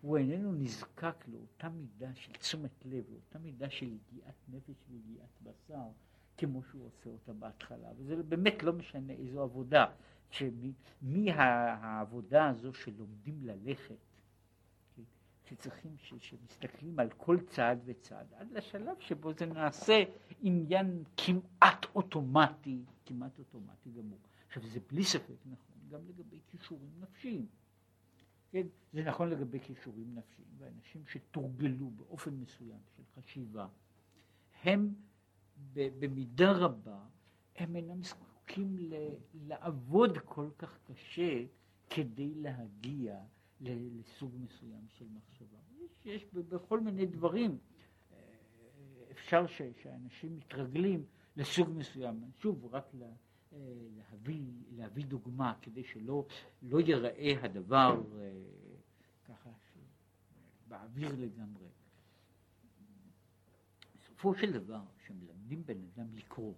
הוא 0.00 0.18
איננו 0.18 0.52
נזקק 0.52 1.28
לאותה 1.28 1.68
מידה 1.68 2.14
של 2.14 2.32
תשומת 2.32 2.84
לב, 2.84 3.04
לאותה 3.10 3.38
מידה 3.38 3.70
של 3.70 3.86
יגיעת 3.86 4.34
נפש 4.48 4.84
ויגיעת 4.90 5.42
בשר, 5.42 5.88
כמו 6.36 6.62
שהוא 6.62 6.86
עושה 6.86 7.10
אותה 7.10 7.32
בהתחלה, 7.32 7.88
וזה 7.96 8.22
באמת 8.22 8.62
לא 8.62 8.72
משנה 8.72 9.12
איזו 9.12 9.42
עבודה, 9.42 9.86
שמהעבודה 10.30 12.48
הזו 12.48 12.74
שלומדים 12.74 13.42
ללכת, 13.42 13.96
שצריכים, 15.44 15.96
ש, 15.98 16.14
שמסתכלים 16.20 16.98
על 16.98 17.10
כל 17.10 17.38
צעד 17.46 17.80
וצעד, 17.84 18.26
עד 18.34 18.52
לשלב 18.52 18.96
שבו 19.00 19.32
זה 19.32 19.46
נעשה 19.46 20.02
עניין 20.42 21.04
כמעט 21.16 21.86
אוטומטי, 21.94 22.84
כמעט 23.06 23.38
אוטומטי 23.38 23.90
גמור. 23.90 24.18
עכשיו 24.46 24.66
זה 24.66 24.80
בלי 24.90 25.04
ספק 25.04 25.36
נכון 25.46 25.76
גם 25.88 26.00
לגבי 26.08 26.40
כישורים 26.46 26.90
נפשיים. 27.00 27.46
כן, 28.50 28.66
זה 28.92 29.04
נכון 29.04 29.30
לגבי 29.30 29.60
כישורים 29.60 30.14
נפשיים, 30.14 30.48
ואנשים 30.58 31.06
שתורגלו 31.06 31.90
באופן 31.90 32.34
מסוים 32.34 32.80
של 32.96 33.02
חשיבה, 33.14 33.66
הם 34.62 34.94
במידה 35.74 36.52
רבה, 36.52 36.98
הם 37.56 37.76
אינם 37.76 38.02
זקוקים 38.02 38.76
לעבוד 39.34 40.18
כל 40.18 40.48
כך 40.58 40.78
קשה 40.84 41.44
כדי 41.90 42.34
להגיע 42.34 43.20
לסוג 43.60 44.34
מסוים 44.40 44.86
של 44.88 45.04
מחשבה. 45.14 45.58
יש, 45.78 46.06
יש 46.06 46.24
בכל 46.34 46.80
מיני 46.80 47.06
דברים, 47.06 47.58
אה, 48.12 48.16
אפשר 49.10 49.46
ש, 49.46 49.62
שאנשים 49.82 50.36
מתרגלים 50.36 51.04
לסוג 51.36 51.68
מסוים. 51.74 52.30
שוב, 52.38 52.74
רק 52.74 52.94
לה, 52.94 53.06
אה, 53.52 53.58
להביא, 53.96 54.42
להביא 54.70 55.04
דוגמה 55.04 55.54
כדי 55.62 55.84
שלא 55.84 56.26
לא 56.62 56.80
ייראה 56.80 57.34
הדבר 57.42 58.02
אה, 58.18 58.32
ככה 59.24 59.50
באוויר 60.68 61.12
לגמרי. 61.18 61.68
בסופו 64.24 64.40
של 64.40 64.52
דבר, 64.52 64.80
כשמלמדים 64.98 65.66
בן 65.66 65.78
אדם 65.94 66.14
לקרוא, 66.14 66.54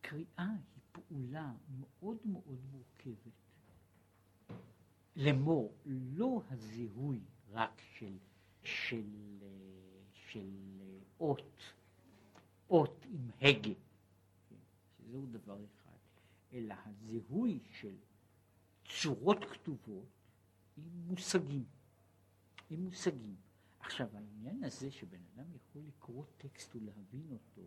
קריאה 0.00 0.26
היא 0.38 0.82
פעולה 0.92 1.52
מאוד 1.78 2.16
מאוד 2.24 2.58
מורכבת. 2.70 3.32
לאמור, 5.16 5.74
לא 5.86 6.42
הזיהוי 6.50 7.20
רק 7.50 7.82
של, 7.98 8.16
של, 8.62 9.06
של 10.12 10.50
אות, 11.20 11.60
אות 12.70 13.06
עם 13.08 13.30
הגה, 13.40 13.74
שזהו 14.98 15.26
דבר 15.26 15.64
אחד, 15.64 15.98
אלא 16.52 16.74
הזיהוי 16.84 17.60
של 17.72 17.96
צורות 18.84 19.44
כתובות 19.44 20.08
עם 20.76 21.06
מושגים, 21.06 21.64
עם 22.70 22.84
מושגים. 22.84 23.47
עכשיו 23.88 24.08
העניין 24.14 24.64
הזה 24.64 24.90
שבן 24.90 25.20
אדם 25.34 25.44
יכול 25.54 25.82
לקרוא 25.88 26.24
טקסט 26.36 26.76
ולהבין 26.76 27.26
אותו, 27.32 27.62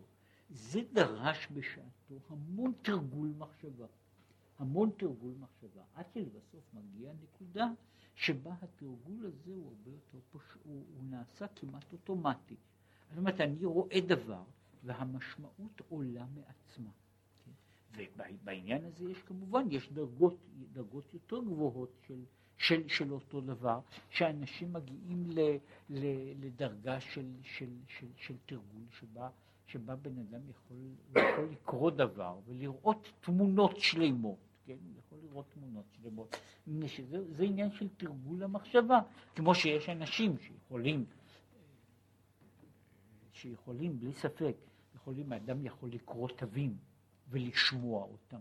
זה 0.50 0.82
דרש 0.94 1.48
בשעתו 1.54 2.20
המון 2.30 2.74
תרגול 2.82 3.34
מחשבה. 3.38 3.86
המון 4.60 4.90
תרגול 4.98 5.34
מחשבה, 5.40 5.82
עד 5.96 6.06
שלבסוף 6.14 6.74
מגיע 6.74 7.12
נקודה 7.24 7.68
שבה 8.16 8.56
התרגול 8.62 9.26
הזה 9.26 9.52
הוא 9.54 9.68
הרבה 9.68 9.92
יותר 9.92 10.20
פשוט, 10.32 10.62
הוא, 10.64 10.86
הוא 10.96 11.04
נעשה 11.04 11.48
כמעט 11.48 11.94
אוטומטי. 11.94 12.56
זאת 13.10 13.18
אומרת, 13.18 13.42
אני 13.42 13.66
רואה 13.66 14.00
דבר 14.08 14.44
והמשמעות 14.84 15.82
עולה 15.90 16.26
מעצמה. 16.36 16.92
כן? 17.46 17.52
ובעניין 17.96 18.86
הזה 18.86 19.12
יש 19.12 19.22
כמובן, 19.22 19.66
יש 19.72 19.92
דרגות, 19.92 20.38
דרגות 20.72 21.14
יותר 21.14 21.40
גבוהות 21.42 22.00
של, 22.08 22.24
של, 22.62 22.88
של 22.88 23.12
אותו 23.12 23.42
דבר, 23.42 23.80
שאנשים 24.10 24.74
מגיעים 24.74 25.32
ל, 25.32 25.40
ל, 25.90 26.06
לדרגה 26.46 27.00
של, 27.00 27.26
של, 27.44 27.70
של, 27.88 28.08
של 28.16 28.36
תרגול 28.46 28.84
שבה, 29.00 29.30
שבה 29.68 29.96
בן 29.96 30.18
אדם 30.18 30.50
יכול, 30.50 30.78
יכול 31.10 31.50
לקרוא 31.52 31.92
דבר 31.92 32.40
ולראות 32.48 33.08
תמונות 33.22 33.80
שלמות. 33.80 34.38
כן, 34.66 34.74
הוא 34.84 34.94
יכול 35.00 35.18
לראות 35.24 35.46
תמונות 35.54 35.86
שלמות, 35.92 36.38
שזה, 36.88 37.34
זה 37.34 37.44
עניין 37.44 37.72
של 37.72 37.88
תרגול 37.98 38.44
המחשבה, 38.44 39.00
כמו 39.36 39.56
שיש 39.56 39.90
אנשים 39.90 40.38
שיכולים, 40.38 41.06
שיכולים 43.34 44.00
בלי 44.00 44.14
ספק, 44.14 44.56
יכולים, 44.96 45.32
האדם 45.32 45.66
יכול 45.66 45.90
לקרוא 45.90 46.30
תווים 46.36 46.78
ולשמוע 47.30 48.04
אותם, 48.04 48.40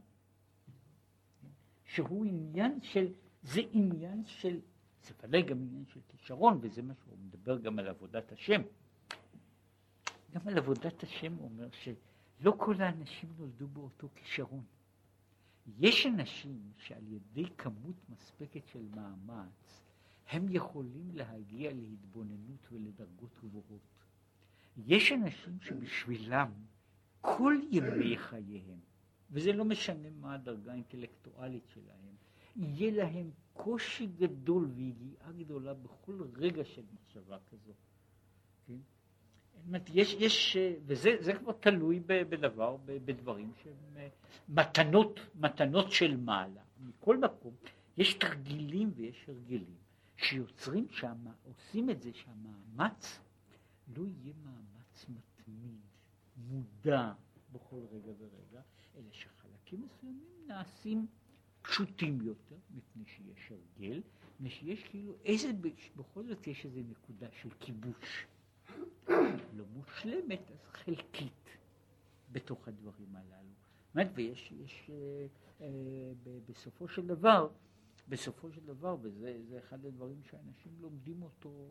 שהוא 1.85 2.25
עניין 2.25 2.81
של 2.83 3.13
זה 3.43 3.61
עניין 3.73 4.25
של, 4.25 4.61
זה 5.03 5.15
ודאי 5.23 5.43
גם 5.43 5.63
עניין 5.63 5.87
של 5.87 6.01
כישרון, 6.09 6.59
וזה 6.63 6.83
מה 6.83 6.95
שהוא 6.95 7.19
מדבר 7.19 7.59
גם 7.59 7.79
על 7.79 7.89
עבודת 7.89 8.33
השם. 8.33 8.63
גם 10.31 10.41
על 10.49 10.59
עבודת 10.59 11.03
השם 11.03 11.35
הוא 11.35 11.45
אומר 11.45 11.69
שלא 11.71 12.55
כל 12.59 12.83
האנשים 12.83 13.31
נולדו 13.39 13.69
באותו 13.69 14.09
כישרון. 14.15 14.65
יש 15.79 16.07
אנשים 16.07 16.73
שעל 16.77 17.09
ידי 17.09 17.45
כמות 17.59 17.97
מספקת 18.09 18.67
של 18.67 18.87
מאמץ, 18.95 19.85
הם 20.29 20.47
יכולים 20.49 21.11
להגיע 21.13 21.73
להתבוננות 21.73 22.69
ולדרגות 22.73 23.39
גבוהות. 23.45 24.05
יש 24.77 25.13
אנשים 25.13 25.61
שבשבילם 25.61 26.53
כל 27.21 27.55
ימי 27.71 28.19
חייהם, 28.19 28.81
וזה 29.31 29.53
לא 29.53 29.65
משנה 29.65 30.11
מה 30.11 30.35
הדרגה 30.35 30.73
האינטלקטואלית 30.73 31.69
שלהם, 31.69 32.10
יהיה 32.57 33.05
להם 33.05 33.31
קושי 33.53 34.07
גדול 34.07 34.71
ויגיעה 34.75 35.33
גדולה 35.33 35.75
בכל 35.75 36.23
רגע 36.37 36.65
של 36.65 36.83
מחשבה 36.95 37.39
כזו. 37.51 37.73
כן? 38.67 38.79
יש, 39.95 40.15
יש, 40.15 40.57
וזה 40.87 41.33
כבר 41.39 41.53
תלוי 41.53 42.01
בדבר, 42.07 42.77
בדברים 42.85 43.53
שהם 43.63 43.97
אה, 43.97 44.09
מתנות, 44.49 45.21
מתנות 45.35 45.93
של 45.93 46.17
מעלה. 46.17 46.63
מכל 46.81 47.17
מקום, 47.17 47.55
יש 47.97 48.15
תרגילים 48.15 48.93
ויש 48.97 49.29
הרגלים 49.29 49.77
שיוצרים 50.17 50.87
שם, 50.91 51.17
עושים 51.45 51.91
את 51.91 52.03
זה 52.03 52.11
שהמאמץ 52.13 53.21
לא 53.97 54.03
יהיה 54.03 54.35
מאמץ 54.45 55.07
מתמיד, 55.09 55.81
מודע 56.37 57.13
בכל 57.53 57.81
רגע 57.93 58.13
ורגע, 58.19 58.61
אלא 58.97 59.11
שחלקים 59.13 59.83
מסוימים 59.83 60.47
נעשים 60.47 61.07
פשוטים 61.71 62.21
יותר, 62.23 62.57
מפני 62.75 63.05
שיש 63.07 63.53
הרגל, 63.53 64.03
מפני 64.41 64.51
שיש 64.51 64.85
כאילו 64.85 65.15
איזה, 65.25 65.51
בכל 65.97 66.25
זאת 66.25 66.47
יש 66.47 66.65
איזו 66.67 66.81
נקודה 66.89 67.27
של 67.33 67.49
כיבוש. 67.61 68.27
לא 69.57 69.65
מושלמת, 69.73 70.51
אז 70.51 70.59
חלקית 70.73 71.49
בתוך 72.33 72.69
הדברים 72.69 73.17
הללו. 73.17 73.51
באמת, 73.95 74.11
ויש, 74.15 74.53
יש, 74.53 74.91
אה, 74.91 75.27
אה, 75.61 75.67
בסופו 76.49 76.89
של 76.89 77.07
דבר, 77.07 77.49
בסופו 78.09 78.53
של 78.53 78.67
דבר, 78.67 78.97
וזה 79.01 79.59
אחד 79.59 79.85
הדברים 79.85 80.23
שאנשים 80.31 80.73
לומדים 80.81 81.23
אותו 81.23 81.69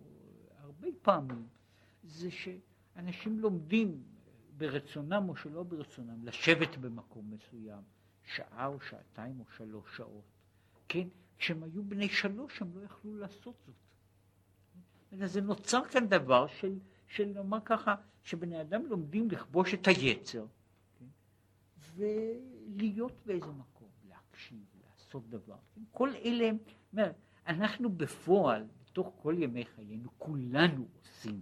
הרבה 0.58 0.88
פעמים, 1.02 1.48
זה 2.04 2.30
שאנשים 2.32 3.40
לומדים 3.40 4.04
ברצונם 4.58 5.26
או 5.30 5.36
שלא 5.36 5.64
ברצונם 5.64 6.26
לשבת 6.26 6.78
במקום 6.78 7.32
מסוים. 7.32 7.84
שעה 8.36 8.66
או 8.66 8.80
שעתיים 8.80 9.40
או 9.40 9.46
שלוש 9.58 9.98
שעות. 9.98 10.24
כן? 10.88 11.08
כשהם 11.38 11.64
היו 11.64 11.84
בני 11.84 12.10
שלוש 12.10 12.62
הם 12.62 12.78
לא 12.78 12.86
יכלו 12.86 13.16
לעשות 13.16 13.56
זאת. 13.66 13.76
אלא 15.14 15.28
זה 15.28 15.42
נוצר 15.42 15.86
כאן 15.86 16.08
דבר 16.08 16.48
של, 16.48 16.80
של 17.08 17.26
נאמר 17.26 17.60
ככה, 17.66 17.96
שבני 18.24 18.62
אדם 18.62 18.86
לומדים 18.86 19.32
לכבוש 19.32 19.74
את 19.74 19.88
היצר, 19.88 20.46
כן? 21.00 21.06
ולהיות 21.96 23.14
באיזה 23.26 23.52
מקום, 23.52 23.88
להקשיב, 24.10 24.66
לעשות 24.84 25.30
דבר. 25.30 25.58
כן? 25.76 25.82
כל 25.92 26.10
אלה, 26.16 26.50
אומר, 26.94 27.12
אנחנו 27.48 27.90
בפועל, 27.90 28.68
בתוך 28.84 29.14
כל 29.22 29.36
ימי 29.38 29.66
חיינו, 29.66 30.10
כולנו 30.18 30.88
עושים 31.02 31.42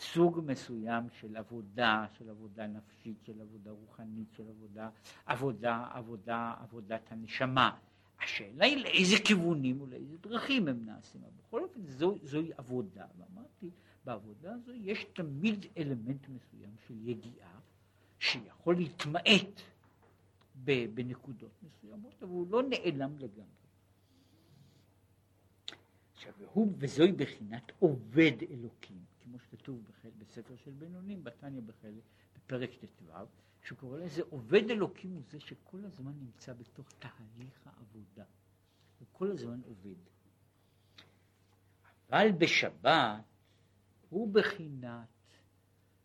סוג 0.00 0.40
מסוים 0.46 1.04
של 1.20 1.36
עבודה, 1.36 2.06
של 2.18 2.30
עבודה 2.30 2.66
נפשית, 2.66 3.16
של 3.24 3.40
עבודה 3.40 3.70
רוחנית, 3.70 4.28
של 4.36 4.48
עבודה, 4.48 4.90
עבודה, 5.26 5.86
עבודה, 5.92 6.54
עבודת 6.60 7.12
הנשמה. 7.12 7.76
השאלה 8.22 8.64
היא 8.64 8.76
לאיזה 8.76 9.16
כיוונים 9.24 9.80
ולאיזה 9.80 10.18
דרכים 10.18 10.68
הם 10.68 10.84
נעשים. 10.84 11.20
בכל 11.38 11.62
אופן 11.62 11.80
זו, 11.86 12.14
זוהי 12.22 12.50
עבודה, 12.56 13.06
ואמרתי, 13.18 13.70
בעבודה 14.04 14.52
הזו 14.52 14.72
יש 14.74 15.04
תמיד 15.12 15.66
אלמנט 15.78 16.28
מסוים 16.28 16.70
של 16.86 17.08
יגיעה 17.08 17.58
שיכול 18.18 18.76
להתמעט 18.76 19.60
בנקודות 20.94 21.62
מסוימות, 21.62 22.22
אבל 22.22 22.30
הוא 22.30 22.46
לא 22.50 22.62
נעלם 22.62 23.18
לגמרי. 23.18 23.60
עכשיו, 26.14 26.32
והוא, 26.38 26.72
וזוהי 26.78 27.12
בחינת 27.12 27.72
עובד 27.78 28.32
אלוקים. 28.50 29.09
כמו 29.30 29.38
שכתוב 29.38 29.84
בחל, 29.84 30.08
בספר 30.18 30.56
של 30.56 30.70
בינונים, 30.70 31.24
בתניא 31.24 31.60
בחלק, 31.60 32.02
בפרק 32.36 32.70
ט"ו, 32.70 33.12
שקורא 33.62 33.98
לזה 33.98 34.22
עובד 34.30 34.70
אלוקים 34.70 35.10
הוא 35.10 35.22
זה 35.30 35.40
שכל 35.40 35.84
הזמן 35.84 36.12
נמצא 36.12 36.52
בתוך 36.52 36.92
תהליך 36.98 37.66
העבודה. 37.66 38.24
הוא 38.98 39.08
כל 39.12 39.30
הזמן 39.30 39.60
עובד. 39.66 39.94
אבל 42.10 42.32
בשבת 42.32 43.24
הוא 44.08 44.32
בחינת, 44.32 45.08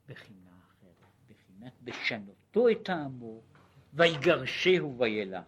בחינה 0.07 0.59
אחרת, 0.67 1.11
בחינת 1.29 1.73
בשנותו 1.83 2.69
את 2.69 2.77
טעמו 2.83 3.41
ויגרשהו 3.93 4.99
וילך. 4.99 5.45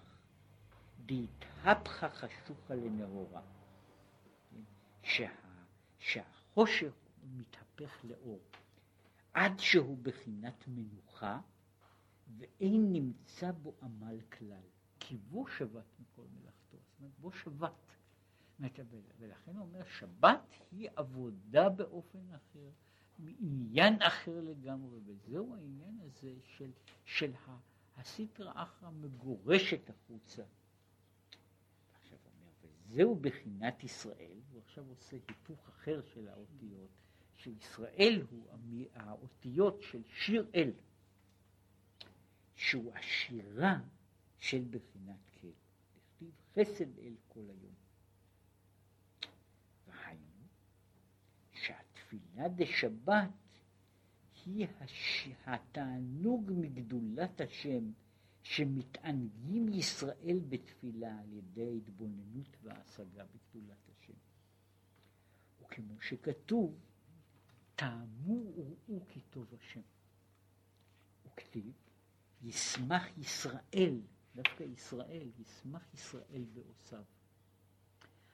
דהתהפכה 1.06 2.10
חשוכה 2.10 2.76
לנאורה. 2.76 3.42
שה, 5.04 5.30
שהחושך 6.00 7.07
מתהפך 7.36 8.06
לאור, 8.06 8.42
עד 9.34 9.60
שהוא 9.60 9.98
בחינת 10.02 10.68
מנוחה, 10.68 11.40
ואין 12.38 12.94
נמצא 12.94 13.52
בו 13.52 13.76
עמל 13.82 14.22
כלל, 14.22 14.64
כי 15.00 15.18
בו 15.18 15.48
שבת 15.48 16.00
מכל 16.00 16.26
מלאכתו, 16.34 16.78
זאת 16.78 17.00
אומרת 17.00 17.20
בו 17.20 17.32
שבת. 17.32 17.98
ולכן 19.20 19.56
הוא 19.56 19.62
אומר, 19.62 19.86
שבת 19.86 20.54
היא 20.72 20.90
עבודה 20.96 21.70
באופן 21.70 22.34
אחר, 22.34 22.70
מעניין 23.20 24.02
אחר 24.02 24.42
לגמרי, 24.42 25.00
וזהו 25.06 25.56
העניין 25.56 26.00
הזה 26.02 26.36
של, 26.44 26.72
של 27.06 27.32
הסטרא 27.98 28.52
אחרא 28.56 28.90
מגורשת 28.90 29.90
החוצה. 29.90 30.44
עכשיו 31.94 32.18
אומר, 32.26 32.52
וזהו 32.62 33.16
בחינת 33.16 33.84
ישראל, 33.84 34.40
הוא 34.52 34.62
עכשיו 34.66 34.86
עושה 34.90 35.18
היפוך 35.28 35.70
אחר 35.70 36.02
של 36.14 36.28
האותיות, 36.28 36.90
שישראל 37.38 38.22
הוא 38.30 38.48
האותיות 38.94 39.82
של 39.92 40.02
שיר 40.08 40.48
אל, 40.56 40.72
שהוא 42.56 42.94
השירה 42.94 43.80
של 44.38 44.64
בחינת 44.70 45.20
כל. 45.42 45.48
לכתיב 45.98 46.32
חסד 46.56 47.00
אל 47.00 47.14
כל 47.28 47.40
היום. 47.50 47.74
והיינו, 49.88 50.48
שהתפילה 51.54 52.48
דשבת 52.56 53.30
היא 54.46 54.68
הש... 54.80 55.28
התענוג 55.46 56.52
מגדולת 56.56 57.42
השם 57.42 57.92
שמתענגים 58.44 59.74
ישראל 59.74 60.40
בתפילה 60.50 61.20
על 61.20 61.34
ידי 61.34 61.68
ההתבוננות 61.68 62.58
וההשגה 62.64 63.24
בגדולת 63.26 63.90
השם. 63.90 64.14
וכמו 65.60 66.02
שכתוב, 66.02 66.80
טעמו 67.78 68.44
וראו 68.56 69.06
כי 69.08 69.22
טוב 69.22 69.54
השם. 69.60 69.82
וכתיב, 71.26 71.74
ישמח 72.42 73.04
ישראל, 73.18 74.02
דווקא 74.36 74.64
ישראל, 74.64 75.28
ישמח 75.40 75.94
ישראל 75.94 76.46
בעושיו. 76.54 77.04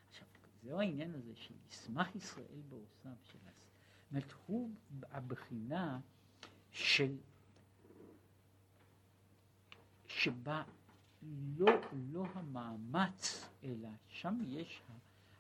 עכשיו, 0.09 0.27
זהו 0.63 0.79
העניין 0.79 1.15
הזה 1.15 1.35
של 1.35 1.53
ישמח 1.69 2.15
ישראל 2.15 2.61
בעושיו, 2.69 3.15
של 3.23 3.37
אומרת, 4.11 4.33
הוא 4.47 4.69
הבחינה 5.11 5.99
של, 6.71 7.17
שבה 10.07 10.63
לא, 11.57 11.67
לא 12.11 12.25
המאמץ, 12.33 13.49
אלא 13.63 13.89
שם 14.07 14.39
יש 14.45 14.81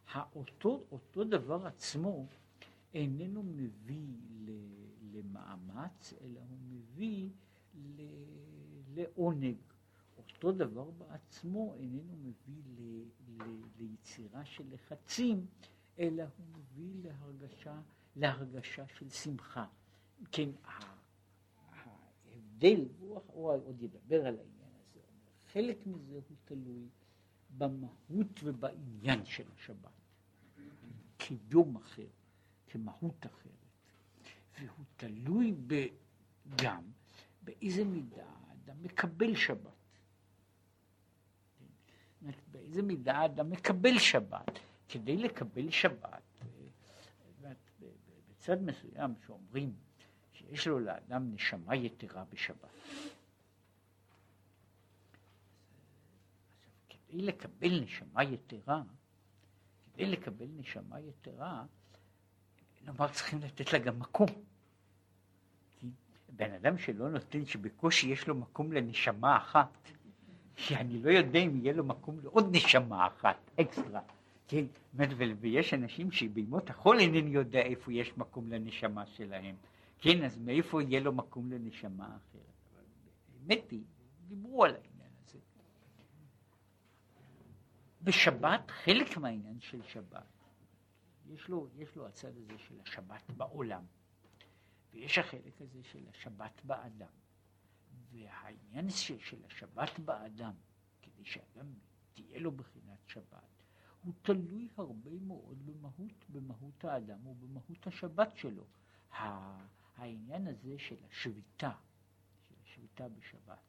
האותו, 0.07 0.83
אותו 0.91 1.23
דבר 1.23 1.67
עצמו 1.67 2.27
איננו 2.93 3.43
מביא 3.43 4.07
למאמץ, 5.13 6.13
אלא 6.21 6.39
הוא 6.39 6.57
מביא 6.69 7.29
לעונג. 8.93 9.57
אותו 10.17 10.51
דבר 10.51 10.91
בעצמו 10.91 11.73
איננו 11.75 12.15
מביא 12.17 12.61
ל, 12.77 13.03
ל, 13.27 13.43
ליצירה 13.77 14.45
של 14.45 14.63
לחצים, 14.73 15.45
אלא 15.99 16.23
הוא 16.23 16.45
מביא 16.53 16.93
להרגשה 17.03 17.81
להרגשה 18.15 18.87
של 18.87 19.09
שמחה. 19.09 19.65
כן, 20.31 20.49
ההבדל, 22.23 22.85
הוא, 22.99 23.19
עוד 23.51 23.81
ידבר 23.81 24.25
על 24.27 24.39
העניין 24.39 24.71
הזה, 24.81 24.99
חלק 25.51 25.87
מזה 25.87 26.19
הוא 26.29 26.37
תלוי 26.45 26.87
במהות 27.57 28.39
ובעניין 28.43 29.25
של 29.25 29.43
השבת, 29.55 29.91
קידום 31.17 31.75
אחר, 31.75 32.07
כמהות 32.73 33.25
אחרת, 33.25 33.51
והוא 34.59 34.85
תלוי 34.97 35.55
גם 36.63 36.83
באיזה 37.41 37.83
מידה 37.85 38.23
האדם 38.25 38.83
מקבל 38.83 39.35
שבת. 39.35 39.71
באיזה 42.51 42.81
מידה 42.81 43.17
האדם 43.17 43.49
מקבל 43.49 43.99
שבת. 43.99 44.59
כדי 44.89 45.17
לקבל 45.17 45.69
שבת 45.69 46.23
צד 48.37 48.61
מסוים 48.61 49.15
שאומרים 49.25 49.73
שיש 50.33 50.67
לו 50.67 50.79
לאדם 50.79 51.33
נשמה 51.33 51.75
יתרה 51.75 52.23
בשבת. 52.25 52.69
כדי 56.89 57.21
לקבל 57.21 57.81
נשמה 57.83 58.23
יתרה, 58.23 58.83
כדי 59.93 60.05
לקבל 60.05 60.47
נשמה 60.47 60.99
יתרה, 60.99 61.65
נאמר 62.85 63.07
צריכים 63.07 63.39
לתת 63.41 63.73
לה 63.73 63.79
גם 63.79 63.99
מקום. 63.99 64.27
כי 65.79 65.87
בן 66.29 66.51
אדם 66.51 66.77
שלא 66.77 67.09
נותן, 67.09 67.45
שבקושי 67.45 68.07
יש 68.07 68.27
לו 68.27 68.35
מקום 68.35 68.71
לנשמה 68.71 69.37
אחת, 69.37 69.91
שאני 70.55 70.99
לא 71.03 71.11
יודע 71.11 71.39
אם 71.39 71.55
יהיה 71.55 71.73
לו 71.73 71.83
מקום 71.83 72.19
לעוד 72.23 72.55
נשמה 72.55 73.07
אחת, 73.07 73.37
אקסטרה. 73.61 74.01
כן, 74.47 74.65
ויש 75.39 75.73
אנשים 75.73 76.11
שבימות 76.11 76.69
החול 76.69 76.99
אינני 76.99 77.29
יודע 77.29 77.59
איפה 77.59 77.93
יש 77.93 78.17
מקום 78.17 78.51
לנשמה 78.51 79.05
שלהם, 79.05 79.55
כן, 79.99 80.23
אז 80.23 80.37
מאיפה 80.37 80.81
יהיה 80.81 80.99
לו 80.99 81.11
מקום 81.13 81.51
לנשמה 81.51 82.05
אחרת? 82.05 82.41
אבל 82.73 82.83
האמת 83.49 83.71
היא, 83.71 83.81
דיברו 84.27 84.65
על 84.65 84.71
העניין 84.75 85.11
הזה. 85.23 85.39
בשבת, 88.01 88.71
חלק 88.71 89.17
מהעניין 89.17 89.59
של 89.59 89.81
שבת, 89.83 90.32
יש 91.25 91.47
לו, 91.47 91.67
יש 91.75 91.95
לו 91.95 92.07
הצד 92.07 92.37
הזה 92.37 92.57
של 92.57 92.79
השבת 92.79 93.31
בעולם, 93.37 93.85
ויש 94.91 95.17
החלק 95.17 95.61
הזה 95.61 95.83
של 95.83 96.07
השבת 96.09 96.61
באדם. 96.65 97.09
והעניין 98.11 98.89
של, 98.89 99.45
השבת 99.45 99.99
באדם, 99.99 100.53
כדי 101.01 101.25
שאדם 101.25 101.73
תהיה 102.13 102.39
לו 102.39 102.51
בחינת 102.51 102.99
שבת, 103.07 103.63
הוא 104.03 104.13
תלוי 104.21 104.69
הרבה 104.77 105.11
מאוד 105.21 105.65
במהות, 105.65 106.25
במהות 106.29 106.85
האדם 106.85 107.27
ובמהות 107.27 107.87
השבת 107.87 108.37
שלו. 108.37 108.65
העניין 109.97 110.47
הזה 110.47 110.79
של 110.79 110.95
השביתה, 111.09 111.71
של 112.47 112.55
השביתה 112.63 113.09
בשבת, 113.09 113.59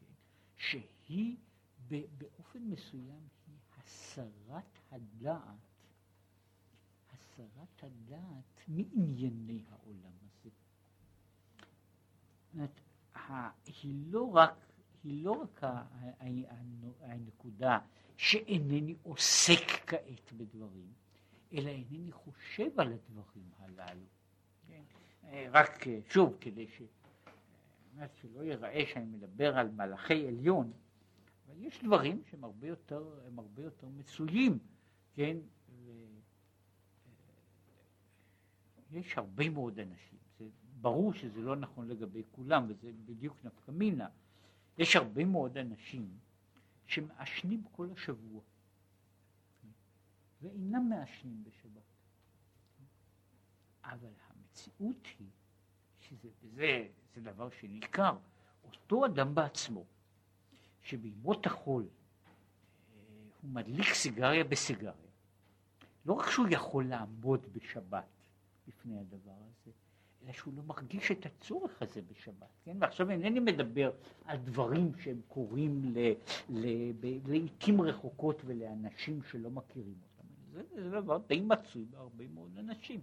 כן? 0.00 0.12
שהיא 0.56 1.36
באופן 1.88 2.58
מסוים 2.58 3.28
היא 3.46 3.56
הסרת 3.78 4.78
הדעת, 4.90 5.69
הסרת 7.32 7.82
הדעת 7.82 8.68
מענייני 8.68 9.64
העולם 9.70 10.12
הזה. 10.22 10.50
זאת 12.54 12.80
היא 13.82 13.94
לא 14.06 14.30
רק, 14.36 14.54
היא 15.04 15.24
לא 15.24 15.32
רק 15.32 15.60
הנקודה 17.00 17.78
שאינני 18.16 18.94
עוסק 19.02 19.66
כעת 19.86 20.32
בדברים, 20.32 20.92
אלא 21.52 21.68
אינני 21.68 22.12
חושב 22.12 22.80
על 22.80 22.92
הדברים 22.92 23.50
הללו. 23.58 24.06
רק 25.52 25.84
שוב, 26.08 26.36
כדי 26.40 26.68
ש... 26.68 26.82
אה, 27.98 28.06
שלא 28.20 28.40
ייראה 28.40 28.82
שאני 28.92 29.06
מדבר 29.06 29.58
על 29.58 29.70
מלאכי 29.70 30.28
עליון, 30.28 30.72
אבל 31.46 31.64
יש 31.64 31.84
דברים 31.84 32.22
שהם 32.30 32.44
הרבה 32.44 32.66
יותר, 32.66 33.20
הרבה 33.38 33.62
יותר 33.62 33.88
מצויים, 33.88 34.58
כן? 35.14 35.36
ו... 35.68 35.90
יש 38.92 39.18
הרבה 39.18 39.50
מאוד 39.50 39.78
אנשים, 39.78 40.18
זה 40.38 40.48
ברור 40.80 41.12
שזה 41.12 41.40
לא 41.40 41.56
נכון 41.56 41.88
לגבי 41.88 42.22
כולם, 42.30 42.64
וזה 42.68 42.92
בדיוק 43.04 43.44
נפקא 43.44 43.70
מינה. 43.70 44.08
יש 44.78 44.96
הרבה 44.96 45.24
מאוד 45.24 45.58
אנשים 45.58 46.18
שמעשנים 46.86 47.62
כל 47.72 47.88
השבוע 47.92 48.40
ואינם 50.42 50.88
מעשנים 50.88 51.44
בשבת. 51.44 51.82
אבל 53.84 54.12
המציאות 54.28 55.06
היא, 55.18 55.28
שזה 56.00 56.28
וזה, 56.42 56.88
זה 57.14 57.20
דבר 57.20 57.50
שניכר, 57.50 58.16
אותו 58.64 59.06
אדם 59.06 59.34
בעצמו, 59.34 59.84
שבימות 60.82 61.46
החול 61.46 61.82
אה, 61.82 61.88
הוא 63.42 63.50
מדליק 63.50 63.94
סיגריה 63.94 64.44
בסיגריה, 64.44 64.92
לא 66.06 66.12
רק 66.12 66.30
שהוא 66.30 66.46
יכול 66.50 66.86
לעמוד 66.86 67.46
בשבת 67.52 68.19
לפני 68.70 68.98
הדבר 68.98 69.32
הזה, 69.32 69.70
אלא 70.22 70.32
שהוא 70.32 70.54
לא 70.54 70.62
מרגיש 70.62 71.10
את 71.10 71.26
הצורך 71.26 71.82
הזה 71.82 72.02
בשבת, 72.02 72.48
כן? 72.64 72.76
ועכשיו 72.80 73.10
אינני 73.10 73.40
מדבר 73.40 73.92
על 74.24 74.38
דברים 74.38 74.92
שהם 74.98 75.20
קורים 75.28 75.94
לעיתים 77.26 77.80
רחוקות 77.80 78.42
ולאנשים 78.44 79.22
שלא 79.22 79.50
מכירים 79.50 79.94
אותם. 80.02 80.28
זה, 80.52 80.62
זה 80.82 80.90
דבר 80.90 81.18
די 81.26 81.40
מצוי 81.40 81.84
בהרבה 81.90 82.28
מאוד 82.28 82.58
אנשים. 82.58 83.00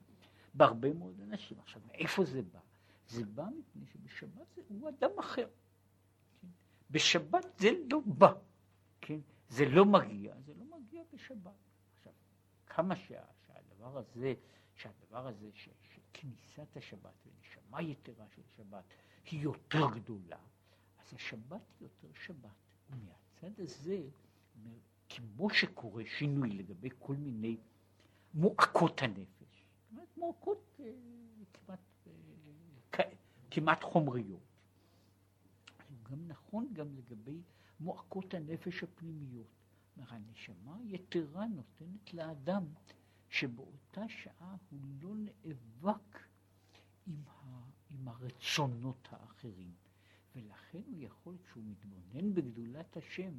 בהרבה 0.54 0.94
מאוד 0.94 1.22
אנשים. 1.22 1.60
עכשיו, 1.60 1.82
מאיפה 1.88 2.26
זה 2.26 2.42
בא? 2.42 2.60
זה 3.08 3.26
בא 3.26 3.46
מפני 3.60 3.86
שבשבת 3.94 4.56
זה, 4.56 4.62
הוא 4.68 4.90
אדם 4.90 5.20
אחר. 5.20 5.48
כן? 6.42 6.48
בשבת 6.92 7.46
זה 7.60 7.70
לא 7.92 8.00
בא, 8.06 8.34
כן? 9.02 9.20
זה 9.50 9.66
לא 9.66 9.86
מגיע, 9.86 10.36
זה 10.46 10.54
לא 10.60 10.78
מגיע 10.78 11.02
בשבת. 11.14 11.52
עכשיו, 11.98 12.14
כמה 12.66 12.96
שה, 12.96 13.22
שהדבר 13.48 13.98
הזה, 13.98 14.34
שהדבר 14.78 15.28
הזה, 15.28 15.50
ש, 15.54 15.70
כניסת 16.14 16.78
השבת 16.78 17.14
ונשמה 17.26 17.82
יתרה 17.82 18.26
של 18.36 18.42
שבת 18.58 18.84
היא 19.26 19.40
יותר 19.40 19.90
גדולה, 19.96 20.38
אז 21.00 21.14
השבת 21.14 21.62
היא 21.80 21.88
יותר 21.88 22.08
שבת. 22.26 22.50
ומהצד 22.90 23.60
הזה, 23.60 24.02
כמו 25.10 25.50
שקורה 25.50 26.04
שינוי 26.06 26.50
לגבי 26.50 26.90
כל 27.00 27.16
מיני 27.16 27.58
מועקות 28.34 29.02
הנפש, 29.02 29.66
אומרת 29.92 30.18
מועקות 30.18 30.80
אה, 30.80 30.92
כמעט 31.54 31.80
אה, 33.00 33.04
כמעט 33.52 33.84
חומריות. 33.84 34.42
גם 36.04 36.28
נכון 36.28 36.68
גם 36.74 36.96
לגבי 36.96 37.42
מועקות 37.80 38.34
הנפש 38.34 38.84
הפנימיות. 38.84 39.48
הנשמה 39.98 40.78
היתרה 40.78 41.48
נותנת 41.48 42.14
לאדם 42.14 42.66
שבאותה 43.30 44.10
שעה 44.10 44.56
הוא 44.70 44.80
לא 45.02 45.16
נאבק 45.16 46.28
עם, 47.08 47.24
ה, 47.28 47.64
עם 47.90 48.08
הרצונות 48.08 49.08
האחרים, 49.12 49.74
ולכן 50.36 50.82
הוא 50.86 50.98
יכול, 50.98 51.38
כשהוא 51.44 51.64
מתבונן 51.64 52.34
בגדולת 52.34 52.98
השם, 52.98 53.34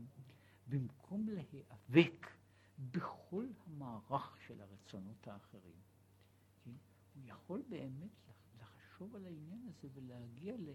במקום 0.68 1.26
להיאבק 1.28 2.30
בכל 2.78 3.47
המערך 3.66 4.36
של 4.47 4.61
הרצונות 4.61 5.28
האחרים, 5.28 5.80
כן? 6.64 6.70
הוא 7.14 7.22
יכול 7.26 7.62
באמת 7.68 8.30
לחשוב 8.61 9.16
על 9.16 9.26
העניין 9.26 9.68
הזה 9.68 9.89
ולהגיע 9.95 10.57
ל... 10.57 10.72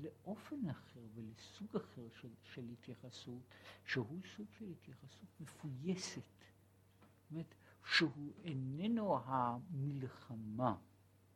לאופן 0.00 0.68
אחר 0.68 1.00
ולסוג 1.14 1.76
אחר 1.76 2.08
של, 2.20 2.28
של 2.42 2.68
התייחסות, 2.72 3.42
שהוא 3.84 4.20
סוג 4.36 4.46
של 4.58 4.70
התייחסות 4.70 5.40
מפויסת. 5.40 6.20
זאת 6.20 7.30
אומרת, 7.30 7.54
שהוא 7.92 8.32
איננו 8.44 9.18
המלחמה, 9.24 10.76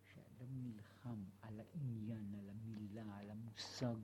שאדם 0.05 0.63
נלחם 0.63 1.25
על 1.43 1.61
העניין, 1.61 2.35
על 2.35 2.51
המילה, 2.51 3.19
על 3.19 3.31
המושג, 3.31 3.97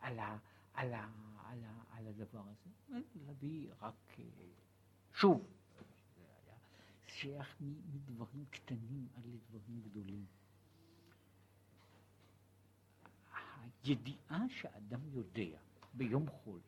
על, 0.00 0.18
ה, 0.18 0.38
על, 0.74 0.94
ה, 0.94 1.08
על, 1.44 1.64
ה, 1.64 1.82
על 1.90 2.06
הדבר 2.06 2.42
הזה. 2.46 3.00
להביא 3.14 3.72
רק, 3.80 3.94
אה, 4.18 4.24
שוב, 5.12 5.46
שייך 7.06 7.56
מדברים 7.60 8.44
קטנים 8.50 9.08
עד 9.16 9.26
לדברים 9.26 9.80
גדולים. 9.82 10.26
הידיעה 13.84 14.48
שאדם 14.48 15.00
יודע 15.12 15.58
ביום 15.94 16.30
חול, 16.30 16.60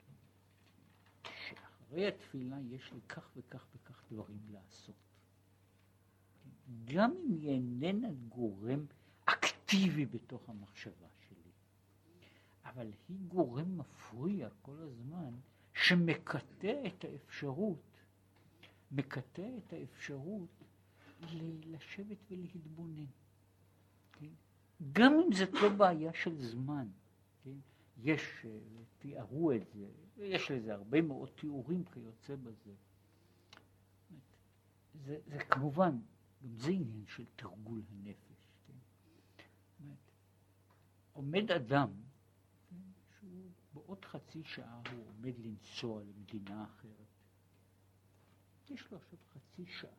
שאחרי 1.48 2.08
התפילה 2.08 2.60
יש 2.60 2.92
לי 2.92 3.00
כך 3.08 3.30
וכך 3.36 3.66
וכך 3.74 4.02
דברים 4.10 4.40
לעשות. 4.50 5.11
גם 6.84 7.10
אם 7.10 7.36
היא 7.38 7.48
איננה 7.48 8.08
גורם 8.28 8.84
אקטיבי 9.24 10.06
בתוך 10.06 10.48
המחשבה 10.48 11.06
שלי, 11.28 11.50
אבל 12.64 12.90
היא 13.08 13.18
גורם 13.28 13.78
מפריע 13.78 14.48
כל 14.62 14.76
הזמן 14.78 15.30
שמקטע 15.74 16.86
את 16.86 17.04
האפשרות, 17.04 17.98
מקטע 18.92 19.48
את 19.58 19.72
האפשרות 19.72 20.48
לשבת 21.66 22.18
ולהתבונן. 22.30 23.04
כן? 24.12 24.30
גם 24.92 25.12
אם 25.12 25.32
זאת 25.32 25.52
לא 25.52 25.68
בעיה 25.68 26.12
של 26.14 26.38
זמן. 26.38 26.88
כן? 27.44 27.56
יש, 28.02 28.20
אה, 28.44 28.58
תיארו 28.98 29.52
את 29.52 29.62
זה, 29.74 29.86
יש 30.18 30.50
לזה 30.50 30.74
הרבה 30.74 31.02
מאוד 31.02 31.28
תיאורים 31.28 31.84
כיוצא 31.84 32.36
בזה. 32.36 32.72
זה, 35.04 35.18
זה 35.26 35.38
כמובן, 35.38 35.98
גם 36.42 36.56
זה 36.56 36.70
עניין 36.70 37.06
של 37.06 37.24
תרגול 37.36 37.82
הנפש. 37.90 38.48
כן? 38.66 38.74
עומד 41.12 41.50
אדם, 41.50 41.90
כן? 42.70 42.76
שהוא 43.18 43.50
בעוד 43.74 44.04
חצי 44.04 44.44
שעה 44.44 44.82
הוא 44.92 45.08
עומד 45.08 45.38
לנסוע 45.38 46.02
למדינה 46.02 46.64
אחרת. 46.64 47.06
יש 48.70 48.90
לו 48.90 48.96
עכשיו 48.98 49.18
חצי 49.32 49.66
שעה. 49.66 49.90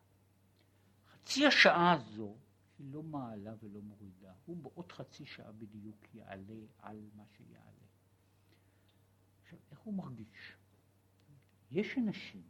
חצי 1.08 1.46
השעה 1.46 1.92
הזו 1.92 2.36
היא 2.80 2.94
לא 2.94 3.04
מעלה 3.04 3.54
ולא 3.60 3.82
מורידה, 3.82 4.34
הוא 4.46 4.58
בעוד 4.58 4.92
חצי 4.92 5.26
שעה 5.26 5.52
בדיוק 5.52 6.16
יעלה 6.16 6.66
על 6.80 7.10
מה 7.16 7.24
שיעלה. 7.38 7.88
עכשיו, 9.44 9.60
איך 9.72 9.80
הוא 9.80 9.94
מרגיש? 9.94 10.58
יש 11.72 11.98
אנשים 11.98 12.44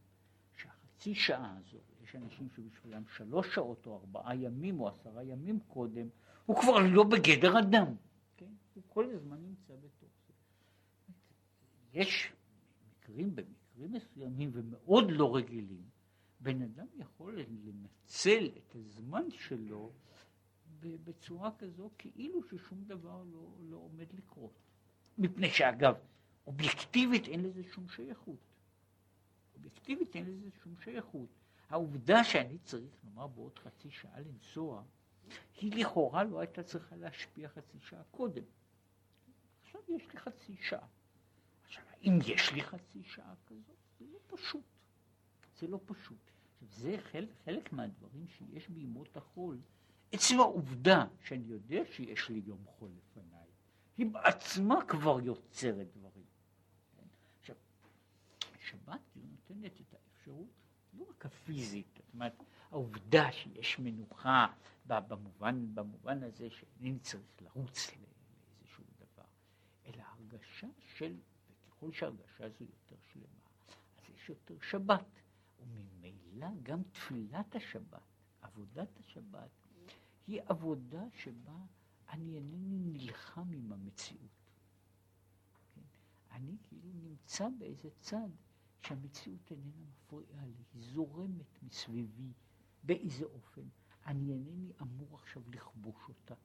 שהחצי 0.58 1.16
שעה 1.16 1.58
הזו, 1.58 1.80
יש 2.14 2.18
אנשים 2.18 2.50
שבשבילם 2.50 3.04
שלוש 3.18 3.56
שעות 3.56 3.86
או 3.88 3.96
ארבעה 3.96 4.36
ימים 4.36 4.80
או 4.80 4.88
עשרה 4.88 5.24
ימים 5.24 5.60
קודם, 5.60 6.08
הוא 6.46 6.56
כבר 6.62 6.78
לא 6.92 7.04
בגדר 7.04 7.60
אדם, 7.60 7.96
כן? 8.38 8.52
הוא 8.74 8.84
כל 8.88 9.10
הזמן 9.10 9.38
נמצא 9.42 9.74
בתוך 9.76 10.10
זה. 10.28 10.34
יש 11.94 12.34
מקרים, 12.92 13.36
במקרים 13.36 13.92
מסוימים 13.92 14.50
ומאוד 14.54 15.12
לא 15.12 15.36
רגילים, 15.36 15.84
בן 16.40 16.62
אדם 16.62 16.88
יכול 16.98 17.40
לנצל 17.40 18.50
את 18.58 18.76
הזמן 18.76 19.32
שלו 19.32 19.92
בצורה 20.80 21.52
כזו 21.58 21.90
כאילו 21.98 22.44
ששום 22.44 22.84
דבר 22.84 23.24
לא, 23.24 23.56
לא 23.60 23.78
עומד 23.78 24.14
לקרות. 24.14 24.54
מפני 25.18 25.50
שאגב, 25.50 25.96
אובייקטיבית 26.48 27.28
אין 27.28 27.44
לזה 27.44 27.64
שום 27.64 27.90
שייכות. 27.90 28.56
אובייקטיבית 29.56 30.16
אין 30.16 30.26
לזה 30.26 30.50
שום 30.64 30.76
שייכות. 30.84 31.43
העובדה 31.70 32.24
שאני 32.24 32.58
צריך, 32.58 32.94
נאמר, 33.04 33.28
בעוד 33.28 33.60
חצי 33.60 33.92
שעה 33.92 34.20
לנסוע, 34.20 34.84
היא 35.62 35.76
לכאורה 35.76 36.24
לא 36.24 36.40
הייתה 36.40 36.64
צריכה 36.64 36.96
להשפיע 36.96 37.50
חצי 37.50 37.78
שעה 37.80 38.04
קודם. 38.12 38.44
עכשיו 39.64 39.82
יש 39.88 40.08
לי 40.14 40.20
חצי 40.20 40.56
שעה. 40.62 40.88
עכשיו, 41.66 41.84
אם 42.04 42.20
יש 42.26 42.52
לי 42.52 42.64
חצי 42.64 43.04
שעה 43.04 43.34
כזאת, 43.48 43.76
זה 44.00 44.06
לא 44.12 44.20
פשוט. 44.28 44.64
זה 45.60 45.68
לא 45.68 45.80
פשוט. 45.86 46.32
עכשיו, 46.54 46.68
זה 46.68 46.98
חלק, 47.02 47.30
חלק 47.46 47.74
מהדברים 47.74 48.28
שיש 48.28 48.70
בימות 48.70 49.18
החול, 49.18 49.58
עצם 50.12 50.40
העובדה 50.40 51.06
שאני 51.24 51.46
יודע 51.46 51.82
שיש 51.92 52.30
לי 52.30 52.42
יום 52.46 52.66
חול 52.66 52.92
לפניי, 52.98 53.48
היא 53.98 54.06
בעצמה 54.06 54.86
כבר 54.88 55.20
יוצרת 55.20 55.88
דברים. 55.98 56.26
כן? 56.98 57.04
עכשיו, 57.40 57.56
שבת 58.60 59.02
היא 59.16 59.24
נותנת 59.32 59.82
את 59.82 59.94
האפשרות, 59.94 60.63
לא 60.94 61.06
רק 61.10 61.26
הפיזית, 61.26 61.88
זאת 61.96 62.14
אומרת, 62.14 62.44
העובדה 62.72 63.32
שיש 63.32 63.80
מנוחה 63.80 64.48
במובן, 64.86 65.76
במובן 65.76 66.24
הזה 66.24 66.50
שאינני 66.50 67.00
צריך 67.00 67.42
לרוץ 67.42 67.92
לאיזשהו 67.92 68.84
דבר, 68.98 69.26
אלא 69.86 70.04
הרגשה 70.04 70.68
של, 70.96 71.16
וככל 71.68 71.92
שההרגשה 71.92 72.46
הזו 72.46 72.64
יותר 72.64 72.96
שלמה, 73.12 73.26
אז 73.98 74.10
יש 74.16 74.30
יותר 74.30 74.56
שבת, 74.62 75.22
וממילא 75.60 76.48
גם 76.64 76.84
תפילת 76.84 77.56
השבת, 77.56 78.02
עבודת 78.42 79.00
השבת, 79.00 79.50
היא 80.28 80.42
עבודה 80.46 81.04
שבה 81.18 81.58
אני 82.10 82.36
אינני 82.36 82.80
נלחם 82.80 83.52
עם 83.54 83.72
המציאות. 83.72 84.52
כן? 85.76 85.82
אני 86.32 86.58
כאילו 86.64 86.90
נמצא 86.94 87.48
באיזה 87.60 87.90
צד 88.00 88.30
שהמציאות 88.88 89.52
איננה 89.52 89.86
מפריעה 89.90 90.46
לי, 90.46 90.64
היא 90.74 90.82
זורמת 90.94 91.64
מסביבי 91.64 92.32
באיזה 92.84 93.26
אופן. 93.26 93.62
אני 94.06 94.34
אינני 94.34 94.72
אמור 94.82 95.16
עכשיו 95.16 95.42
לכבוש 95.48 96.10
אותה. 96.10 96.36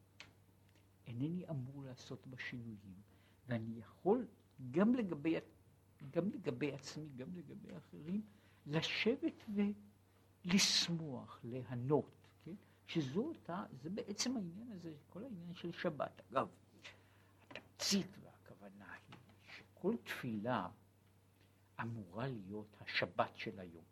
אינני 1.06 1.44
אמור 1.50 1.82
לעשות 1.84 2.26
בה 2.26 2.36
שינויים, 2.38 3.02
ואני 3.48 3.78
יכול 3.78 4.26
גם 4.70 4.94
לגבי, 4.94 5.34
גם 6.10 6.30
לגבי 6.30 6.72
עצמי, 6.72 7.08
גם 7.16 7.36
לגבי 7.36 7.76
אחרים, 7.76 8.22
לשבת 8.66 9.44
ולשמוח, 10.44 11.40
ליהנות. 11.44 12.18
שזו 12.88 13.20
אותה, 13.20 13.64
זה 13.82 13.90
בעצם 13.90 14.36
העניין 14.36 14.72
הזה, 14.72 14.94
כל 15.06 15.24
העניין 15.24 15.54
של 15.54 15.72
שבת. 15.72 16.22
אגב, 16.30 16.48
התמצית 17.50 18.18
והכוונה 18.22 18.92
היא 19.08 19.16
שכל 19.44 19.96
תפילה 20.04 20.68
אמורה 21.80 22.28
להיות 22.28 22.76
השבת 22.80 23.36
של 23.36 23.60
היום. 23.60 23.84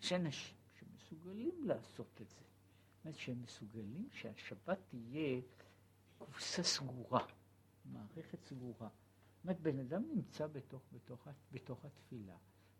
יש 0.00 0.12
אנשים 0.12 0.56
שמסוגלים 0.78 1.64
לעשות 1.64 2.20
את 2.22 2.30
זה. 2.30 2.36
זאת 2.36 3.04
אומרת 3.04 3.18
שהם 3.18 3.42
מסוגלים 3.42 4.08
שהשבת 4.12 4.78
תהיה 4.88 5.40
קופסה 6.18 6.62
סגורה, 6.62 7.26
מערכת 7.84 8.44
סגורה. 8.44 8.88
זאת 8.88 9.44
אומרת, 9.44 9.60
בן 9.60 9.78
אדם 9.78 10.02
נמצא 10.14 10.46
בתוך, 10.46 10.82
בתוך, 10.92 11.28
בתוך 11.52 11.84
התפילה. 11.84 12.36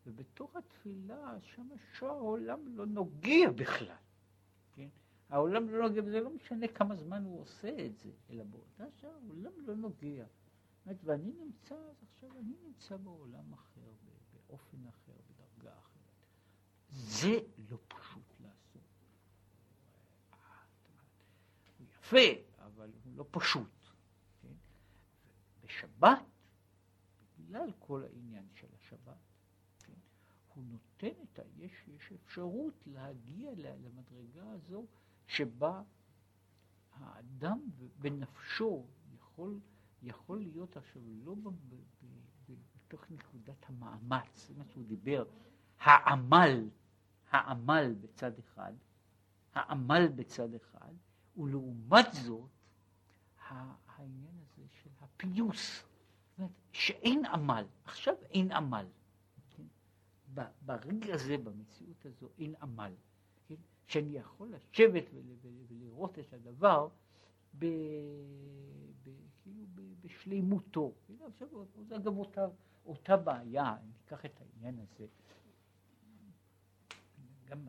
ובתוך 0.07 0.57
התפילה, 0.57 1.37
שם 1.41 1.69
העולם 2.01 2.77
לא 2.77 2.87
נוגע 2.87 3.51
בכלל. 3.57 3.97
כן? 4.73 4.89
העולם 5.29 5.69
לא 5.69 5.89
נוגע, 5.89 6.03
וזה 6.05 6.21
לא 6.21 6.31
משנה 6.31 6.69
כמה 6.69 6.97
זמן 6.97 7.25
הוא 7.25 7.41
עושה 7.41 7.87
את 7.87 7.99
זה, 7.99 8.11
אלא 8.31 8.45
באותה 8.45 8.85
שעה 9.01 9.11
העולם 9.11 9.53
לא 9.67 9.75
נוגע. 9.75 10.27
זאת 10.87 10.97
ואני 11.05 11.33
נמצא, 11.33 11.75
אז 11.75 12.03
עכשיו 12.03 12.39
אני 12.39 12.55
נמצא 12.65 12.97
בעולם 12.97 13.53
אחר, 13.53 13.93
באופן 14.47 14.87
אחר, 14.89 15.13
בדרגה 15.29 15.79
אחרת. 15.79 16.27
זה 16.91 17.39
לא 17.71 17.79
פשוט 17.89 18.33
לעשות. 18.41 18.83
הוא 21.79 21.87
יפה, 21.87 22.43
אבל 22.59 22.91
הוא 23.05 23.13
לא 23.17 23.27
פשוט. 23.31 23.71
כן? 24.43 24.55
בשבת, 25.65 26.23
בגלל 27.39 27.73
כל 27.79 28.03
העניין 28.05 28.49
של 28.55 28.67
השבת, 28.75 29.17
הוא 30.55 30.65
נותן 30.65 31.23
את 31.23 31.39
ה... 31.39 31.43
יש, 31.57 31.73
יש 31.89 32.13
אפשרות 32.13 32.75
להגיע 32.87 33.51
למדרגה 33.57 34.51
הזו 34.51 34.87
שבה 35.27 35.83
האדם 36.93 37.61
בנפשו 37.99 38.87
יכול, 39.15 39.61
יכול 40.03 40.39
להיות 40.39 40.77
עכשיו 40.77 41.03
לא 41.25 41.35
בתוך 42.87 43.11
נקודת 43.11 43.65
המאמץ, 43.69 44.51
מה 44.57 44.65
שהוא 44.65 44.85
דיבר, 44.85 45.25
העמל, 45.81 46.69
העמל 47.31 47.95
בצד 48.01 48.39
אחד, 48.39 48.73
העמל 49.55 50.09
בצד 50.17 50.55
אחד, 50.55 50.93
ולעומת 51.37 52.07
זאת 52.13 52.49
העניין 53.49 54.35
הזה 54.41 54.63
של 54.83 54.91
הפיוס, 55.01 55.83
זאת 55.83 56.39
אומרת 56.39 56.53
שאין 56.73 57.27
עמל, 57.27 57.65
עכשיו 57.85 58.15
אין 58.31 58.53
עמל. 58.53 58.87
כן? 59.51 59.63
ברגע 60.63 61.15
הזה, 61.15 61.39
במציאות 61.39 62.07
הזו, 62.07 62.29
אין 62.39 62.55
עמל. 62.63 62.93
כן? 63.47 63.55
שאני 63.87 64.17
יכול 64.17 64.55
לשבת 64.55 65.05
ולראות 65.69 66.19
את 66.19 66.33
הדבר 66.33 66.89
ב, 67.59 67.67
כאילו 69.47 69.67
בשלימותו. 70.01 70.93
כאילו, 71.07 71.27
זה 71.89 71.97
אגב 71.97 72.19
אותה, 72.19 72.47
אותה 72.87 73.17
בעיה, 73.17 73.77
אם 73.83 73.91
ניקח 73.97 74.25
את 74.25 74.41
העניין 74.41 74.79
הזה. 74.79 75.07
גם, 77.45 77.69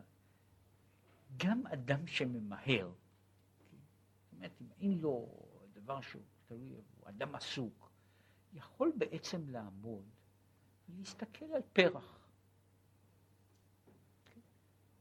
גם 1.36 1.66
אדם 1.66 2.06
שממהר? 2.06 2.90
זאת 2.90 4.32
אומרת, 4.32 4.52
אם 4.60 4.66
אין 4.80 4.98
לו 4.98 5.28
דבר 5.72 6.00
שהוא 6.00 6.22
תלוי, 6.46 6.70
הוא 6.70 7.08
אדם 7.08 7.34
עסוק, 7.34 7.90
יכול 8.52 8.92
בעצם 8.98 9.48
לעמוד 9.48 10.04
ולהסתכל 10.88 11.44
על 11.44 11.62
פרח. 11.72 12.18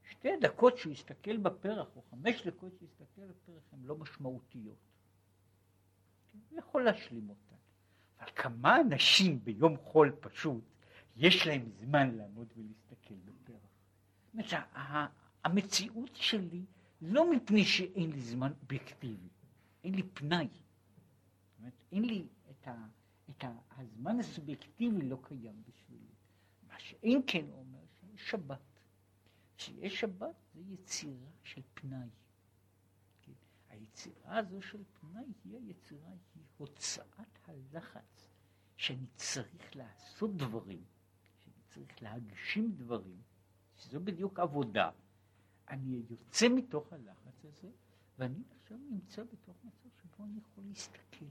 שתי 0.03 0.31
הדקות 0.33 0.77
שהוא 0.77 0.93
יסתכל 0.93 1.37
בפרח, 1.37 1.87
או 1.95 2.01
חמש 2.01 2.47
דקות 2.47 2.71
שהוא 2.77 2.89
יסתכל 2.89 3.21
בפרח, 3.21 3.63
הן 3.71 3.83
לא 3.83 3.95
משמעותיות. 3.95 4.86
הוא 6.49 6.59
יכול 6.59 6.83
להשלים 6.83 7.29
אותן. 7.29 7.55
אבל 8.19 8.29
כמה 8.35 8.81
אנשים 8.81 9.43
ביום 9.43 9.77
חול 9.77 10.15
פשוט, 10.19 10.63
יש 11.15 11.47
להם 11.47 11.69
זמן 11.69 12.15
לעמוד 12.15 12.53
ולהסתכל 12.55 13.15
בפרח. 13.25 13.67
המציאות 15.43 16.15
שלי, 16.15 16.65
לא 17.01 17.31
מפני 17.31 17.65
שאין 17.65 18.11
לי 18.11 18.21
זמן 18.21 18.51
אובייקטיבי, 18.61 19.29
אין 19.83 19.95
לי 19.95 20.03
פנאי. 20.03 20.47
אומרת, 21.59 21.73
אין 21.91 22.05
לי 22.05 22.27
את, 22.51 22.67
ה, 22.67 22.75
את 23.29 23.43
ה, 23.43 23.51
הזמן 23.77 24.19
הסובייקטיבי 24.19 25.01
לא 25.01 25.17
קיים 25.23 25.63
בשבילי. 25.67 26.13
מה 26.67 26.79
שאין 26.79 27.21
כן 27.27 27.45
אומר 27.51 27.79
שיש 27.99 28.29
שבת. 28.29 28.59
כשיש 29.57 29.99
שבת 29.99 30.35
זה 30.53 30.61
יצירה 30.73 31.29
של 31.43 31.61
פנאי. 31.73 32.09
היצירה 33.97 34.37
הזו 34.37 34.61
של 34.61 34.83
פנאי 34.99 35.25
היא 35.43 35.57
היצירה, 35.57 36.09
היא 36.35 36.43
הוצאת 36.57 37.39
הלחץ 37.47 38.27
שאני 38.75 39.07
צריך 39.15 39.75
לעשות 39.75 40.37
דברים, 40.37 40.83
שאני 41.43 41.63
צריך 41.67 42.03
להגשים 42.03 42.75
דברים, 42.75 43.21
שזו 43.75 43.99
בדיוק 43.99 44.39
עבודה. 44.39 44.91
אני 45.69 46.03
יוצא 46.09 46.47
מתוך 46.55 46.93
הלחץ 46.93 47.45
הזה, 47.45 47.69
ואני 48.19 48.43
עכשיו 48.49 48.77
נמצא 48.89 49.23
בתוך 49.23 49.57
מצב 49.63 49.89
שבו 50.01 50.23
אני 50.23 50.39
יכול 50.39 50.63
להסתכל. 50.67 51.25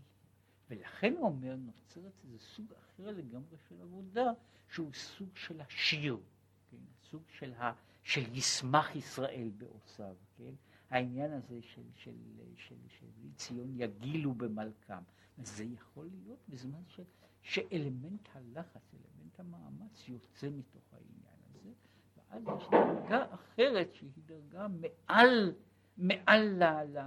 ולכן 0.71 1.13
הוא 1.13 1.25
אומר, 1.27 1.57
נוצרת 1.57 2.13
איזה 2.25 2.39
סוג 2.39 2.73
אחר 2.73 3.11
לגמרי 3.11 3.57
של 3.69 3.81
עבודה, 3.83 4.27
שהוא 4.69 4.93
סוג 4.93 5.37
של 5.37 5.61
השיר, 5.61 6.19
כן? 6.71 6.77
סוג 7.11 7.23
של, 7.29 7.55
ה, 7.55 7.73
של 8.03 8.37
ישמח 8.37 8.97
ישראל 8.97 9.51
בעושיו, 9.57 10.17
כן? 10.37 10.55
העניין 10.91 11.33
הזה 11.33 11.63
של, 11.63 11.83
של, 11.95 12.17
של, 12.57 12.75
של, 12.89 12.89
של 12.89 13.07
ציון 13.37 13.81
יגילו 13.81 14.35
במלכם. 14.35 15.03
זה 15.39 15.65
יכול 15.65 16.07
להיות 16.07 16.39
בזמן 16.49 16.83
ש, 16.89 17.01
שאלמנט 17.43 18.29
הלחץ, 18.35 18.95
אלמנט 18.95 19.41
המאמץ 19.41 20.09
יוצא 20.09 20.49
מתוך 20.49 20.83
העניין 20.93 21.37
הזה, 21.51 21.71
ואז 22.17 22.43
יש 22.59 22.69
דרגה 22.71 23.35
אחרת 23.35 23.95
שהיא 23.95 24.11
דרגה 24.27 24.67
מעל, 24.69 25.55
מעל 25.97 26.43
ל, 26.43 26.65
ל, 26.65 26.99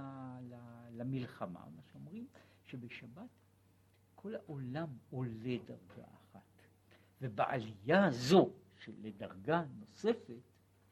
ל, 0.42 0.54
למלחמה, 0.90 1.64
מה 1.76 1.82
שאומרים 1.92 2.26
שבשבת 2.64 3.28
כל 4.14 4.34
העולם 4.34 4.88
עולה 5.10 5.56
דרגה 5.64 6.04
אחת, 6.14 6.40
ובעלייה 7.20 8.06
הזו 8.06 8.50
של 8.78 8.92
לדרגה 9.02 9.64
נוספת, 9.78 10.42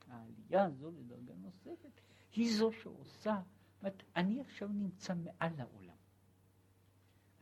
העלייה 0.09 0.64
הזו 0.64 0.91
לדרגה 0.91 1.34
נוספת, 1.34 2.01
היא 2.39 2.57
זו 2.57 2.72
שעושה, 2.72 3.41
אומרת, 3.80 4.03
אני 4.16 4.41
עכשיו 4.41 4.68
נמצא 4.68 5.14
מעל 5.14 5.61
העולם. 5.61 5.97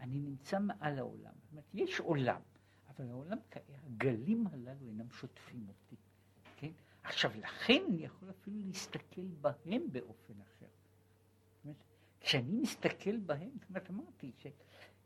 אני 0.00 0.20
נמצא 0.20 0.58
מעל 0.58 0.98
העולם. 0.98 1.32
זאת 1.42 1.50
אומרת, 1.50 1.74
יש 1.74 2.00
עולם, 2.00 2.40
אבל 2.88 3.10
העולם, 3.10 3.38
הגלים 3.86 4.46
הללו 4.46 4.86
אינם 4.86 5.10
שוטפים 5.10 5.68
אותי, 5.68 5.96
כן? 6.56 6.70
עכשיו, 7.02 7.30
לכן 7.38 7.82
אני 7.88 8.04
יכול 8.04 8.30
אפילו 8.30 8.60
להסתכל 8.66 9.26
בהם 9.40 9.82
באופן 9.92 10.34
אחר. 10.40 10.66
אומרת, 11.64 11.76
כשאני 12.20 12.56
מסתכל 12.56 13.16
בהם, 13.16 13.50
זאת 13.60 13.68
אומרת, 13.68 13.90
אמרתי. 13.90 14.32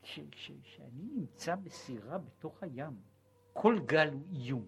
כשאני 0.03 1.09
נמצא 1.15 1.57
בסירה 1.57 2.19
בתוך 2.19 2.63
הים, 2.63 3.01
כל 3.53 3.79
גל 3.87 4.09
הוא 4.13 4.23
איום. 4.33 4.67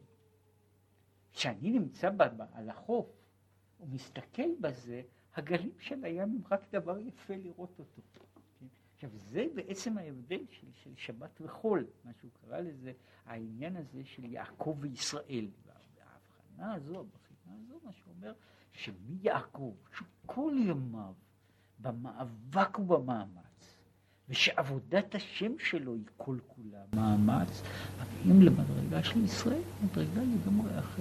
כשאני 1.33 1.70
נמצא 1.70 2.11
ב, 2.11 2.23
ב, 2.23 2.43
על 2.53 2.70
החוף 2.70 3.22
ומסתכל 3.83 4.49
בזה, 4.61 5.03
הגלים 5.35 5.72
של 5.78 6.05
הים 6.05 6.22
הם 6.22 6.41
רק 6.51 6.61
דבר 6.72 6.99
יפה 6.99 7.35
לראות 7.37 7.78
אותו. 7.78 8.03
כן? 8.61 8.66
עכשיו 8.95 9.11
זה 9.14 9.47
בעצם 9.55 9.99
ההבדל 9.99 10.45
של, 10.51 10.66
של 10.74 10.91
שבת 10.97 11.41
וחול, 11.41 11.87
מה 12.05 12.11
שהוא 12.20 12.30
קרא 12.41 12.61
לזה, 12.61 12.93
העניין 13.26 13.76
הזה 13.76 14.05
של 14.05 14.24
יעקב 14.24 14.76
וישראל. 14.80 15.49
וההבחנה 15.66 16.74
הזו, 16.74 17.01
הבחינה 17.01 17.57
הזו, 17.64 17.80
מה 17.85 17.93
שאומר 17.93 18.33
שמיעקב, 18.72 19.74
שכל 19.97 20.55
ימיו 20.66 21.14
במאבק 21.78 22.78
ובמאמץ, 22.78 23.78
ושעבודת 24.28 25.14
השם 25.14 25.59
שלו 25.59 25.95
היא 25.95 26.05
כל 26.16 26.39
כולה 26.47 26.85
מאמץ, 26.95 27.62
מגיעים 28.01 28.43
למדרגה 28.43 29.05
של 29.05 29.24
ישראל, 29.24 29.62
מדרגה 29.85 30.20
לגמרי 30.22 30.78
אחרת. 30.78 30.93